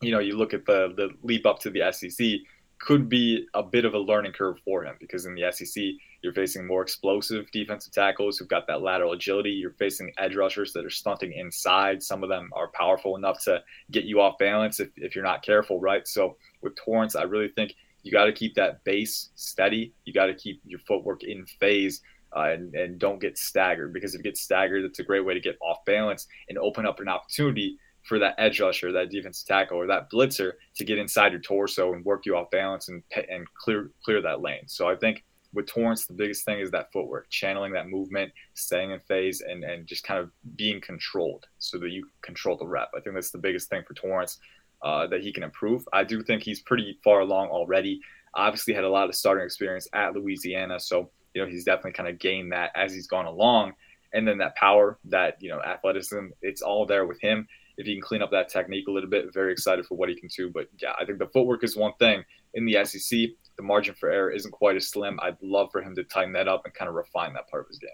you 0.00 0.10
know, 0.10 0.20
you 0.20 0.36
look 0.36 0.54
at 0.54 0.66
the 0.66 0.92
the 0.96 1.10
leap 1.22 1.46
up 1.46 1.60
to 1.60 1.70
the 1.70 1.92
SEC 1.92 2.40
could 2.84 3.08
be 3.08 3.46
a 3.54 3.62
bit 3.62 3.86
of 3.86 3.94
a 3.94 3.98
learning 3.98 4.32
curve 4.32 4.58
for 4.62 4.84
him 4.84 4.94
because 5.00 5.24
in 5.24 5.34
the 5.34 5.50
SEC 5.50 5.82
you're 6.20 6.34
facing 6.34 6.66
more 6.66 6.82
explosive 6.82 7.50
defensive 7.50 7.92
tackles 7.92 8.36
who've 8.36 8.48
got 8.48 8.66
that 8.66 8.82
lateral 8.82 9.12
agility. 9.12 9.50
You're 9.50 9.72
facing 9.72 10.12
edge 10.18 10.36
rushers 10.36 10.72
that 10.74 10.84
are 10.84 10.90
stunting 10.90 11.32
inside. 11.32 12.02
Some 12.02 12.22
of 12.22 12.28
them 12.28 12.50
are 12.52 12.68
powerful 12.68 13.16
enough 13.16 13.42
to 13.44 13.62
get 13.90 14.04
you 14.04 14.20
off 14.20 14.36
balance 14.38 14.80
if, 14.80 14.90
if 14.96 15.14
you're 15.14 15.24
not 15.24 15.42
careful, 15.42 15.80
right? 15.80 16.06
So 16.06 16.36
with 16.60 16.76
Torrence, 16.76 17.16
I 17.16 17.22
really 17.22 17.48
think 17.48 17.74
you 18.02 18.12
got 18.12 18.26
to 18.26 18.32
keep 18.32 18.54
that 18.56 18.84
base 18.84 19.30
steady. 19.34 19.94
You 20.04 20.12
got 20.12 20.26
to 20.26 20.34
keep 20.34 20.60
your 20.66 20.80
footwork 20.80 21.24
in 21.24 21.46
phase 21.46 22.02
uh, 22.36 22.50
and, 22.50 22.74
and 22.74 22.98
don't 22.98 23.20
get 23.20 23.38
staggered 23.38 23.94
because 23.94 24.14
if 24.14 24.18
you 24.18 24.24
get 24.24 24.36
staggered, 24.36 24.84
it's 24.84 24.98
a 24.98 25.04
great 25.04 25.24
way 25.24 25.32
to 25.32 25.40
get 25.40 25.56
off 25.62 25.84
balance 25.86 26.26
and 26.50 26.58
open 26.58 26.84
up 26.84 27.00
an 27.00 27.08
opportunity 27.08 27.78
for 28.04 28.18
that 28.18 28.34
edge 28.38 28.60
rusher, 28.60 28.92
that 28.92 29.10
defensive 29.10 29.46
tackle, 29.46 29.78
or 29.78 29.86
that 29.86 30.10
blitzer 30.10 30.52
to 30.76 30.84
get 30.84 30.98
inside 30.98 31.32
your 31.32 31.40
torso 31.40 31.92
and 31.94 32.04
work 32.04 32.26
you 32.26 32.36
off 32.36 32.50
balance 32.50 32.88
and 32.88 33.02
and 33.30 33.46
clear 33.54 33.90
clear 34.04 34.20
that 34.20 34.40
lane. 34.40 34.66
So 34.66 34.88
I 34.88 34.96
think 34.96 35.24
with 35.54 35.66
Torrence, 35.66 36.06
the 36.06 36.14
biggest 36.14 36.44
thing 36.44 36.58
is 36.58 36.70
that 36.72 36.92
footwork, 36.92 37.30
channeling 37.30 37.72
that 37.72 37.88
movement, 37.88 38.32
staying 38.54 38.90
in 38.90 39.00
phase, 39.00 39.40
and 39.40 39.64
and 39.64 39.86
just 39.86 40.04
kind 40.04 40.20
of 40.20 40.30
being 40.56 40.80
controlled 40.80 41.46
so 41.58 41.78
that 41.78 41.90
you 41.90 42.06
control 42.22 42.56
the 42.56 42.66
rep. 42.66 42.90
I 42.94 43.00
think 43.00 43.14
that's 43.14 43.30
the 43.30 43.38
biggest 43.38 43.70
thing 43.70 43.82
for 43.86 43.94
Torrence 43.94 44.38
uh, 44.82 45.06
that 45.06 45.22
he 45.22 45.32
can 45.32 45.42
improve. 45.42 45.88
I 45.92 46.04
do 46.04 46.22
think 46.22 46.42
he's 46.42 46.60
pretty 46.60 46.98
far 47.02 47.20
along 47.20 47.48
already. 47.48 48.00
Obviously, 48.34 48.74
had 48.74 48.84
a 48.84 48.88
lot 48.88 49.08
of 49.08 49.14
starting 49.14 49.44
experience 49.44 49.88
at 49.94 50.14
Louisiana, 50.14 50.78
so 50.78 51.10
you 51.34 51.42
know 51.42 51.48
he's 51.48 51.64
definitely 51.64 51.92
kind 51.92 52.08
of 52.08 52.18
gained 52.18 52.52
that 52.52 52.70
as 52.74 52.92
he's 52.92 53.06
gone 53.06 53.26
along. 53.26 53.72
And 54.12 54.28
then 54.28 54.38
that 54.38 54.54
power, 54.56 54.98
that 55.06 55.36
you 55.40 55.48
know 55.48 55.60
athleticism, 55.62 56.26
it's 56.42 56.62
all 56.62 56.84
there 56.84 57.06
with 57.06 57.20
him 57.20 57.48
if 57.76 57.86
he 57.86 57.94
can 57.94 58.02
clean 58.02 58.22
up 58.22 58.30
that 58.30 58.48
technique 58.48 58.88
a 58.88 58.90
little 58.90 59.10
bit, 59.10 59.32
very 59.32 59.52
excited 59.52 59.86
for 59.86 59.96
what 59.96 60.08
he 60.08 60.14
can 60.14 60.28
do. 60.28 60.50
But 60.50 60.68
yeah, 60.80 60.92
I 60.98 61.04
think 61.04 61.18
the 61.18 61.26
footwork 61.26 61.64
is 61.64 61.76
one 61.76 61.92
thing. 61.98 62.24
In 62.54 62.64
the 62.64 62.84
SEC, 62.84 63.30
the 63.56 63.62
margin 63.62 63.94
for 63.94 64.10
error 64.10 64.30
isn't 64.30 64.52
quite 64.52 64.76
as 64.76 64.88
slim. 64.88 65.18
I'd 65.22 65.36
love 65.42 65.70
for 65.72 65.82
him 65.82 65.94
to 65.96 66.04
tighten 66.04 66.32
that 66.34 66.48
up 66.48 66.64
and 66.64 66.74
kind 66.74 66.88
of 66.88 66.94
refine 66.94 67.32
that 67.34 67.48
part 67.50 67.62
of 67.62 67.68
his 67.68 67.78
game. 67.78 67.90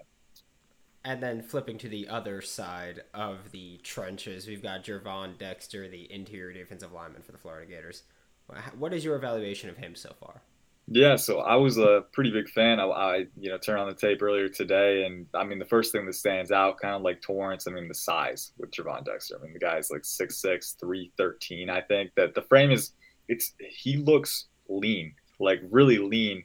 And 1.03 1.21
then 1.23 1.41
flipping 1.41 1.79
to 1.79 1.89
the 1.89 2.07
other 2.09 2.41
side 2.41 3.01
of 3.15 3.51
the 3.51 3.77
trenches, 3.77 4.45
we've 4.45 4.61
got 4.61 4.83
Gervon 4.83 5.37
Dexter, 5.39 5.87
the 5.87 6.11
interior 6.13 6.53
defensive 6.53 6.91
lineman 6.91 7.23
for 7.23 7.31
the 7.31 7.39
Florida 7.39 7.65
Gators. 7.65 8.03
What 8.77 8.93
is 8.93 9.03
your 9.03 9.15
evaluation 9.15 9.69
of 9.69 9.77
him 9.77 9.95
so 9.95 10.13
far? 10.19 10.43
Yeah, 10.93 11.15
so 11.15 11.39
I 11.39 11.55
was 11.55 11.77
a 11.77 12.03
pretty 12.11 12.31
big 12.31 12.49
fan. 12.49 12.81
I, 12.81 12.83
I, 12.83 13.15
you 13.39 13.49
know, 13.49 13.57
turned 13.57 13.79
on 13.79 13.87
the 13.87 13.93
tape 13.95 14.21
earlier 14.21 14.49
today, 14.49 15.05
and 15.05 15.25
I 15.33 15.45
mean, 15.45 15.57
the 15.57 15.63
first 15.63 15.93
thing 15.93 16.05
that 16.05 16.15
stands 16.15 16.51
out, 16.51 16.81
kind 16.81 16.93
of 16.95 17.01
like 17.01 17.21
Torrence, 17.21 17.65
I 17.65 17.71
mean, 17.71 17.87
the 17.87 17.93
size 17.93 18.51
with 18.57 18.71
Gervon 18.71 19.05
Dexter. 19.05 19.37
I 19.39 19.41
mean, 19.41 19.53
the 19.53 19.59
guy's 19.59 19.89
like 19.89 20.01
6'6", 20.01 20.75
313. 20.81 21.69
I 21.69 21.79
think 21.79 22.11
that 22.17 22.35
the 22.35 22.41
frame 22.41 22.71
is, 22.71 22.91
it's 23.29 23.53
he 23.59 23.97
looks 23.97 24.47
lean, 24.67 25.13
like 25.39 25.61
really 25.71 25.97
lean 25.97 26.43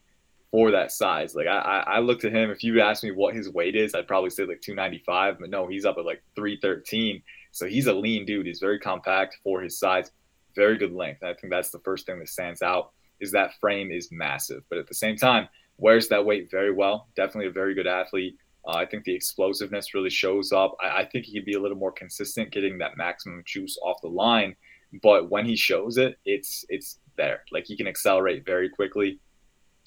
for 0.52 0.70
that 0.70 0.92
size. 0.92 1.34
Like 1.34 1.48
I, 1.48 1.82
I 1.84 1.98
looked 1.98 2.24
at 2.24 2.32
him. 2.32 2.50
If 2.52 2.62
you 2.62 2.80
asked 2.80 3.02
me 3.02 3.10
what 3.10 3.34
his 3.34 3.50
weight 3.50 3.74
is, 3.74 3.96
I'd 3.96 4.06
probably 4.06 4.30
say 4.30 4.44
like 4.44 4.60
295, 4.60 5.40
but 5.40 5.50
no, 5.50 5.66
he's 5.66 5.84
up 5.84 5.98
at 5.98 6.04
like 6.04 6.22
313. 6.36 7.20
So 7.50 7.66
he's 7.66 7.88
a 7.88 7.94
lean 7.94 8.24
dude. 8.24 8.46
He's 8.46 8.60
very 8.60 8.78
compact 8.78 9.38
for 9.42 9.60
his 9.60 9.76
size, 9.76 10.12
very 10.54 10.78
good 10.78 10.92
length. 10.92 11.24
I 11.24 11.34
think 11.34 11.50
that's 11.52 11.70
the 11.70 11.80
first 11.80 12.06
thing 12.06 12.20
that 12.20 12.28
stands 12.28 12.62
out 12.62 12.92
is 13.20 13.32
that 13.32 13.54
frame 13.60 13.90
is 13.90 14.08
massive. 14.12 14.62
But 14.68 14.78
at 14.78 14.86
the 14.86 14.94
same 14.94 15.16
time, 15.16 15.48
wears 15.78 16.08
that 16.08 16.24
weight 16.24 16.50
very 16.50 16.72
well. 16.72 17.08
Definitely 17.16 17.46
a 17.46 17.52
very 17.52 17.74
good 17.74 17.86
athlete. 17.86 18.36
Uh, 18.66 18.72
I 18.72 18.86
think 18.86 19.04
the 19.04 19.14
explosiveness 19.14 19.94
really 19.94 20.10
shows 20.10 20.52
up. 20.52 20.76
I, 20.82 21.02
I, 21.02 21.04
think 21.04 21.24
he 21.24 21.34
could 21.34 21.44
be 21.44 21.54
a 21.54 21.60
little 21.60 21.76
more 21.76 21.92
consistent, 21.92 22.50
getting 22.50 22.78
that 22.78 22.96
maximum 22.96 23.42
juice 23.46 23.78
off 23.82 24.00
the 24.02 24.08
line. 24.08 24.56
But 25.02 25.30
when 25.30 25.46
he 25.46 25.56
shows 25.56 25.98
it, 25.98 26.18
it's 26.24 26.64
it's 26.68 26.98
there. 27.16 27.42
Like 27.52 27.66
he 27.66 27.76
can 27.76 27.86
accelerate 27.86 28.44
very 28.44 28.68
quickly, 28.68 29.20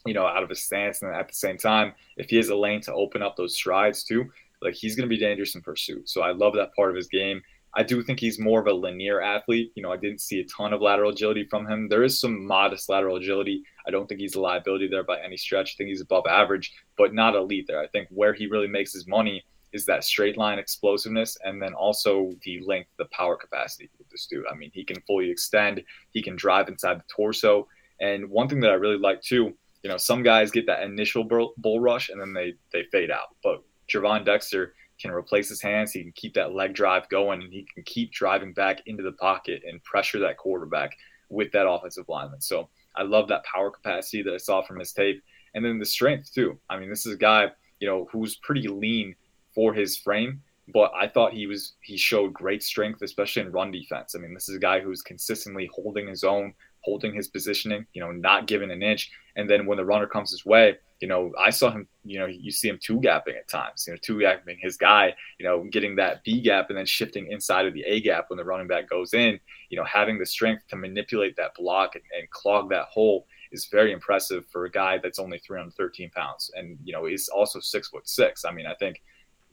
you 0.05 0.13
know, 0.13 0.25
out 0.25 0.43
of 0.43 0.49
his 0.49 0.63
stance. 0.63 1.01
And 1.01 1.13
at 1.13 1.27
the 1.27 1.33
same 1.33 1.57
time, 1.57 1.93
if 2.17 2.29
he 2.29 2.37
has 2.37 2.49
a 2.49 2.55
lane 2.55 2.81
to 2.81 2.93
open 2.93 3.21
up 3.21 3.35
those 3.35 3.55
strides 3.55 4.03
too, 4.03 4.29
like 4.61 4.75
he's 4.75 4.95
going 4.95 5.07
to 5.07 5.13
be 5.13 5.19
dangerous 5.19 5.55
in 5.55 5.61
pursuit. 5.61 6.09
So 6.09 6.21
I 6.21 6.31
love 6.31 6.53
that 6.55 6.73
part 6.75 6.89
of 6.89 6.95
his 6.95 7.07
game. 7.07 7.41
I 7.75 7.84
do 7.84 8.01
think 8.01 8.19
he's 8.19 8.39
more 8.39 8.60
of 8.60 8.67
a 8.67 8.73
linear 8.73 9.21
athlete. 9.21 9.71
You 9.75 9.84
know, 9.84 9.91
I 9.91 9.97
didn't 9.97 10.21
see 10.21 10.39
a 10.39 10.45
ton 10.45 10.73
of 10.73 10.82
lateral 10.82 11.12
agility 11.12 11.45
from 11.45 11.67
him. 11.67 11.88
There 11.88 12.03
is 12.03 12.19
some 12.19 12.45
modest 12.45 12.89
lateral 12.89 13.17
agility. 13.17 13.63
I 13.88 13.91
don't 13.91 14.08
think 14.08 14.19
he's 14.19 14.36
a 14.36 14.41
liability 14.41 14.88
there 14.88 15.03
by 15.03 15.19
any 15.21 15.38
stretch. 15.38 15.75
I 15.75 15.77
think 15.77 15.89
he's 15.89 16.01
above 16.01 16.25
average, 16.27 16.73
but 16.97 17.13
not 17.13 17.36
elite 17.36 17.65
there. 17.67 17.79
I 17.79 17.88
think 17.88 18.08
where 18.10 18.34
he 18.34 18.47
really 18.47 18.67
makes 18.67 18.93
his 18.93 19.08
money 19.08 19.43
is 19.71 19.86
that 19.86 20.03
straight 20.03 20.38
line 20.38 20.58
explosiveness 20.58 21.38
and 21.43 21.62
then 21.62 21.73
also 21.73 22.34
the 22.43 22.60
length, 22.65 22.89
the 22.97 23.05
power 23.12 23.36
capacity 23.36 23.89
with 23.97 24.10
this 24.10 24.25
dude. 24.25 24.45
I 24.51 24.55
mean, 24.55 24.71
he 24.73 24.84
can 24.84 24.99
fully 25.01 25.29
extend, 25.29 25.84
he 26.12 26.23
can 26.23 26.36
drive 26.36 26.69
inside 26.69 26.99
the 26.99 27.03
torso. 27.08 27.67
And 28.01 28.29
one 28.29 28.49
thing 28.49 28.62
that 28.62 28.71
I 28.71 28.75
really 28.75 28.97
like 28.97 29.21
too, 29.21 29.53
you 29.84 29.89
know, 29.89 29.97
some 29.97 30.23
guys 30.23 30.51
get 30.51 30.65
that 30.65 30.84
initial 30.84 31.23
bull 31.23 31.79
rush 31.79 32.10
and 32.10 32.19
then 32.19 32.34
they 32.34 32.53
they 32.73 32.84
fade 32.91 33.12
out. 33.12 33.36
But 33.43 33.63
Gervon 33.88 34.25
Dexter, 34.25 34.73
can 34.99 35.12
replace 35.12 35.49
his 35.49 35.62
hands. 35.62 35.91
He 35.91 36.03
can 36.03 36.12
keep 36.12 36.33
that 36.33 36.53
leg 36.53 36.73
drive 36.73 37.07
going, 37.09 37.41
and 37.41 37.51
he 37.51 37.65
can 37.73 37.83
keep 37.83 38.12
driving 38.12 38.53
back 38.53 38.81
into 38.85 39.03
the 39.03 39.13
pocket 39.13 39.63
and 39.67 39.83
pressure 39.83 40.19
that 40.19 40.38
quarterback 40.38 40.97
with 41.29 41.51
that 41.51 41.69
offensive 41.69 42.09
lineman. 42.09 42.41
So 42.41 42.69
I 42.95 43.03
love 43.03 43.27
that 43.29 43.45
power 43.45 43.71
capacity 43.71 44.23
that 44.23 44.33
I 44.33 44.38
saw 44.38 44.62
from 44.62 44.79
his 44.79 44.93
tape, 44.93 45.23
and 45.53 45.63
then 45.63 45.79
the 45.79 45.85
strength 45.85 46.33
too. 46.33 46.59
I 46.69 46.77
mean, 46.79 46.89
this 46.89 47.05
is 47.05 47.13
a 47.13 47.17
guy 47.17 47.51
you 47.79 47.88
know 47.88 48.07
who's 48.12 48.35
pretty 48.38 48.67
lean 48.67 49.15
for 49.55 49.73
his 49.73 49.97
frame, 49.97 50.41
but 50.73 50.91
I 50.99 51.07
thought 51.07 51.33
he 51.33 51.47
was 51.47 51.73
he 51.81 51.97
showed 51.97 52.33
great 52.33 52.63
strength, 52.63 53.01
especially 53.01 53.43
in 53.43 53.51
run 53.51 53.71
defense. 53.71 54.15
I 54.15 54.19
mean, 54.19 54.33
this 54.33 54.49
is 54.49 54.55
a 54.55 54.59
guy 54.59 54.79
who's 54.79 55.01
consistently 55.01 55.69
holding 55.73 56.07
his 56.07 56.23
own, 56.23 56.53
holding 56.81 57.13
his 57.13 57.27
positioning, 57.27 57.85
you 57.93 58.01
know, 58.01 58.12
not 58.12 58.47
giving 58.47 58.71
an 58.71 58.83
inch. 58.83 59.12
And 59.35 59.49
then 59.49 59.65
when 59.65 59.77
the 59.77 59.85
runner 59.85 60.07
comes 60.07 60.31
his 60.31 60.45
way, 60.45 60.77
you 60.99 61.07
know, 61.07 61.31
I 61.39 61.49
saw 61.49 61.71
him, 61.71 61.88
you 62.03 62.19
know, 62.19 62.25
you 62.25 62.51
see 62.51 62.67
him 62.67 62.79
two 62.81 62.99
gapping 62.99 63.38
at 63.38 63.47
times, 63.47 63.85
you 63.88 63.93
know, 63.93 63.99
two 64.01 64.17
gapping 64.17 64.57
his 64.59 64.75
guy, 64.75 65.15
you 65.38 65.45
know, 65.45 65.63
getting 65.63 65.95
that 65.95 66.23
B 66.23 66.41
gap 66.41 66.69
and 66.69 66.77
then 66.77 66.85
shifting 66.85 67.31
inside 67.31 67.65
of 67.65 67.73
the 67.73 67.83
A 67.83 68.01
gap 68.01 68.25
when 68.29 68.38
the 68.38 68.43
running 68.43 68.67
back 68.67 68.89
goes 68.89 69.13
in, 69.13 69.39
you 69.69 69.77
know, 69.77 69.85
having 69.85 70.19
the 70.19 70.25
strength 70.25 70.67
to 70.67 70.75
manipulate 70.75 71.38
that 71.38 71.55
block 71.55 71.95
and, 71.95 72.03
and 72.17 72.29
clog 72.31 72.69
that 72.69 72.85
hole 72.85 73.27
is 73.51 73.65
very 73.65 73.93
impressive 73.93 74.45
for 74.51 74.65
a 74.65 74.71
guy 74.71 74.97
that's 74.97 75.19
only 75.19 75.39
313 75.39 76.09
pounds 76.12 76.51
and, 76.55 76.77
you 76.83 76.91
know, 76.91 77.05
is 77.05 77.29
also 77.29 77.59
six 77.59 77.88
foot 77.88 78.07
six. 78.07 78.43
I 78.43 78.51
mean, 78.51 78.65
I 78.65 78.75
think 78.75 79.01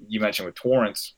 you 0.09 0.21
mentioned 0.21 0.47
with 0.47 0.57
Torrence, 0.57 1.15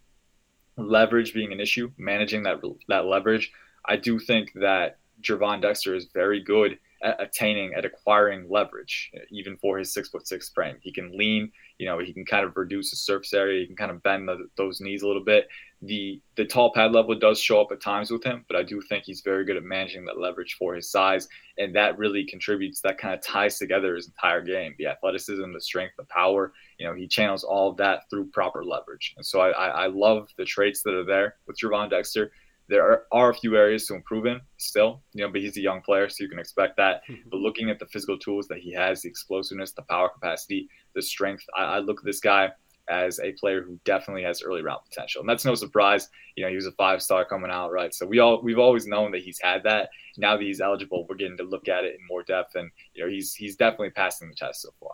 leverage 0.77 1.33
being 1.33 1.53
an 1.53 1.61
issue, 1.61 1.91
managing 1.97 2.43
that 2.45 2.61
that 2.89 3.07
leverage. 3.07 3.51
I 3.87 3.97
do 3.97 4.19
think 4.19 4.53
that 4.57 4.99
Gervon 5.23 5.63
Dexter 5.63 5.95
is 5.95 6.07
very 6.13 6.41
good 6.43 6.79
at 7.03 7.21
attaining 7.21 7.75
at 7.75 7.85
acquiring 7.85 8.49
leverage, 8.51 9.11
uh, 9.17 9.21
even 9.31 9.57
for 9.59 9.79
his 9.79 9.93
six 9.93 10.09
foot 10.09 10.27
six 10.27 10.49
frame. 10.49 10.77
He 10.81 10.93
can 10.93 11.17
lean, 11.17 11.53
you 11.79 11.87
know, 11.87 11.99
he 11.99 12.13
can 12.13 12.25
kind 12.25 12.45
of 12.45 12.57
reduce 12.57 12.91
the 12.91 12.97
surface 12.97 13.33
area. 13.33 13.61
He 13.61 13.67
can 13.67 13.77
kind 13.77 13.91
of 13.91 14.03
bend 14.03 14.29
the, 14.29 14.49
those 14.57 14.81
knees 14.81 15.03
a 15.03 15.07
little 15.07 15.25
bit. 15.25 15.49
The 15.83 16.21
the 16.35 16.45
tall 16.45 16.73
pad 16.73 16.93
level 16.93 17.15
does 17.17 17.41
show 17.41 17.61
up 17.61 17.71
at 17.71 17.81
times 17.81 18.11
with 18.11 18.25
him, 18.25 18.45
but 18.49 18.57
I 18.57 18.65
do 18.65 18.81
think 18.81 19.05
he's 19.05 19.21
very 19.21 19.45
good 19.45 19.57
at 19.57 19.63
managing 19.63 20.05
that 20.07 20.19
leverage 20.19 20.57
for 20.59 20.75
his 20.75 20.91
size, 20.91 21.29
and 21.57 21.75
that 21.77 21.97
really 21.99 22.25
contributes. 22.25 22.81
That 22.81 22.99
kind 22.99 23.15
of 23.15 23.23
ties 23.23 23.59
together 23.59 23.95
his 23.95 24.09
entire 24.09 24.43
game: 24.43 24.75
the 24.79 24.87
athleticism, 24.87 25.53
the 25.53 25.61
strength, 25.61 25.95
the 25.97 26.05
power. 26.05 26.53
You 26.79 26.87
know, 26.87 26.95
he 26.95 27.07
channels 27.07 27.45
all 27.45 27.71
of 27.71 27.77
that 27.77 28.11
through 28.11 28.27
proper 28.31 28.65
leverage, 28.65 29.15
and 29.17 29.25
so 29.25 29.41
I, 29.41 29.51
I, 29.51 29.67
I 29.69 29.87
love 29.87 30.29
the 30.37 30.45
traits 30.45 30.83
that 30.83 30.95
are 30.95 31.05
there 31.05 31.37
with 31.47 31.57
Gervon 31.57 31.91
Dexter 31.91 32.33
there 32.69 32.83
are, 32.83 33.05
are, 33.13 33.31
a 33.31 33.35
few 33.35 33.57
areas 33.57 33.87
to 33.87 33.95
improve 33.95 34.27
in 34.27 34.41
still, 34.59 35.03
you 35.13 35.25
know, 35.25 35.31
but 35.31 35.41
he's 35.41 35.57
a 35.57 35.61
young 35.61 35.81
player, 35.81 36.09
so 36.09 36.23
you 36.23 36.29
can 36.29 36.39
expect 36.39 36.77
that. 36.77 37.03
Mm-hmm. 37.09 37.29
but 37.31 37.39
looking 37.39 37.71
at 37.71 37.79
the 37.79 37.87
physical 37.87 38.19
tools 38.19 38.47
that 38.49 38.59
he 38.59 38.73
has, 38.75 39.03
the 39.03 39.09
explosiveness, 39.09 39.73
the 39.73 39.83
power 39.83 40.09
capacity, 40.09 40.69
the 40.95 41.03
strength, 41.03 41.45
I, 41.57 41.65
I, 41.65 41.79
look 41.79 42.01
at 42.01 42.05
this 42.05 42.21
guy 42.21 42.51
as 42.89 43.21
a 43.21 43.33
player 43.33 43.63
who 43.63 43.79
definitely 43.85 44.23
has 44.23 44.43
early 44.43 44.63
round 44.63 44.81
potential. 44.89 45.21
And 45.21 45.29
that's 45.29 45.45
no 45.45 45.55
surprise. 45.55 46.09
You 46.37 46.45
know, 46.45 46.51
he 46.51 46.57
was 46.57 46.67
a 46.67 46.73
five 46.73 47.03
star 47.03 47.25
coming 47.25 47.51
out, 47.51 47.71
right? 47.71 47.95
So 47.95 48.07
we 48.07 48.19
all 48.19 48.43
we've 48.43 48.59
always 48.59 48.87
known 48.87 49.11
that 49.13 49.23
he's 49.23 49.41
had 49.41 49.63
that. 49.65 49.91
Now 50.17 50.37
that 50.37 50.43
he's 50.43 50.61
eligible, 50.61 51.07
we're 51.09 51.17
getting 51.17 51.37
to 51.39 51.45
look 51.45 51.69
at 51.69 51.85
it 51.85 51.97
in 51.99 52.07
more 52.09 52.23
depth 52.23 52.55
and 52.55 52.71
you 52.95 53.05
know, 53.05 53.11
he's 53.11 53.35
he's 53.35 53.57
definitely 53.57 53.91
passing 53.91 54.29
the 54.29 54.35
test 54.35 54.63
so 54.63 54.71
far. 54.81 54.93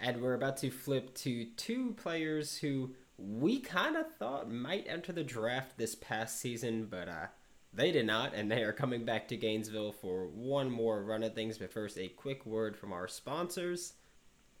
And 0.00 0.20
we're 0.20 0.34
about 0.34 0.56
to 0.58 0.70
flip 0.70 1.14
to 1.16 1.46
two 1.56 1.94
players 1.96 2.56
who 2.56 2.94
we 3.18 3.60
kind 3.60 3.96
of 3.96 4.14
thought 4.18 4.50
might 4.50 4.86
enter 4.88 5.12
the 5.12 5.24
draft 5.24 5.78
this 5.78 5.94
past 5.94 6.40
season, 6.40 6.86
but 6.90 7.08
uh, 7.08 7.26
they 7.72 7.90
did 7.90 8.06
not, 8.06 8.34
and 8.34 8.50
they 8.50 8.62
are 8.62 8.72
coming 8.72 9.04
back 9.04 9.28
to 9.28 9.36
Gainesville 9.36 9.92
for 9.92 10.26
one 10.26 10.70
more 10.70 11.02
run 11.02 11.22
of 11.22 11.34
things. 11.34 11.58
But 11.58 11.72
first, 11.72 11.98
a 11.98 12.08
quick 12.08 12.44
word 12.44 12.76
from 12.76 12.92
our 12.92 13.08
sponsors. 13.08 13.94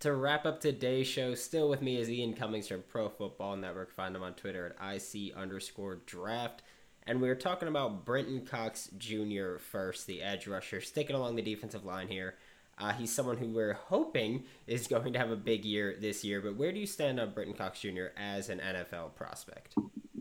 To 0.00 0.14
wrap 0.14 0.44
up 0.44 0.60
today's 0.60 1.06
show, 1.06 1.34
still 1.34 1.70
with 1.70 1.80
me 1.80 1.96
is 1.96 2.10
Ian 2.10 2.34
Cummings 2.34 2.68
from 2.68 2.82
Pro 2.82 3.08
Football 3.08 3.56
Network. 3.56 3.90
Find 3.90 4.14
him 4.14 4.22
on 4.22 4.34
Twitter 4.34 4.76
at 4.78 4.96
IC 4.96 5.34
underscore 5.34 6.00
draft. 6.06 6.62
And 7.06 7.20
we 7.20 7.30
are 7.30 7.36
talking 7.36 7.68
about 7.68 8.04
Brenton 8.04 8.44
Cox 8.44 8.90
Jr. 8.98 9.56
first, 9.56 10.06
the 10.06 10.22
edge 10.22 10.46
rusher, 10.46 10.80
sticking 10.80 11.16
along 11.16 11.36
the 11.36 11.42
defensive 11.42 11.84
line 11.84 12.08
here. 12.08 12.34
Uh, 12.78 12.92
he's 12.92 13.14
someone 13.14 13.38
who 13.38 13.48
we're 13.48 13.72
hoping 13.72 14.44
is 14.66 14.86
going 14.86 15.12
to 15.12 15.18
have 15.18 15.30
a 15.30 15.36
big 15.36 15.64
year 15.64 15.96
this 16.00 16.22
year. 16.22 16.40
But 16.40 16.56
where 16.56 16.72
do 16.72 16.78
you 16.78 16.86
stand 16.86 17.18
on 17.18 17.32
Brenton 17.32 17.54
Cox 17.54 17.80
Jr. 17.80 18.06
as 18.16 18.50
an 18.50 18.60
NFL 18.60 19.14
prospect? 19.14 19.74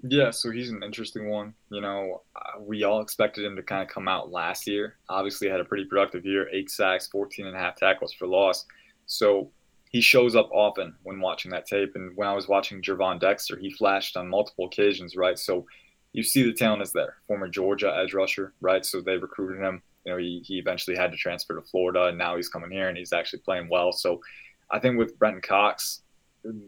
Yeah, 0.07 0.31
so 0.31 0.51
he's 0.51 0.69
an 0.69 0.83
interesting 0.83 1.29
one. 1.29 1.53
You 1.69 1.81
know, 1.81 2.21
uh, 2.35 2.61
we 2.61 2.83
all 2.83 3.01
expected 3.01 3.43
him 3.43 3.55
to 3.55 3.63
kind 3.63 3.81
of 3.81 3.89
come 3.89 4.07
out 4.07 4.31
last 4.31 4.67
year. 4.67 4.97
Obviously, 5.09 5.49
had 5.49 5.59
a 5.59 5.65
pretty 5.65 5.85
productive 5.85 6.25
year 6.25 6.47
eight 6.53 6.69
sacks, 6.69 7.07
14 7.07 7.47
and 7.47 7.55
a 7.55 7.59
half 7.59 7.75
tackles 7.75 8.13
for 8.13 8.27
loss. 8.27 8.65
So 9.07 9.51
he 9.89 10.01
shows 10.01 10.35
up 10.35 10.49
often 10.51 10.95
when 11.03 11.19
watching 11.19 11.51
that 11.51 11.65
tape. 11.65 11.93
And 11.95 12.15
when 12.15 12.27
I 12.27 12.33
was 12.33 12.47
watching 12.47 12.81
Gervon 12.81 13.19
Dexter, 13.19 13.57
he 13.57 13.71
flashed 13.71 14.15
on 14.15 14.29
multiple 14.29 14.65
occasions, 14.65 15.15
right? 15.15 15.39
So 15.39 15.65
you 16.13 16.23
see 16.23 16.43
the 16.43 16.53
talent 16.53 16.83
is 16.83 16.91
there. 16.91 17.15
Former 17.27 17.47
Georgia 17.47 17.95
edge 17.97 18.13
rusher, 18.13 18.53
right? 18.61 18.85
So 18.85 19.01
they 19.01 19.17
recruited 19.17 19.61
him 19.61 19.81
you 20.05 20.11
know, 20.11 20.17
he, 20.17 20.41
he 20.45 20.57
eventually 20.57 20.95
had 20.95 21.11
to 21.11 21.17
transfer 21.17 21.55
to 21.55 21.61
Florida, 21.61 22.05
and 22.05 22.17
now 22.17 22.35
he's 22.35 22.49
coming 22.49 22.71
here 22.71 22.89
and 22.89 22.97
he's 22.97 23.13
actually 23.13 23.39
playing 23.39 23.67
well. 23.69 23.91
So 23.91 24.21
I 24.69 24.79
think 24.79 24.97
with 24.97 25.17
Brenton 25.17 25.41
Cox, 25.41 26.01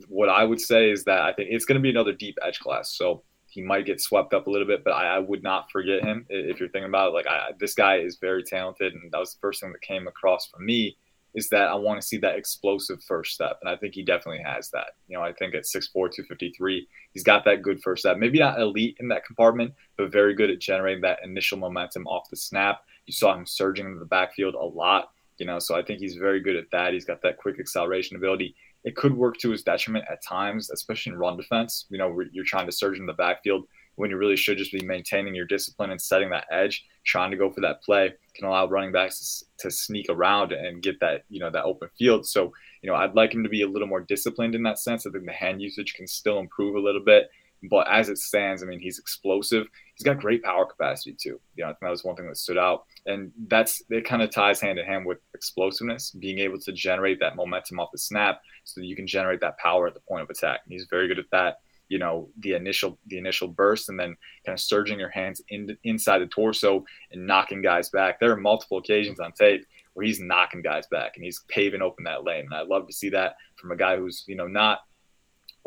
what 0.08 0.30
I 0.30 0.43
would 0.43 0.60
say 0.60 0.89
is 0.89 1.04
that 1.04 1.21
I 1.21 1.34
think 1.34 1.50
it's 1.52 1.65
going 1.65 1.78
to 1.78 1.82
be 1.82 1.89
another 1.89 2.13
deep 2.13 2.38
edge 2.45 2.60
class. 2.60 2.97
So 2.97 3.23
he 3.47 3.62
might 3.62 3.86
get 3.86 4.02
swept 4.02 4.34
up 4.34 4.47
a 4.47 4.50
little 4.50 4.67
bit, 4.67 4.84
but 4.84 4.91
I, 4.91 5.15
I 5.15 5.19
would 5.19 5.43
not 5.43 5.71
forget 5.71 6.04
him 6.04 6.26
if 6.30 6.60
you're 6.60 6.69
thinking 6.69 6.89
about 6.89 7.10
it. 7.10 7.13
Like 7.13 7.28
I, 7.28 7.52
this 7.60 7.73
guy 7.73 7.97
is 7.97 8.17
very 8.19 8.43
talented, 8.43 8.93
and 8.93 9.12
that 9.12 9.19
was 9.19 9.34
the 9.34 9.39
first 9.39 9.62
thing 9.62 9.71
that 9.71 9.82
came 9.82 10.08
across 10.08 10.47
for 10.47 10.60
me 10.60 10.97
is 11.36 11.50
that 11.50 11.67
I 11.67 11.76
want 11.76 12.02
to 12.02 12.08
see 12.08 12.17
that 12.17 12.36
explosive 12.36 13.04
first 13.04 13.34
step, 13.34 13.60
and 13.62 13.69
I 13.69 13.76
think 13.76 13.93
he 13.93 14.04
definitely 14.04 14.43
has 14.43 14.71
that. 14.71 14.95
You 15.08 15.17
know, 15.17 15.23
I 15.23 15.34
think 15.34 15.54
at 15.54 15.63
6'4", 15.63 15.91
253, 15.93 16.88
he's 17.13 17.23
got 17.23 17.45
that 17.45 17.62
good 17.62 17.82
first 17.84 18.02
step. 18.02 18.17
Maybe 18.17 18.39
not 18.39 18.60
elite 18.60 18.97
in 19.00 19.08
that 19.10 19.26
compartment, 19.26 19.73
but 19.97 20.12
very 20.12 20.34
good 20.34 20.50
at 20.50 20.60
generating 20.60 21.02
that 21.02 21.19
initial 21.23 21.60
momentum 21.60 22.08
off 22.08 22.30
the 22.30 22.38
snap. 22.38 22.82
You 23.08 23.13
saw 23.13 23.36
him 23.36 23.46
surging 23.46 23.88
into 23.88 24.00
the 24.00 24.06
backfield 24.06 24.54
a 24.54 24.63
lot, 24.63 25.10
you 25.39 25.46
know, 25.46 25.60
so 25.60 25.76
I 25.76 25.82
think 25.82 26.00
he's 26.00 26.15
very 26.15 26.39
good 26.39 26.56
at 26.56 26.70
that. 26.72 26.93
He's 26.93 27.06
got 27.06 27.22
that 27.24 27.38
quick 27.38 27.60
acceleration 27.60 28.15
ability. 28.15 28.56
It 28.84 28.96
could 28.96 29.15
work 29.15 29.38
to 29.39 29.50
his 29.50 29.63
detriment 29.63 30.06
at 30.10 30.24
times, 30.24 30.70
especially 30.70 31.13
in 31.13 31.17
run 31.17 31.36
defense. 31.38 31.86
You 31.89 31.98
know, 31.98 32.22
you're 32.32 32.46
trying 32.46 32.67
to 32.67 32.72
surge 32.72 33.00
in 33.00 33.06
the 33.06 33.13
backfield 33.13 33.65
when 33.96 34.12
you 34.12 34.17
really 34.17 34.38
should 34.38 34.60
just 34.60 34.72
be 34.72 34.86
maintaining 34.86 35.34
your 35.34 35.48
discipline 35.48 35.89
and 35.89 36.00
setting 36.00 36.30
that 36.30 36.46
edge, 36.52 36.86
trying 37.04 37.32
to 37.32 37.38
go 37.38 37.52
for 37.52 37.62
that 37.62 37.82
play 37.82 38.13
can 38.38 38.48
allow 38.48 38.67
running 38.67 38.91
backs 38.91 39.43
to, 39.60 39.72
sneak 39.72 40.06
around 40.10 40.52
and 40.52 40.84
get 40.84 41.00
that, 41.00 41.24
you 41.30 41.39
know, 41.39 41.50
that 41.50 41.63
open 41.63 41.89
field. 41.98 42.26
So, 42.26 42.54
you 42.82 42.89
know, 42.89 42.96
I'd 42.96 43.15
like 43.15 43.34
him 43.34 43.43
to 43.43 43.50
be 43.50 43.63
a 43.63 43.67
little 43.67 43.88
more 43.88 44.02
disciplined 44.02 44.56
in 44.56 44.63
that 44.63 44.80
sense. 44.80 45.06
I 45.06 45.12
think 45.12 45.26
the 45.26 45.32
hand 45.32 45.62
usage 45.62 45.96
can 45.96 46.08
still 46.08 46.39
improve 46.39 46.76
a 46.76 46.80
little 46.80 47.04
bit. 47.04 47.30
But 47.63 47.88
as 47.89 48.10
it 48.10 48.17
stands, 48.17 48.62
I 48.62 48.67
mean, 48.67 48.80
he's 48.80 49.00
explosive. 49.00 49.67
He's 49.96 50.04
got 50.04 50.20
great 50.20 50.43
power 50.43 50.65
capacity 50.65 51.15
too. 51.20 51.39
You 51.56 51.63
know, 51.63 51.65
I 51.65 51.70
think 51.70 51.80
that 51.82 51.89
was 51.89 52.04
one 52.04 52.15
thing 52.15 52.28
that 52.28 52.38
stood 52.38 52.58
out, 52.58 52.86
and 53.06 53.32
that's 53.48 53.82
it. 53.89 54.06
Kind 54.06 54.22
of 54.22 54.30
ties 54.30 54.62
hand 54.62 54.78
in 54.78 54.86
hand 54.86 55.06
with 55.06 55.17
explosiveness, 55.34 56.12
being 56.12 56.39
able 56.39 56.60
to 56.60 56.72
generate 56.72 57.20
that 57.20 57.36
momentum 57.36 57.80
off 57.80 57.91
the 57.91 57.98
snap, 57.98 58.41
so 58.63 58.80
that 58.80 58.88
you 58.88 58.96
can 58.96 59.08
generate 59.08 59.41
that 59.41 59.58
power 59.58 59.88
at 59.88 59.96
the 59.96 60.00
point 60.02 60.22
of 60.22 60.30
attack. 60.30 60.62
And 60.65 60.74
he's 60.74 60.86
very 60.89 61.08
good 61.08 61.20
at 61.20 61.30
that. 61.32 61.60
You 61.89 61.98
know, 61.98 62.30
the 62.39 62.54
initial 62.54 63.00
the 63.08 63.17
initial 63.17 63.48
burst, 63.48 63.89
and 63.89 64.00
then 64.00 64.15
kind 64.46 64.54
of 64.54 64.60
surging 64.60 65.00
your 65.00 65.10
hands 65.10 65.41
in, 65.50 65.76
inside 65.84 66.20
the 66.20 66.28
torso 66.28 66.86
and 67.12 67.26
knocking 67.26 67.62
guys 67.62 67.89
back. 67.89 68.20
There 68.20 68.32
are 68.32 68.38
multiple 68.38 68.78
occasions 68.78 69.20
on 69.20 69.32
tape 69.32 69.65
where 69.93 70.06
he's 70.06 70.20
knocking 70.20 70.62
guys 70.62 70.86
back 70.86 71.13
and 71.15 71.26
he's 71.26 71.43
paving 71.48 71.82
open 71.82 72.04
that 72.04 72.24
lane. 72.24 72.46
And 72.46 72.54
I 72.54 72.62
love 72.62 72.86
to 72.86 72.93
see 72.93 73.10
that 73.10 73.36
from 73.56 73.72
a 73.72 73.76
guy 73.76 73.98
who's 73.98 74.24
you 74.28 74.36
know 74.36 74.46
not 74.46 74.82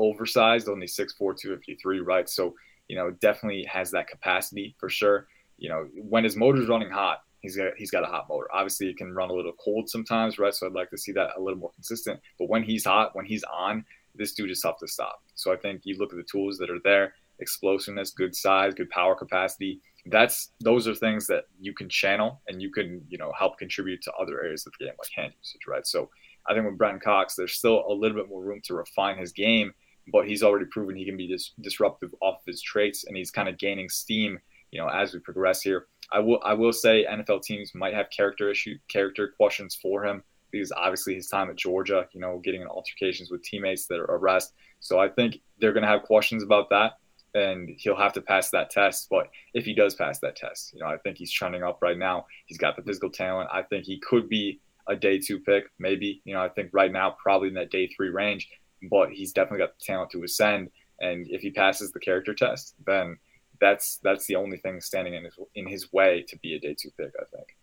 oversized, 0.00 0.68
only 0.68 0.86
6'4", 0.86 1.16
253, 1.18 2.00
right? 2.00 2.28
So, 2.28 2.54
you 2.88 2.96
know, 2.96 3.10
definitely 3.10 3.64
has 3.64 3.90
that 3.92 4.08
capacity 4.08 4.74
for 4.78 4.88
sure. 4.88 5.28
You 5.58 5.68
know, 5.68 5.88
when 5.96 6.24
his 6.24 6.36
motor's 6.36 6.68
running 6.68 6.90
hot, 6.90 7.22
he's 7.40 7.56
got 7.56 7.72
he's 7.76 7.90
got 7.90 8.02
a 8.02 8.06
hot 8.06 8.26
motor. 8.28 8.46
Obviously, 8.52 8.88
it 8.88 8.96
can 8.96 9.14
run 9.14 9.30
a 9.30 9.34
little 9.34 9.52
cold 9.62 9.88
sometimes, 9.88 10.38
right? 10.38 10.54
So 10.54 10.66
I'd 10.66 10.72
like 10.72 10.90
to 10.90 10.98
see 10.98 11.12
that 11.12 11.30
a 11.36 11.40
little 11.40 11.58
more 11.58 11.72
consistent. 11.72 12.20
But 12.38 12.48
when 12.48 12.62
he's 12.62 12.84
hot, 12.84 13.14
when 13.14 13.26
he's 13.26 13.44
on, 13.44 13.84
this 14.14 14.32
dude 14.32 14.50
is 14.50 14.60
tough 14.60 14.78
to 14.78 14.88
stop. 14.88 15.22
So 15.34 15.52
I 15.52 15.56
think 15.56 15.82
you 15.84 15.98
look 15.98 16.12
at 16.12 16.16
the 16.16 16.24
tools 16.24 16.56
that 16.58 16.70
are 16.70 16.80
there: 16.82 17.14
explosiveness, 17.38 18.10
good 18.10 18.34
size, 18.34 18.74
good 18.74 18.90
power 18.90 19.14
capacity. 19.14 19.80
That's 20.06 20.50
those 20.60 20.88
are 20.88 20.94
things 20.94 21.26
that 21.26 21.44
you 21.60 21.74
can 21.74 21.90
channel 21.90 22.40
and 22.48 22.62
you 22.62 22.72
can 22.72 23.02
you 23.10 23.18
know 23.18 23.32
help 23.38 23.58
contribute 23.58 24.00
to 24.02 24.12
other 24.14 24.42
areas 24.42 24.66
of 24.66 24.72
the 24.78 24.86
game 24.86 24.94
like 24.98 25.10
hand 25.14 25.34
usage, 25.38 25.66
right? 25.68 25.86
So 25.86 26.08
I 26.48 26.54
think 26.54 26.64
with 26.66 26.78
Brenton 26.78 27.00
Cox, 27.00 27.34
there's 27.34 27.52
still 27.52 27.84
a 27.86 27.92
little 27.92 28.16
bit 28.16 28.28
more 28.28 28.42
room 28.42 28.60
to 28.64 28.74
refine 28.74 29.18
his 29.18 29.32
game 29.32 29.72
but 30.08 30.26
he's 30.26 30.42
already 30.42 30.66
proven 30.66 30.96
he 30.96 31.04
can 31.04 31.16
be 31.16 31.28
dis- 31.28 31.52
disruptive 31.60 32.14
off 32.20 32.40
of 32.40 32.46
his 32.46 32.62
traits, 32.62 33.04
and 33.04 33.16
he's 33.16 33.30
kind 33.30 33.48
of 33.48 33.58
gaining 33.58 33.88
steam, 33.88 34.38
you 34.70 34.80
know, 34.80 34.88
as 34.88 35.12
we 35.12 35.20
progress 35.20 35.62
here. 35.62 35.86
I 36.12 36.18
will 36.20 36.40
I 36.44 36.54
will 36.54 36.72
say 36.72 37.06
NFL 37.08 37.42
teams 37.42 37.72
might 37.74 37.94
have 37.94 38.10
character 38.10 38.50
issue 38.50 38.76
character 38.88 39.32
questions 39.36 39.76
for 39.80 40.04
him 40.04 40.22
because 40.50 40.72
obviously 40.72 41.14
his 41.14 41.28
time 41.28 41.50
at 41.50 41.56
Georgia, 41.56 42.06
you 42.12 42.20
know, 42.20 42.40
getting 42.42 42.62
in 42.62 42.66
altercations 42.66 43.30
with 43.30 43.42
teammates 43.42 43.86
that 43.86 44.00
are 44.00 44.16
arrest. 44.16 44.52
So 44.80 44.98
I 44.98 45.08
think 45.08 45.40
they're 45.58 45.72
going 45.72 45.84
to 45.84 45.88
have 45.88 46.02
questions 46.02 46.42
about 46.42 46.70
that, 46.70 46.94
and 47.34 47.70
he'll 47.78 47.96
have 47.96 48.12
to 48.14 48.22
pass 48.22 48.50
that 48.50 48.70
test. 48.70 49.08
But 49.10 49.28
if 49.54 49.64
he 49.64 49.74
does 49.74 49.94
pass 49.94 50.18
that 50.20 50.36
test, 50.36 50.72
you 50.72 50.80
know, 50.80 50.86
I 50.86 50.96
think 50.98 51.18
he's 51.18 51.30
trending 51.30 51.62
up 51.62 51.78
right 51.82 51.98
now. 51.98 52.26
He's 52.46 52.58
got 52.58 52.76
the 52.76 52.82
physical 52.82 53.10
talent. 53.10 53.50
I 53.52 53.62
think 53.62 53.84
he 53.84 54.00
could 54.00 54.28
be 54.28 54.60
a 54.88 54.96
day 54.96 55.18
two 55.18 55.38
pick, 55.38 55.64
maybe. 55.78 56.20
You 56.24 56.34
know, 56.34 56.42
I 56.42 56.48
think 56.48 56.70
right 56.72 56.90
now 56.90 57.16
probably 57.22 57.48
in 57.48 57.54
that 57.54 57.70
day 57.70 57.88
three 57.88 58.08
range 58.08 58.48
but 58.88 59.10
he's 59.10 59.32
definitely 59.32 59.58
got 59.58 59.78
the 59.78 59.84
talent 59.84 60.10
to 60.10 60.24
ascend. 60.24 60.70
And 61.00 61.26
if 61.28 61.40
he 61.40 61.50
passes 61.50 61.92
the 61.92 62.00
character 62.00 62.34
test, 62.34 62.74
then 62.86 63.16
that's 63.60 64.00
that's 64.02 64.26
the 64.26 64.36
only 64.36 64.58
thing 64.58 64.80
standing 64.80 65.14
in 65.14 65.24
his 65.24 65.38
in 65.54 65.66
his 65.66 65.92
way 65.92 66.24
to 66.28 66.38
be 66.38 66.54
a 66.54 66.60
day 66.60 66.74
two 66.78 66.90
pick. 66.96 67.12
I 67.20 67.24
think. 67.34 67.56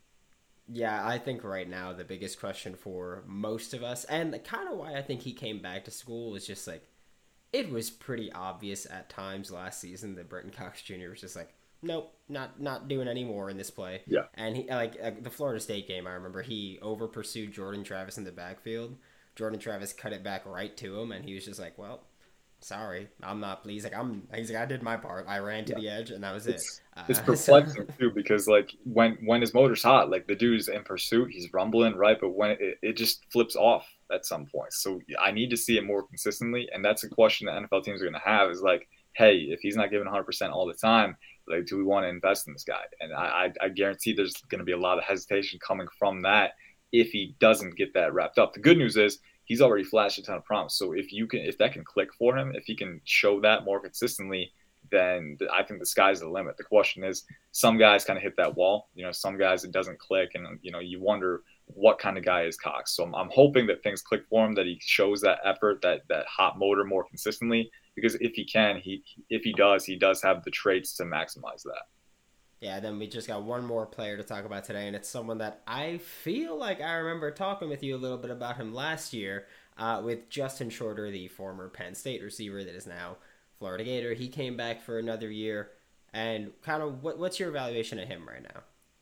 Yeah, 0.70 1.06
I 1.06 1.18
think 1.18 1.44
right 1.44 1.70
now 1.70 1.94
the 1.94 2.04
biggest 2.04 2.40
question 2.40 2.76
for 2.76 3.24
most 3.26 3.74
of 3.74 3.84
us, 3.84 4.04
and 4.06 4.38
kind 4.44 4.68
of 4.68 4.78
why 4.78 4.96
I 4.96 5.02
think 5.02 5.22
he 5.22 5.34
came 5.34 5.62
back 5.62 5.86
to 5.86 5.92
school, 5.92 6.32
was 6.32 6.46
just 6.46 6.68
like 6.68 6.84
it 7.54 7.72
was 7.72 7.90
pretty 7.90 8.32
obvious 8.32 8.86
at 8.86 9.10
times 9.10 9.52
last 9.52 9.80
season 9.80 10.16
that 10.16 10.30
Brenton 10.30 10.52
Cox 10.52 10.82
Jr. 10.82 11.10
was 11.10 11.22
just 11.22 11.36
like, 11.36 11.54
nope, 11.82 12.14
not 12.28 12.60
not 12.62 12.88
doing 12.88 13.08
any 13.08 13.24
more 13.24 13.50
in 13.50 13.58
this 13.58 13.72
play. 13.72 14.02
Yeah. 14.08 14.26
And 14.34 14.56
he 14.58 14.68
like 14.70 14.98
uh, 15.02 15.12
the 15.22 15.30
Florida 15.30 15.60
State 15.60 15.88
game, 15.88 16.06
I 16.06 16.12
remember 16.12 16.42
he 16.42 16.80
over 16.82 17.08
pursued 17.08 17.54
Jordan 17.54 17.84
Travis 17.84 18.18
in 18.18 18.24
the 18.24 18.32
backfield. 18.32 18.98
Jordan 19.38 19.60
Travis 19.60 19.94
cut 19.94 20.12
it 20.12 20.24
back 20.24 20.46
right 20.46 20.76
to 20.78 21.00
him, 21.00 21.12
and 21.12 21.24
he 21.24 21.34
was 21.34 21.46
just 21.46 21.60
like, 21.60 21.78
well. 21.78 22.02
Sorry, 22.60 23.08
I'm 23.22 23.40
not 23.40 23.62
pleased. 23.62 23.84
Like 23.84 23.96
I'm, 23.96 24.28
he's 24.34 24.50
like 24.50 24.60
I 24.60 24.66
did 24.66 24.82
my 24.82 24.98
part. 24.98 25.28
I 25.28 25.38
ran 25.38 25.64
to 25.66 25.74
yeah. 25.74 25.80
the 25.80 25.90
edge, 25.90 26.10
and 26.10 26.24
that 26.24 26.34
was 26.34 26.48
it's, 26.48 26.82
it. 26.96 27.00
Uh, 27.00 27.04
it's 27.08 27.20
perplexing 27.48 27.86
so... 27.86 27.94
too 28.00 28.10
because 28.10 28.48
like 28.48 28.72
when 28.84 29.16
when 29.24 29.42
his 29.42 29.54
motor's 29.54 29.84
hot, 29.84 30.10
like 30.10 30.26
the 30.26 30.34
dude's 30.34 30.68
in 30.68 30.82
pursuit, 30.82 31.30
he's 31.30 31.54
rumbling 31.54 31.96
right, 31.96 32.18
but 32.20 32.32
when 32.32 32.50
it, 32.60 32.80
it 32.82 32.94
just 32.98 33.32
flips 33.32 33.56
off, 33.56 33.86
at 34.12 34.26
some 34.26 34.46
point. 34.46 34.74
So 34.74 35.00
I 35.20 35.32
need 35.32 35.50
to 35.50 35.58
see 35.58 35.78
it 35.78 35.86
more 35.86 36.04
consistently, 36.04 36.70
and 36.74 36.84
that's 36.84 37.04
a 37.04 37.10
question 37.10 37.48
that 37.48 37.62
NFL 37.62 37.84
teams 37.84 38.02
are 38.02 38.06
going 38.06 38.14
to 38.14 38.20
have: 38.20 38.50
is 38.50 38.62
like, 38.62 38.88
hey, 39.14 39.36
if 39.36 39.60
he's 39.62 39.76
not 39.76 39.90
giving 39.90 40.06
100 40.06 40.24
percent 40.24 40.54
all 40.54 40.66
the 40.66 40.74
time, 40.74 41.18
like, 41.48 41.66
do 41.66 41.78
we 41.78 41.84
want 41.84 42.06
to 42.06 42.10
invest 42.10 42.48
in 42.48 42.54
this 42.54 42.64
guy? 42.64 42.82
And 43.00 43.14
I, 43.14 43.52
I, 43.62 43.66
I 43.66 43.70
guarantee 43.70 44.14
there's 44.14 44.34
going 44.50 44.60
to 44.60 44.66
be 44.66 44.74
a 44.74 44.78
lot 44.78 44.98
of 44.98 45.04
hesitation 45.04 45.60
coming 45.66 45.88
from 45.98 46.22
that 46.24 46.54
if 46.92 47.10
he 47.12 47.36
doesn't 47.40 47.76
get 47.76 47.94
that 47.94 48.14
wrapped 48.14 48.40
up. 48.40 48.54
The 48.54 48.60
good 48.60 48.78
news 48.78 48.98
is 48.98 49.20
he's 49.46 49.62
already 49.62 49.84
flashed 49.84 50.20
a 50.20 50.24
ton 50.24 50.38
of 50.38 50.46
promise. 50.46 50.76
So 50.76 50.94
if 50.94 51.12
you 51.12 51.28
can, 51.28 51.40
if 51.40 51.58
that 51.58 51.74
can 51.74 51.84
click 51.84 52.14
for 52.14 52.38
him, 52.38 52.54
if 52.56 52.66
he 52.66 52.76
can 52.76 53.02
show 53.04 53.40
that 53.42 53.66
more 53.66 53.80
consistently, 53.80 54.52
then 54.92 55.38
I 55.52 55.64
think 55.64 55.80
the 55.80 55.86
sky's 55.86 56.20
the 56.20 56.30
limit. 56.30 56.58
The 56.58 56.64
question 56.64 57.04
is, 57.04 57.26
some 57.52 57.78
guys 57.78 58.06
kind 58.06 58.18
of 58.18 58.24
hit 58.24 58.38
that 58.38 58.56
wall. 58.56 58.90
You 58.96 59.06
know, 59.06 59.12
some 59.12 59.38
guys 59.38 59.64
it 59.64 59.72
doesn't 59.72 60.00
click, 60.00 60.32
and 60.36 60.60
you 60.62 60.72
know, 60.72 60.80
you 60.80 61.00
wonder 61.02 61.42
what 61.66 62.00
kind 62.00 62.18
of 62.18 62.24
guy 62.24 62.44
is 62.44 62.56
Cox. 62.58 62.96
So 62.96 63.04
I'm, 63.04 63.14
I'm, 63.14 63.30
hoping 63.30 63.68
that 63.68 63.84
things 63.84 64.02
click 64.02 64.24
for 64.30 64.46
him, 64.46 64.56
that 64.56 64.66
he 64.66 64.80
shows 64.82 65.20
that 65.22 65.40
effort, 65.44 65.82
that 65.82 66.02
that 66.08 66.26
hot 66.28 66.58
motor 66.58 66.86
more 66.86 67.04
consistently. 67.04 67.70
Because 67.96 68.16
if 68.16 68.34
he 68.34 68.46
can, 68.46 68.78
he 68.78 69.04
if 69.30 69.44
he 69.44 69.54
does, 69.54 69.84
he 69.84 69.98
does 69.98 70.22
have 70.22 70.44
the 70.44 70.52
traits 70.52 70.94
to 70.94 71.04
maximize 71.04 71.64
that. 71.64 71.88
Yeah, 72.60 72.80
then 72.80 72.98
we 72.98 73.08
just 73.08 73.28
got 73.28 73.44
one 73.44 73.66
more 73.66 73.86
player 73.86 74.18
to 74.18 74.24
talk 74.24 74.44
about 74.44 74.64
today, 74.64 74.88
and 74.88 74.96
it's 74.96 75.08
someone 75.08 75.38
that 75.40 75.62
I 75.68 76.00
feel 76.00 76.58
like 76.58 76.82
I 76.82 76.94
remember 76.96 77.30
talking 77.30 77.70
with 77.70 77.84
you 77.84 77.96
a 77.96 77.98
little 78.00 78.18
bit 78.18 78.32
about 78.32 78.58
him 78.58 78.74
last 78.74 79.14
year 79.14 79.46
uh, 79.78 80.02
with 80.04 80.30
Justin 80.30 80.72
Shorter, 80.72 81.12
the 81.12 81.28
former 81.28 81.70
Penn 81.70 81.94
State 81.94 82.24
receiver 82.24 82.64
that 82.64 82.76
is 82.76 82.88
now 82.88 83.18
Florida 83.60 83.84
Gator. 83.84 84.14
He 84.16 84.28
came 84.28 84.58
back 84.58 84.82
for 84.82 84.98
another 84.98 85.30
year, 85.30 85.70
and 86.14 86.52
kind 86.64 86.82
of 86.82 87.04
what, 87.04 87.20
what's 87.20 87.40
your 87.40 87.50
evaluation 87.50 88.00
of 88.00 88.08
him 88.08 88.28
right 88.28 88.42
now? 88.42 88.62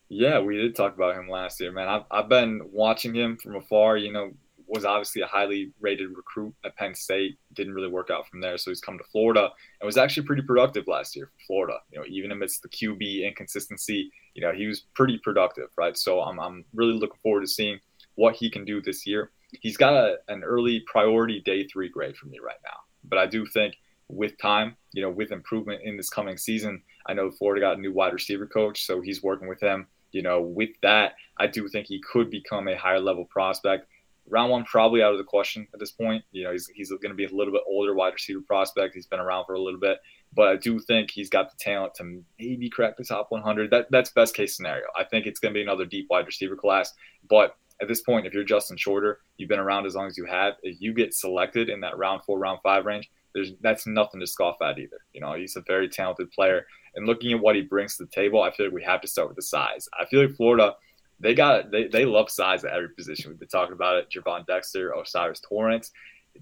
Yeah, 0.10 0.39
we 0.39 0.58
did 0.58 0.76
talk 0.76 0.96
about 0.96 1.15
him 1.15 1.30
last 1.30 1.60
year, 1.60 1.72
man. 1.72 1.88
I've, 1.88 2.04
I've 2.12 2.30
been 2.30 2.70
watching 2.72 3.15
him 3.15 3.38
from 3.38 3.56
afar. 3.56 3.98
You 3.98 4.12
know, 4.12 4.34
was 4.67 4.86
obviously 4.86 5.21
a 5.21 5.28
highly 5.28 5.71
rated 5.80 6.15
recruit 6.15 6.54
at 6.63 6.75
Penn 6.75 6.95
State. 6.95 7.38
Didn't 7.54 7.73
really 7.73 7.89
work 7.89 8.10
out 8.10 8.28
from 8.28 8.41
there, 8.41 8.58
so 8.58 8.71
he's 8.71 8.82
come 8.82 8.97
to 8.97 9.04
Florida 9.06 9.49
and 9.80 9.86
was 9.86 9.97
actually 9.97 10.25
pretty 10.25 10.41
productive 10.41 10.88
last 10.88 11.15
year 11.15 11.28
for 11.28 11.45
Florida. 11.47 11.78
You 11.91 11.99
know, 11.99 12.06
even 12.08 12.32
amidst 12.32 12.62
the 12.62 12.69
QB 12.69 13.25
inconsistency, 13.25 14.12
you 14.34 14.41
know, 14.41 14.51
he 14.51 14.67
was 14.67 14.82
pretty 14.93 15.19
productive, 15.19 15.69
right? 15.78 15.97
So 15.97 16.21
I'm, 16.21 16.39
I'm 16.39 16.65
really 16.73 16.93
looking 16.93 17.19
forward 17.21 17.41
to 17.41 17.47
seeing 17.47 17.80
what 18.15 18.36
he 18.36 18.49
can 18.49 18.65
do 18.65 18.82
this 18.82 19.06
year. 19.06 19.32
He's 19.62 19.78
got 19.78 19.93
a, 19.93 20.17
an 20.28 20.43
early 20.43 20.82
priority 20.82 21.41
day 21.41 21.67
three 21.67 21.89
grade 21.89 22.17
for 22.17 22.28
me 22.28 22.39
right 22.39 22.60
now, 22.63 22.80
but 23.04 23.19
I 23.19 23.25
do 23.25 23.45
think 23.45 23.78
with 24.08 24.38
time, 24.38 24.75
you 24.93 25.01
know, 25.01 25.10
with 25.10 25.32
improvement 25.32 25.82
in 25.84 25.97
this 25.97 26.10
coming 26.10 26.38
season, 26.38 26.82
I 27.08 27.13
know 27.13 27.32
Florida 27.32 27.62
got 27.62 27.78
a 27.78 27.82
new 27.82 27.93
wide 27.93 28.13
receiver 28.13 28.45
coach, 28.45 28.86
so 28.86 29.01
he's 29.01 29.23
working 29.23 29.47
with 29.47 29.62
him 29.62 29.88
you 30.15 30.21
know, 30.21 30.39
with 30.39 30.69
that, 30.82 31.15
I 31.38 31.47
do 31.47 31.67
think 31.67 31.88
he 31.88 31.99
could 31.99 32.30
become 32.30 32.69
a 32.69 32.78
higher 32.78 33.01
level 33.01 33.25
prospect. 33.25 33.88
Round 34.28 34.52
one 34.52 34.64
probably 34.66 35.04
out 35.04 35.12
of 35.12 35.18
the 35.18 35.24
question 35.24 35.68
at 35.74 35.80
this 35.80 35.92
point. 35.92 36.24
You 36.32 36.46
know, 36.46 36.52
he's, 36.52 36.68
he's 36.68 36.90
going 36.90 37.10
to 37.10 37.14
be 37.14 37.26
a 37.26 37.30
little 37.30 37.54
bit 37.54 37.62
older 37.68 37.94
wide 37.94 38.14
receiver 38.14 38.42
prospect. 38.42 38.96
He's 38.96 39.06
been 39.06 39.20
around 39.20 39.46
for 39.46 39.54
a 39.54 39.62
little 39.62 39.80
bit, 39.80 40.00
but 40.34 40.48
I 40.48 40.56
do 40.56 40.80
think 40.80 41.12
he's 41.12 41.30
got 41.30 41.52
the 41.52 41.58
talent 41.58 41.94
to 41.96 42.24
maybe 42.40 42.70
crack 42.70 42.98
the 42.98 43.04
top 43.04 43.28
100. 43.30 43.70
That 43.72 43.88
that's 43.92 44.12
best 44.12 44.36
case 44.36 44.56
scenario. 44.56 44.86
I 44.98 45.04
think 45.04 45.26
it's 45.26 45.40
going 45.40 45.54
to 45.54 45.58
be 45.58 45.62
another 45.62 45.86
deep 45.86 46.08
wide 46.10 46.26
receiver 46.26 46.56
class, 46.56 46.94
but 47.30 47.56
at 47.82 47.88
this 47.88 48.02
point, 48.02 48.26
if 48.26 48.34
you're 48.34 48.44
Justin 48.44 48.78
Shorter, 48.78 49.20
you've 49.38 49.50
been 49.50 49.60
around 49.60 49.86
as 49.86 49.96
long 49.96 50.08
as 50.08 50.18
you 50.18 50.26
have. 50.26 50.54
If 50.64 50.80
you 50.80 50.94
get 50.94 51.14
selected 51.14 51.70
in 51.70 51.82
that 51.82 51.98
round 51.98 52.24
four, 52.24 52.40
round 52.40 52.60
five 52.64 52.86
range, 52.86 53.10
there's 53.34 53.52
that's 53.62 53.86
nothing 53.86 54.22
to 54.22 54.28
scoff 54.28 54.62
at 54.62 54.80
either. 54.80 55.02
You 55.14 55.22
know, 55.22 55.34
he's 55.34 55.58
a 55.58 55.62
very 55.68 55.90
talented 55.90 56.32
player, 56.32 56.66
and 56.96 57.06
looking 57.06 57.34
at 57.34 57.42
what 57.42 57.56
he 57.56 57.62
brings 57.62 57.98
to 57.98 58.06
the 58.06 58.12
table, 58.12 58.42
I 58.42 58.52
feel 58.52 58.68
like 58.68 58.76
we 58.76 58.84
have 58.84 59.02
to 59.02 59.08
start 59.08 59.28
with 59.28 59.36
the 59.36 59.44
size. 59.44 59.90
I 60.00 60.06
feel 60.06 60.22
like 60.22 60.36
Florida, 60.36 60.74
they 61.19 61.34
got 61.34 61.71
they, 61.71 61.88
they 61.88 62.06
love 62.06 62.30
size 62.30 62.63
at 62.63 62.73
every 62.73 62.89
position. 62.89 63.30
We've 63.30 63.39
been 63.39 63.47
talking 63.47 63.73
about 63.73 63.97
it. 63.97 64.10
Gervon 64.10 64.45
Dexter, 64.45 64.95
O'Cyrus 64.95 65.39
Torrence. 65.39 65.91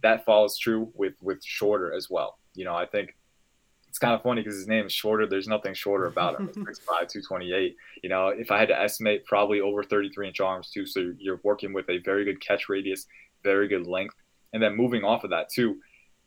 That 0.02 0.26
follows 0.26 0.58
true 0.58 0.92
with 0.96 1.14
with 1.22 1.44
Shorter 1.44 1.94
as 1.94 2.10
well. 2.10 2.40
You 2.56 2.66
know, 2.66 2.76
I 2.76 2.86
think 2.86 3.16
it's 3.88 4.00
kind 4.00 4.14
of 4.14 4.24
funny 4.24 4.42
because 4.42 4.56
his 4.56 4.68
name 4.68 4.88
is 4.88 4.92
shorter. 4.92 5.28
There's 5.28 5.48
nothing 5.48 5.76
shorter 5.76 6.08
about 6.08 6.40
him. 6.40 6.48
6'5", 6.48 6.56
228. 6.56 7.76
You 8.02 8.10
know, 8.10 8.30
if 8.30 8.50
I 8.50 8.58
had 8.58 8.70
to 8.70 8.80
estimate, 8.80 9.24
probably 9.26 9.62
over 9.62 9.84
33 9.84 10.30
inch 10.30 10.40
arms 10.40 10.72
too. 10.72 10.88
So 10.88 11.14
you're 11.20 11.40
working 11.44 11.74
with 11.74 11.88
a 11.92 12.00
very 12.00 12.26
good 12.26 12.42
catch 12.42 12.70
radius, 12.70 13.06
very 13.44 13.68
good 13.68 13.86
length, 13.86 14.16
and 14.52 14.64
then 14.64 14.76
moving 14.76 15.04
off 15.04 15.24
of 15.24 15.30
that 15.30 15.50
too 15.50 15.78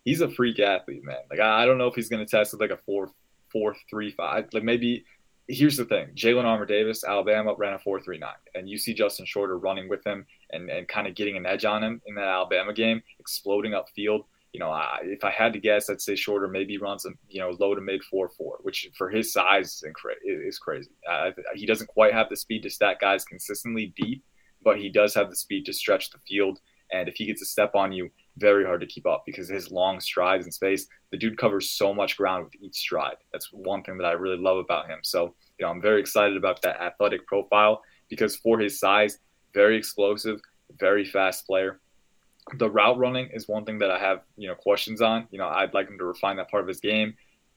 he's 0.07 0.23
a 0.23 0.31
freak 0.31 0.59
athlete, 0.61 1.05
man. 1.05 1.19
Like 1.29 1.41
I, 1.41 1.63
I 1.63 1.67
don't 1.67 1.77
know 1.77 1.89
if 1.89 1.95
he's 1.95 2.09
gonna 2.09 2.25
test 2.25 2.53
with 2.53 2.63
like 2.63 2.71
a 2.71 2.79
four 2.87 3.11
four 3.53 3.77
three 3.91 4.13
five. 4.13 4.47
Like 4.55 4.63
maybe 4.63 5.05
here's 5.49 5.77
the 5.77 5.85
thing: 5.85 6.09
Jalyn 6.15 6.45
Armour 6.45 6.67
Davis, 6.67 7.05
Alabama 7.05 7.55
ran 7.57 7.75
a 7.75 7.79
four 7.79 8.01
three 8.01 8.19
nine, 8.19 8.35
and 8.55 8.69
you 8.69 8.79
see 8.79 8.95
Justin 8.95 9.27
Shorter 9.27 9.59
running 9.59 9.89
with 9.89 10.05
him 10.07 10.27
and 10.51 10.71
and 10.71 10.89
kind 10.89 11.07
of 11.07 11.15
getting 11.15 11.37
an 11.37 11.47
edge 11.47 11.65
on 11.65 11.83
him 11.83 12.01
in 12.07 12.15
that 12.17 12.29
Alabama 12.29 12.73
game, 12.73 13.03
exploding 13.19 13.73
upfield. 13.73 14.25
You 14.53 14.61
know, 14.61 14.71
I, 14.71 15.01
if 15.03 15.23
I 15.23 15.31
had 15.31 15.53
to 15.53 15.59
guess, 15.59 15.91
I'd 15.91 16.01
say 16.01 16.17
Shorter 16.17 16.49
maybe 16.49 16.79
runs 16.79 17.05
a 17.05 17.11
you 17.29 17.41
know 17.41 17.51
low 17.59 17.75
to 17.75 17.81
mid 17.81 18.03
four 18.05 18.29
four, 18.29 18.59
which 18.63 18.89
for 18.97 19.11
his 19.11 19.33
size 19.33 19.83
is 20.25 20.59
crazy. 20.59 20.91
Uh, 21.09 21.31
he 21.55 21.67
doesn't 21.67 21.89
quite 21.89 22.13
have 22.13 22.29
the 22.29 22.37
speed 22.37 22.63
to 22.63 22.71
stack 22.71 23.01
guys 23.01 23.25
consistently 23.25 23.93
deep, 23.97 24.25
but 24.63 24.79
he 24.79 24.89
does 24.89 25.15
have 25.15 25.31
the 25.31 25.37
speed 25.37 25.67
to 25.67 25.73
stretch 25.73 26.11
the 26.11 26.19
field. 26.27 26.61
And 26.93 27.09
if 27.09 27.17
he 27.17 27.27
gets 27.27 27.43
a 27.43 27.47
step 27.47 27.75
on 27.75 27.93
you, 27.93 28.11
very 28.39 28.65
hard 28.65 28.81
to 28.81 28.87
keep 28.87 29.07
up 29.07 29.25
because 29.25 29.49
his 29.49 29.71
long 29.71 30.01
strides 30.01 30.47
in 30.47 30.53
space, 30.53 30.87
the 31.11 31.17
dude 31.17 31.39
covers 31.39 31.71
so 31.71 31.95
much 31.95 32.17
ground 32.17 32.45
with 32.45 32.55
each 32.61 32.77
stride. 32.77 33.17
That's 33.33 33.53
one 33.53 33.83
thing 33.83 33.99
that 33.99 34.07
I 34.07 34.13
really 34.13 34.37
love 34.37 34.59
about 34.59 34.89
him. 34.89 34.99
So, 35.03 35.35
you 35.59 35.65
know, 35.65 35.71
I'm 35.71 35.81
very 35.81 36.01
excited 36.01 36.37
about 36.37 36.63
that 36.63 36.81
athletic 36.81 37.27
profile 37.27 37.83
because 38.09 38.37
for 38.37 38.59
his 38.59 38.79
size, 38.79 39.19
very 39.55 39.77
explosive, 39.77 40.41
very 40.79 41.05
fast 41.05 41.47
player. 41.47 41.81
The 42.59 42.71
route 42.71 42.99
running 42.99 43.29
is 43.33 43.49
one 43.49 43.65
thing 43.65 43.79
that 43.79 43.91
I 43.91 43.99
have, 43.99 44.21
you 44.37 44.49
know, 44.49 44.55
questions 44.55 45.01
on. 45.01 45.27
You 45.31 45.39
know, 45.39 45.49
I'd 45.49 45.75
like 45.75 45.89
him 45.89 45.99
to 45.99 46.05
refine 46.05 46.37
that 46.37 46.51
part 46.51 46.63
of 46.63 46.69
his 46.69 46.81
game. 46.81 47.15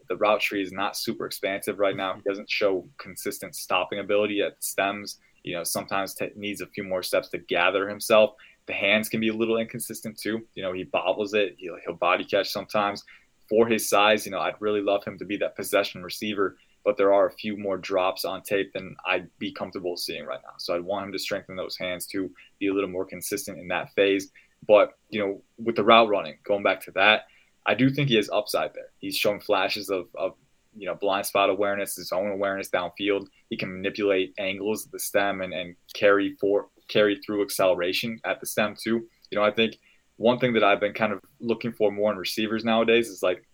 The 0.08 0.16
route 0.16 0.42
tree 0.42 0.64
is 0.64 0.72
not 0.72 0.98
super 0.98 1.26
expansive 1.26 1.78
right 1.78 1.96
now. 1.96 2.16
He 2.16 2.22
doesn't 2.22 2.50
show 2.50 2.88
consistent 2.98 3.56
stopping 3.56 4.00
ability 4.00 4.42
at 4.42 4.64
stems. 4.64 5.20
You 5.44 5.56
know, 5.56 5.64
sometimes 5.64 6.16
t- 6.16 6.32
needs 6.36 6.62
a 6.62 6.68
few 6.68 6.84
more 6.84 7.04
steps 7.04 7.30
to 7.30 7.38
gather 7.38 7.88
himself. 7.88 8.34
The 8.70 8.76
hands 8.76 9.10
can 9.10 9.20
be 9.20 9.30
a 9.30 9.34
little 9.34 9.58
inconsistent 9.58 10.20
too. 10.20 10.46
You 10.54 10.62
know, 10.62 10.74
he 10.74 10.84
bobbles 10.84 11.34
it. 11.34 11.56
He'll, 11.58 11.78
he'll 11.84 11.96
body 11.96 12.24
catch 12.24 12.50
sometimes. 12.52 13.04
For 13.50 13.68
his 13.68 13.90
size, 13.90 14.28
you 14.28 14.32
know, 14.32 14.40
I'd 14.40 14.62
really 14.62 14.84
love 14.84 15.04
him 15.04 15.18
to 15.18 15.26
be 15.26 15.38
that 15.38 15.56
possession 15.56 16.04
receiver, 16.04 16.56
but 16.86 16.96
there 16.96 17.12
are 17.12 17.26
a 17.26 17.32
few 17.32 17.58
more 17.58 17.80
drops 17.80 18.26
on 18.26 18.44
tape 18.44 18.72
than 18.74 18.96
I'd 19.08 19.28
be 19.40 19.52
comfortable 19.52 19.98
seeing 19.98 20.24
right 20.24 20.40
now. 20.44 20.54
So 20.60 20.76
I'd 20.76 20.84
want 20.84 21.08
him 21.08 21.12
to 21.14 21.18
strengthen 21.18 21.56
those 21.56 21.78
hands 21.78 22.06
to 22.12 22.30
be 22.60 22.68
a 22.68 22.74
little 22.74 22.92
more 22.92 23.06
consistent 23.06 23.58
in 23.58 23.70
that 23.70 23.92
phase. 23.96 24.30
But, 24.68 25.00
you 25.10 25.20
know, 25.20 25.42
with 25.58 25.76
the 25.76 25.84
route 25.84 26.08
running, 26.08 26.38
going 26.44 26.62
back 26.62 26.82
to 26.82 26.92
that, 26.92 27.24
I 27.66 27.74
do 27.74 27.90
think 27.90 28.10
he 28.10 28.18
has 28.18 28.30
upside 28.30 28.76
there. 28.76 28.92
He's 29.00 29.18
shown 29.18 29.40
flashes 29.40 29.90
of, 29.90 30.10
of 30.14 30.36
you 30.78 30.86
know, 30.86 30.94
blind 30.94 31.26
spot 31.26 31.50
awareness, 31.50 31.96
his 31.96 32.12
own 32.12 32.30
awareness 32.30 32.70
downfield. 32.70 33.26
He 33.50 33.58
can 33.58 33.74
manipulate 33.74 34.36
angles 34.38 34.86
of 34.86 34.92
the 34.92 35.00
stem 35.00 35.42
and, 35.42 35.54
and 35.56 35.76
carry 35.96 36.38
for 36.40 36.68
carry 36.90 37.20
through 37.26 37.44
acceleration 37.44 38.20
at 38.26 38.40
the 38.40 38.46
stem 38.46 38.76
too. 38.82 39.08
You 39.32 39.38
know, 39.38 39.44
I 39.44 39.52
think 39.52 39.78
one 40.18 40.40
thing 40.40 40.54
that 40.54 40.64
I've 40.64 40.82
been 40.82 40.94
kind 40.94 41.14
of 41.14 41.22
looking 41.40 41.72
for 41.72 41.92
more 41.92 42.12
in 42.12 42.18
receivers 42.18 42.66
nowadays 42.66 43.08
is 43.08 43.24
like 43.24 43.48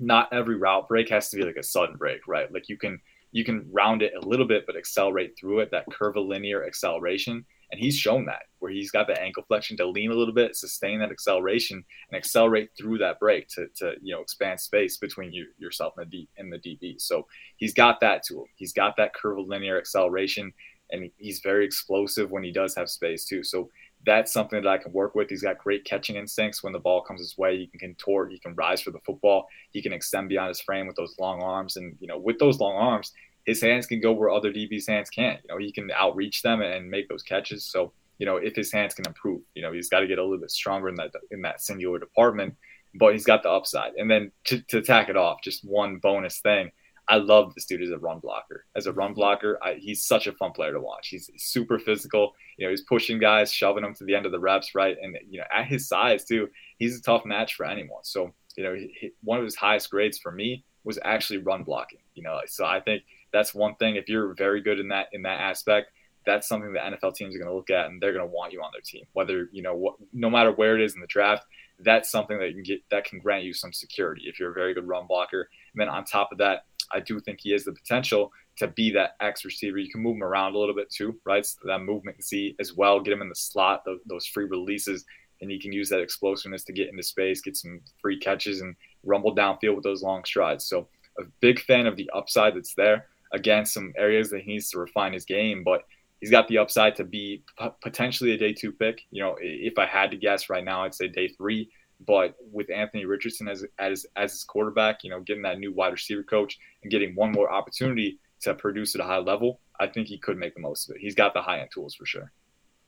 not 0.00 0.32
every 0.32 0.56
route 0.56 0.88
break 0.88 1.08
has 1.10 1.30
to 1.30 1.36
be 1.36 1.44
like 1.44 1.56
a 1.56 1.62
sudden 1.62 1.96
break, 1.96 2.26
right? 2.26 2.52
Like 2.52 2.68
you 2.68 2.76
can 2.76 3.00
you 3.30 3.44
can 3.44 3.68
round 3.72 4.02
it 4.02 4.12
a 4.20 4.26
little 4.26 4.46
bit 4.46 4.64
but 4.66 4.76
accelerate 4.76 5.36
through 5.38 5.60
it, 5.60 5.70
that 5.70 5.86
curvilinear 5.92 6.64
acceleration. 6.64 7.44
And 7.70 7.80
he's 7.80 7.96
shown 7.96 8.24
that 8.26 8.42
where 8.60 8.70
he's 8.70 8.92
got 8.92 9.08
the 9.08 9.20
ankle 9.20 9.42
flexion 9.48 9.76
to 9.78 9.86
lean 9.86 10.12
a 10.12 10.14
little 10.14 10.34
bit, 10.34 10.54
sustain 10.54 11.00
that 11.00 11.10
acceleration, 11.10 11.84
and 12.10 12.16
accelerate 12.16 12.70
through 12.78 12.98
that 12.98 13.18
break 13.18 13.48
to, 13.48 13.66
to 13.76 13.94
you 14.02 14.14
know 14.14 14.20
expand 14.20 14.60
space 14.60 14.96
between 14.96 15.32
you 15.32 15.46
yourself 15.58 15.94
and 15.96 16.06
the 16.06 16.10
D 16.10 16.28
and 16.38 16.52
the 16.52 16.58
DB. 16.58 17.00
So 17.00 17.26
he's 17.56 17.74
got 17.74 18.00
that 18.00 18.22
to 18.24 18.40
him. 18.40 18.46
He's 18.56 18.72
got 18.72 18.96
that 18.96 19.14
curvilinear 19.14 19.78
acceleration 19.78 20.52
and 20.90 21.10
he's 21.16 21.40
very 21.40 21.64
explosive 21.64 22.30
when 22.30 22.44
he 22.44 22.52
does 22.52 22.74
have 22.74 22.88
space 22.88 23.24
too. 23.24 23.42
So 23.42 23.70
that's 24.06 24.32
something 24.32 24.62
that 24.62 24.68
I 24.68 24.78
can 24.78 24.92
work 24.92 25.14
with. 25.14 25.30
He's 25.30 25.42
got 25.42 25.58
great 25.58 25.84
catching 25.84 26.16
instincts. 26.16 26.62
When 26.62 26.72
the 26.72 26.78
ball 26.78 27.02
comes 27.02 27.20
his 27.20 27.38
way, 27.38 27.56
he 27.56 27.66
can 27.66 27.80
contort, 27.80 28.32
he 28.32 28.38
can 28.38 28.54
rise 28.54 28.82
for 28.82 28.90
the 28.90 29.00
football, 29.00 29.46
he 29.70 29.80
can 29.82 29.92
extend 29.92 30.28
beyond 30.28 30.48
his 30.48 30.60
frame 30.60 30.86
with 30.86 30.96
those 30.96 31.14
long 31.18 31.42
arms, 31.42 31.76
and 31.76 31.96
you 32.00 32.06
know, 32.06 32.18
with 32.18 32.38
those 32.38 32.58
long 32.60 32.76
arms, 32.76 33.12
his 33.46 33.62
hands 33.62 33.86
can 33.86 34.00
go 34.00 34.12
where 34.12 34.30
other 34.30 34.52
DBs' 34.52 34.88
hands 34.88 35.10
can't. 35.10 35.40
You 35.42 35.54
know, 35.54 35.58
he 35.58 35.72
can 35.72 35.90
outreach 35.90 36.42
them 36.42 36.60
and 36.60 36.90
make 36.90 37.08
those 37.08 37.22
catches. 37.22 37.64
So 37.64 37.92
you 38.18 38.26
know, 38.26 38.36
if 38.36 38.54
his 38.54 38.72
hands 38.72 38.94
can 38.94 39.06
improve, 39.06 39.40
you 39.54 39.62
know, 39.62 39.72
he's 39.72 39.88
got 39.88 40.00
to 40.00 40.06
get 40.06 40.18
a 40.18 40.22
little 40.22 40.38
bit 40.38 40.50
stronger 40.50 40.88
in 40.88 40.94
that 40.96 41.12
in 41.30 41.42
that 41.42 41.60
singular 41.60 41.98
department. 41.98 42.54
but 42.94 43.12
he's 43.12 43.24
got 43.24 43.42
the 43.42 43.50
upside. 43.50 43.94
And 43.94 44.10
then 44.10 44.30
to, 44.44 44.60
to 44.68 44.82
tack 44.82 45.08
it 45.08 45.16
off, 45.16 45.42
just 45.42 45.64
one 45.64 45.96
bonus 45.96 46.40
thing. 46.40 46.70
I 47.08 47.16
love 47.16 47.54
this 47.54 47.66
dude 47.66 47.82
as 47.82 47.90
a 47.90 47.98
run 47.98 48.18
blocker. 48.18 48.64
As 48.74 48.86
a 48.86 48.92
run 48.92 49.08
mm-hmm. 49.08 49.16
blocker, 49.16 49.58
I, 49.62 49.74
he's 49.74 50.04
such 50.04 50.26
a 50.26 50.32
fun 50.32 50.52
player 50.52 50.72
to 50.72 50.80
watch. 50.80 51.08
He's 51.08 51.30
super 51.36 51.78
physical. 51.78 52.34
You 52.56 52.66
know, 52.66 52.70
he's 52.70 52.82
pushing 52.82 53.18
guys, 53.18 53.52
shoving 53.52 53.82
them 53.82 53.94
to 53.94 54.04
the 54.04 54.14
end 54.14 54.26
of 54.26 54.32
the 54.32 54.40
reps, 54.40 54.74
right? 54.74 54.96
And 55.00 55.18
you 55.28 55.38
know, 55.38 55.46
at 55.52 55.66
his 55.66 55.86
size 55.86 56.24
too, 56.24 56.48
he's 56.78 56.98
a 56.98 57.02
tough 57.02 57.24
match 57.24 57.54
for 57.54 57.66
anyone. 57.66 58.04
So 58.04 58.32
you 58.56 58.64
know, 58.64 58.74
he, 58.74 59.12
one 59.22 59.38
of 59.38 59.44
his 59.44 59.56
highest 59.56 59.90
grades 59.90 60.18
for 60.18 60.32
me 60.32 60.64
was 60.84 60.98
actually 61.04 61.38
run 61.38 61.64
blocking. 61.64 62.00
You 62.14 62.22
know, 62.22 62.40
so 62.46 62.64
I 62.64 62.80
think 62.80 63.02
that's 63.32 63.54
one 63.54 63.74
thing. 63.76 63.96
If 63.96 64.08
you're 64.08 64.34
very 64.34 64.62
good 64.62 64.80
in 64.80 64.88
that 64.88 65.08
in 65.12 65.22
that 65.22 65.40
aspect, 65.40 65.90
that's 66.24 66.48
something 66.48 66.72
the 66.72 66.78
NFL 66.78 67.14
teams 67.14 67.34
are 67.34 67.38
going 67.38 67.50
to 67.50 67.54
look 67.54 67.70
at 67.70 67.86
and 67.86 68.00
they're 68.00 68.12
going 68.12 68.26
to 68.26 68.32
want 68.32 68.52
you 68.52 68.62
on 68.62 68.70
their 68.72 68.80
team. 68.80 69.04
Whether 69.12 69.48
you 69.52 69.62
know, 69.62 69.74
what, 69.74 69.96
no 70.12 70.30
matter 70.30 70.52
where 70.52 70.74
it 70.74 70.82
is 70.82 70.94
in 70.94 71.00
the 71.00 71.06
draft, 71.06 71.44
that's 71.80 72.10
something 72.10 72.38
that 72.38 72.48
you 72.48 72.54
can 72.54 72.62
get 72.62 72.82
that 72.90 73.04
can 73.04 73.18
grant 73.18 73.44
you 73.44 73.52
some 73.52 73.72
security 73.72 74.22
if 74.26 74.38
you're 74.38 74.52
a 74.52 74.54
very 74.54 74.74
good 74.74 74.88
run 74.88 75.06
blocker. 75.06 75.48
And 75.72 75.80
then 75.80 75.88
on 75.88 76.04
top 76.04 76.32
of 76.32 76.38
that, 76.38 76.64
I 76.92 77.00
do 77.00 77.20
think 77.20 77.40
he 77.40 77.52
has 77.52 77.64
the 77.64 77.72
potential 77.72 78.30
to 78.58 78.68
be 78.68 78.90
that 78.92 79.16
X 79.20 79.44
receiver. 79.44 79.78
You 79.78 79.90
can 79.90 80.02
move 80.02 80.16
him 80.16 80.22
around 80.22 80.54
a 80.54 80.58
little 80.58 80.74
bit 80.74 80.90
too, 80.90 81.18
right? 81.24 81.44
So 81.44 81.58
that 81.66 81.80
movement 81.80 82.22
Z 82.22 82.56
as 82.60 82.74
well. 82.74 83.00
Get 83.00 83.12
him 83.12 83.22
in 83.22 83.28
the 83.28 83.34
slot, 83.34 83.84
those, 83.84 84.00
those 84.06 84.26
free 84.26 84.44
releases, 84.44 85.04
and 85.40 85.50
he 85.50 85.58
can 85.58 85.72
use 85.72 85.88
that 85.88 86.00
explosiveness 86.00 86.64
to 86.64 86.72
get 86.72 86.88
into 86.88 87.02
space, 87.02 87.40
get 87.40 87.56
some 87.56 87.80
free 88.00 88.18
catches, 88.18 88.60
and 88.60 88.76
rumble 89.04 89.34
downfield 89.34 89.74
with 89.74 89.84
those 89.84 90.02
long 90.02 90.24
strides. 90.24 90.64
So 90.64 90.88
a 91.18 91.24
big 91.40 91.60
fan 91.60 91.86
of 91.86 91.96
the 91.96 92.10
upside 92.14 92.54
that's 92.56 92.74
there. 92.74 93.06
Again, 93.32 93.66
some 93.66 93.92
areas 93.96 94.30
that 94.30 94.42
he 94.42 94.52
needs 94.52 94.70
to 94.70 94.78
refine 94.78 95.12
his 95.12 95.24
game, 95.24 95.64
but 95.64 95.82
he's 96.20 96.30
got 96.30 96.46
the 96.48 96.58
upside 96.58 96.96
to 96.96 97.04
be 97.04 97.42
potentially 97.82 98.32
a 98.32 98.38
day 98.38 98.52
two 98.52 98.72
pick. 98.72 99.00
You 99.10 99.22
know, 99.22 99.36
if 99.40 99.78
I 99.78 99.86
had 99.86 100.10
to 100.12 100.16
guess 100.16 100.48
right 100.48 100.64
now, 100.64 100.84
I'd 100.84 100.94
say 100.94 101.08
day 101.08 101.28
three. 101.28 101.70
But 102.06 102.34
with 102.52 102.70
Anthony 102.70 103.04
Richardson 103.04 103.48
as 103.48 103.64
as 103.78 104.06
as 104.16 104.32
his 104.32 104.44
quarterback, 104.44 105.04
you 105.04 105.10
know, 105.10 105.20
getting 105.20 105.42
that 105.42 105.58
new 105.58 105.72
wide 105.72 105.92
receiver 105.92 106.22
coach 106.22 106.58
and 106.82 106.90
getting 106.90 107.14
one 107.14 107.32
more 107.32 107.52
opportunity 107.52 108.18
to 108.42 108.54
produce 108.54 108.94
at 108.94 109.00
a 109.00 109.04
high 109.04 109.18
level, 109.18 109.60
I 109.80 109.86
think 109.86 110.08
he 110.08 110.18
could 110.18 110.36
make 110.36 110.54
the 110.54 110.60
most 110.60 110.88
of 110.88 110.96
it. 110.96 111.00
He's 111.00 111.14
got 111.14 111.34
the 111.34 111.42
high 111.42 111.60
end 111.60 111.70
tools 111.72 111.94
for 111.94 112.06
sure. 112.06 112.32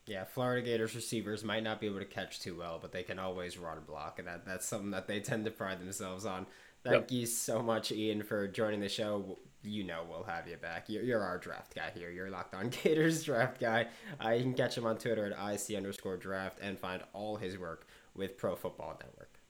Yeah, 0.06 0.22
Florida 0.24 0.64
Gators 0.64 0.94
receivers 0.94 1.42
might 1.42 1.64
not 1.64 1.80
be 1.80 1.88
able 1.88 1.98
to 1.98 2.04
catch 2.04 2.38
too 2.38 2.56
well, 2.56 2.78
but 2.80 2.92
they 2.92 3.02
can 3.02 3.18
always 3.18 3.58
run 3.58 3.78
block, 3.84 4.20
and 4.20 4.28
that, 4.28 4.46
that's 4.46 4.64
something 4.64 4.92
that 4.92 5.08
they 5.08 5.18
tend 5.20 5.44
to 5.46 5.50
pride 5.50 5.80
themselves 5.80 6.24
on. 6.24 6.46
Thank 6.84 6.94
yep. 6.94 7.10
you 7.10 7.26
so 7.26 7.60
much, 7.60 7.90
Ian, 7.90 8.22
for 8.22 8.46
joining 8.46 8.80
the 8.80 8.88
show. 8.88 9.38
You 9.62 9.82
know 9.82 10.04
we'll 10.08 10.22
have 10.22 10.46
you 10.46 10.56
back. 10.56 10.84
You're, 10.88 11.02
you're 11.02 11.22
our 11.22 11.38
draft 11.38 11.74
guy 11.74 11.90
here. 11.92 12.10
You're 12.10 12.30
Locked 12.30 12.54
On 12.54 12.68
Gators 12.82 13.24
draft 13.24 13.58
guy. 13.60 13.88
Uh, 14.24 14.30
you 14.30 14.44
can 14.44 14.54
catch 14.54 14.78
him 14.78 14.86
on 14.86 14.96
Twitter 14.96 15.26
at 15.26 15.54
IC 15.54 15.76
underscore 15.76 16.16
draft 16.16 16.60
and 16.62 16.78
find 16.78 17.02
all 17.12 17.36
his 17.36 17.58
work 17.58 17.88
with 18.16 18.36
Pro 18.36 18.56
Football 18.56 18.98
Network. 19.00 19.40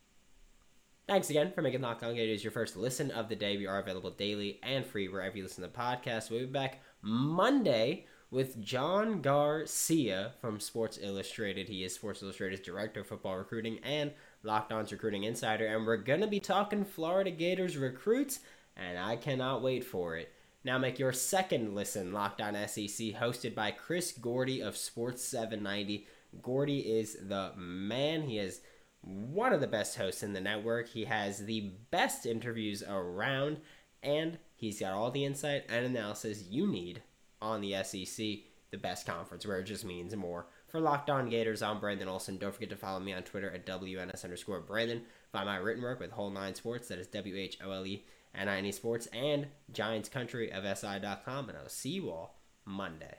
Thanks 1.08 1.30
again 1.30 1.52
for 1.52 1.62
making 1.62 1.82
Locked 1.82 2.02
On 2.02 2.14
Gators 2.14 2.42
your 2.42 2.50
first 2.50 2.76
listen 2.76 3.12
of 3.12 3.28
the 3.28 3.36
day. 3.36 3.56
We 3.56 3.66
are 3.66 3.78
available 3.78 4.10
daily 4.10 4.58
and 4.62 4.84
free 4.84 5.08
wherever 5.08 5.36
you 5.36 5.44
listen 5.44 5.62
to 5.62 5.68
podcasts. 5.68 6.30
We'll 6.30 6.40
be 6.40 6.46
back 6.46 6.80
Monday 7.00 8.06
with 8.30 8.60
John 8.60 9.22
Garcia 9.22 10.32
from 10.40 10.58
Sports 10.58 10.98
Illustrated. 11.00 11.68
He 11.68 11.84
is 11.84 11.94
Sports 11.94 12.22
Illustrated's 12.22 12.60
director 12.60 13.00
of 13.00 13.06
football 13.06 13.36
recruiting 13.36 13.78
and 13.84 14.10
Locked 14.42 14.72
On's 14.72 14.90
recruiting 14.90 15.22
insider, 15.22 15.66
and 15.66 15.86
we're 15.86 15.96
going 15.96 16.20
to 16.22 16.26
be 16.26 16.40
talking 16.40 16.84
Florida 16.84 17.30
Gators 17.30 17.76
recruits, 17.76 18.40
and 18.76 18.98
I 18.98 19.16
cannot 19.16 19.62
wait 19.62 19.84
for 19.84 20.16
it. 20.16 20.32
Now 20.64 20.78
make 20.78 20.98
your 20.98 21.12
second 21.12 21.76
listen 21.76 22.12
Locked 22.12 22.40
On 22.40 22.54
SEC, 22.54 23.14
hosted 23.14 23.54
by 23.54 23.70
Chris 23.70 24.10
Gordy 24.10 24.60
of 24.60 24.76
Sports 24.76 25.22
790. 25.22 26.08
Gordy 26.42 26.80
is 26.80 27.16
the 27.28 27.52
man. 27.56 28.22
He 28.22 28.38
is 28.38 28.60
one 29.02 29.52
of 29.52 29.60
the 29.60 29.66
best 29.66 29.96
hosts 29.96 30.22
in 30.22 30.32
the 30.32 30.40
network. 30.40 30.88
He 30.88 31.04
has 31.04 31.44
the 31.44 31.72
best 31.90 32.26
interviews 32.26 32.82
around, 32.86 33.58
and 34.02 34.38
he's 34.54 34.80
got 34.80 34.92
all 34.92 35.10
the 35.10 35.24
insight 35.24 35.64
and 35.68 35.86
analysis 35.86 36.44
you 36.48 36.66
need 36.66 37.02
on 37.40 37.60
the 37.60 37.74
SEC, 37.84 38.26
the 38.70 38.78
best 38.78 39.06
conference, 39.06 39.46
where 39.46 39.58
it 39.58 39.64
just 39.64 39.84
means 39.84 40.14
more. 40.16 40.46
For 40.68 40.80
Locked 40.80 41.10
On 41.10 41.28
Gators, 41.28 41.62
I'm 41.62 41.78
Brandon 41.78 42.08
Olson. 42.08 42.38
Don't 42.38 42.52
forget 42.52 42.70
to 42.70 42.76
follow 42.76 42.98
me 42.98 43.12
on 43.12 43.22
Twitter 43.22 43.50
at 43.50 43.66
WNS 43.66 44.24
underscore 44.24 44.60
Brandon. 44.60 45.02
Find 45.30 45.46
my 45.46 45.56
written 45.56 45.82
work 45.82 46.00
with 46.00 46.10
Whole 46.10 46.30
Nine 46.30 46.54
Sports, 46.54 46.88
that 46.88 46.98
is 46.98 47.06
W 47.08 47.36
H 47.36 47.58
O 47.64 47.70
L 47.70 47.86
E 47.86 48.04
N 48.34 48.48
I 48.48 48.58
N 48.58 48.66
E 48.66 48.72
Sports, 48.72 49.06
and 49.12 49.46
Giants 49.72 50.08
Country 50.08 50.50
of 50.50 50.64
SI.com. 50.64 51.48
And 51.48 51.58
I'll 51.58 51.68
see 51.68 51.90
you 51.90 52.10
all 52.10 52.40
Monday. 52.64 53.18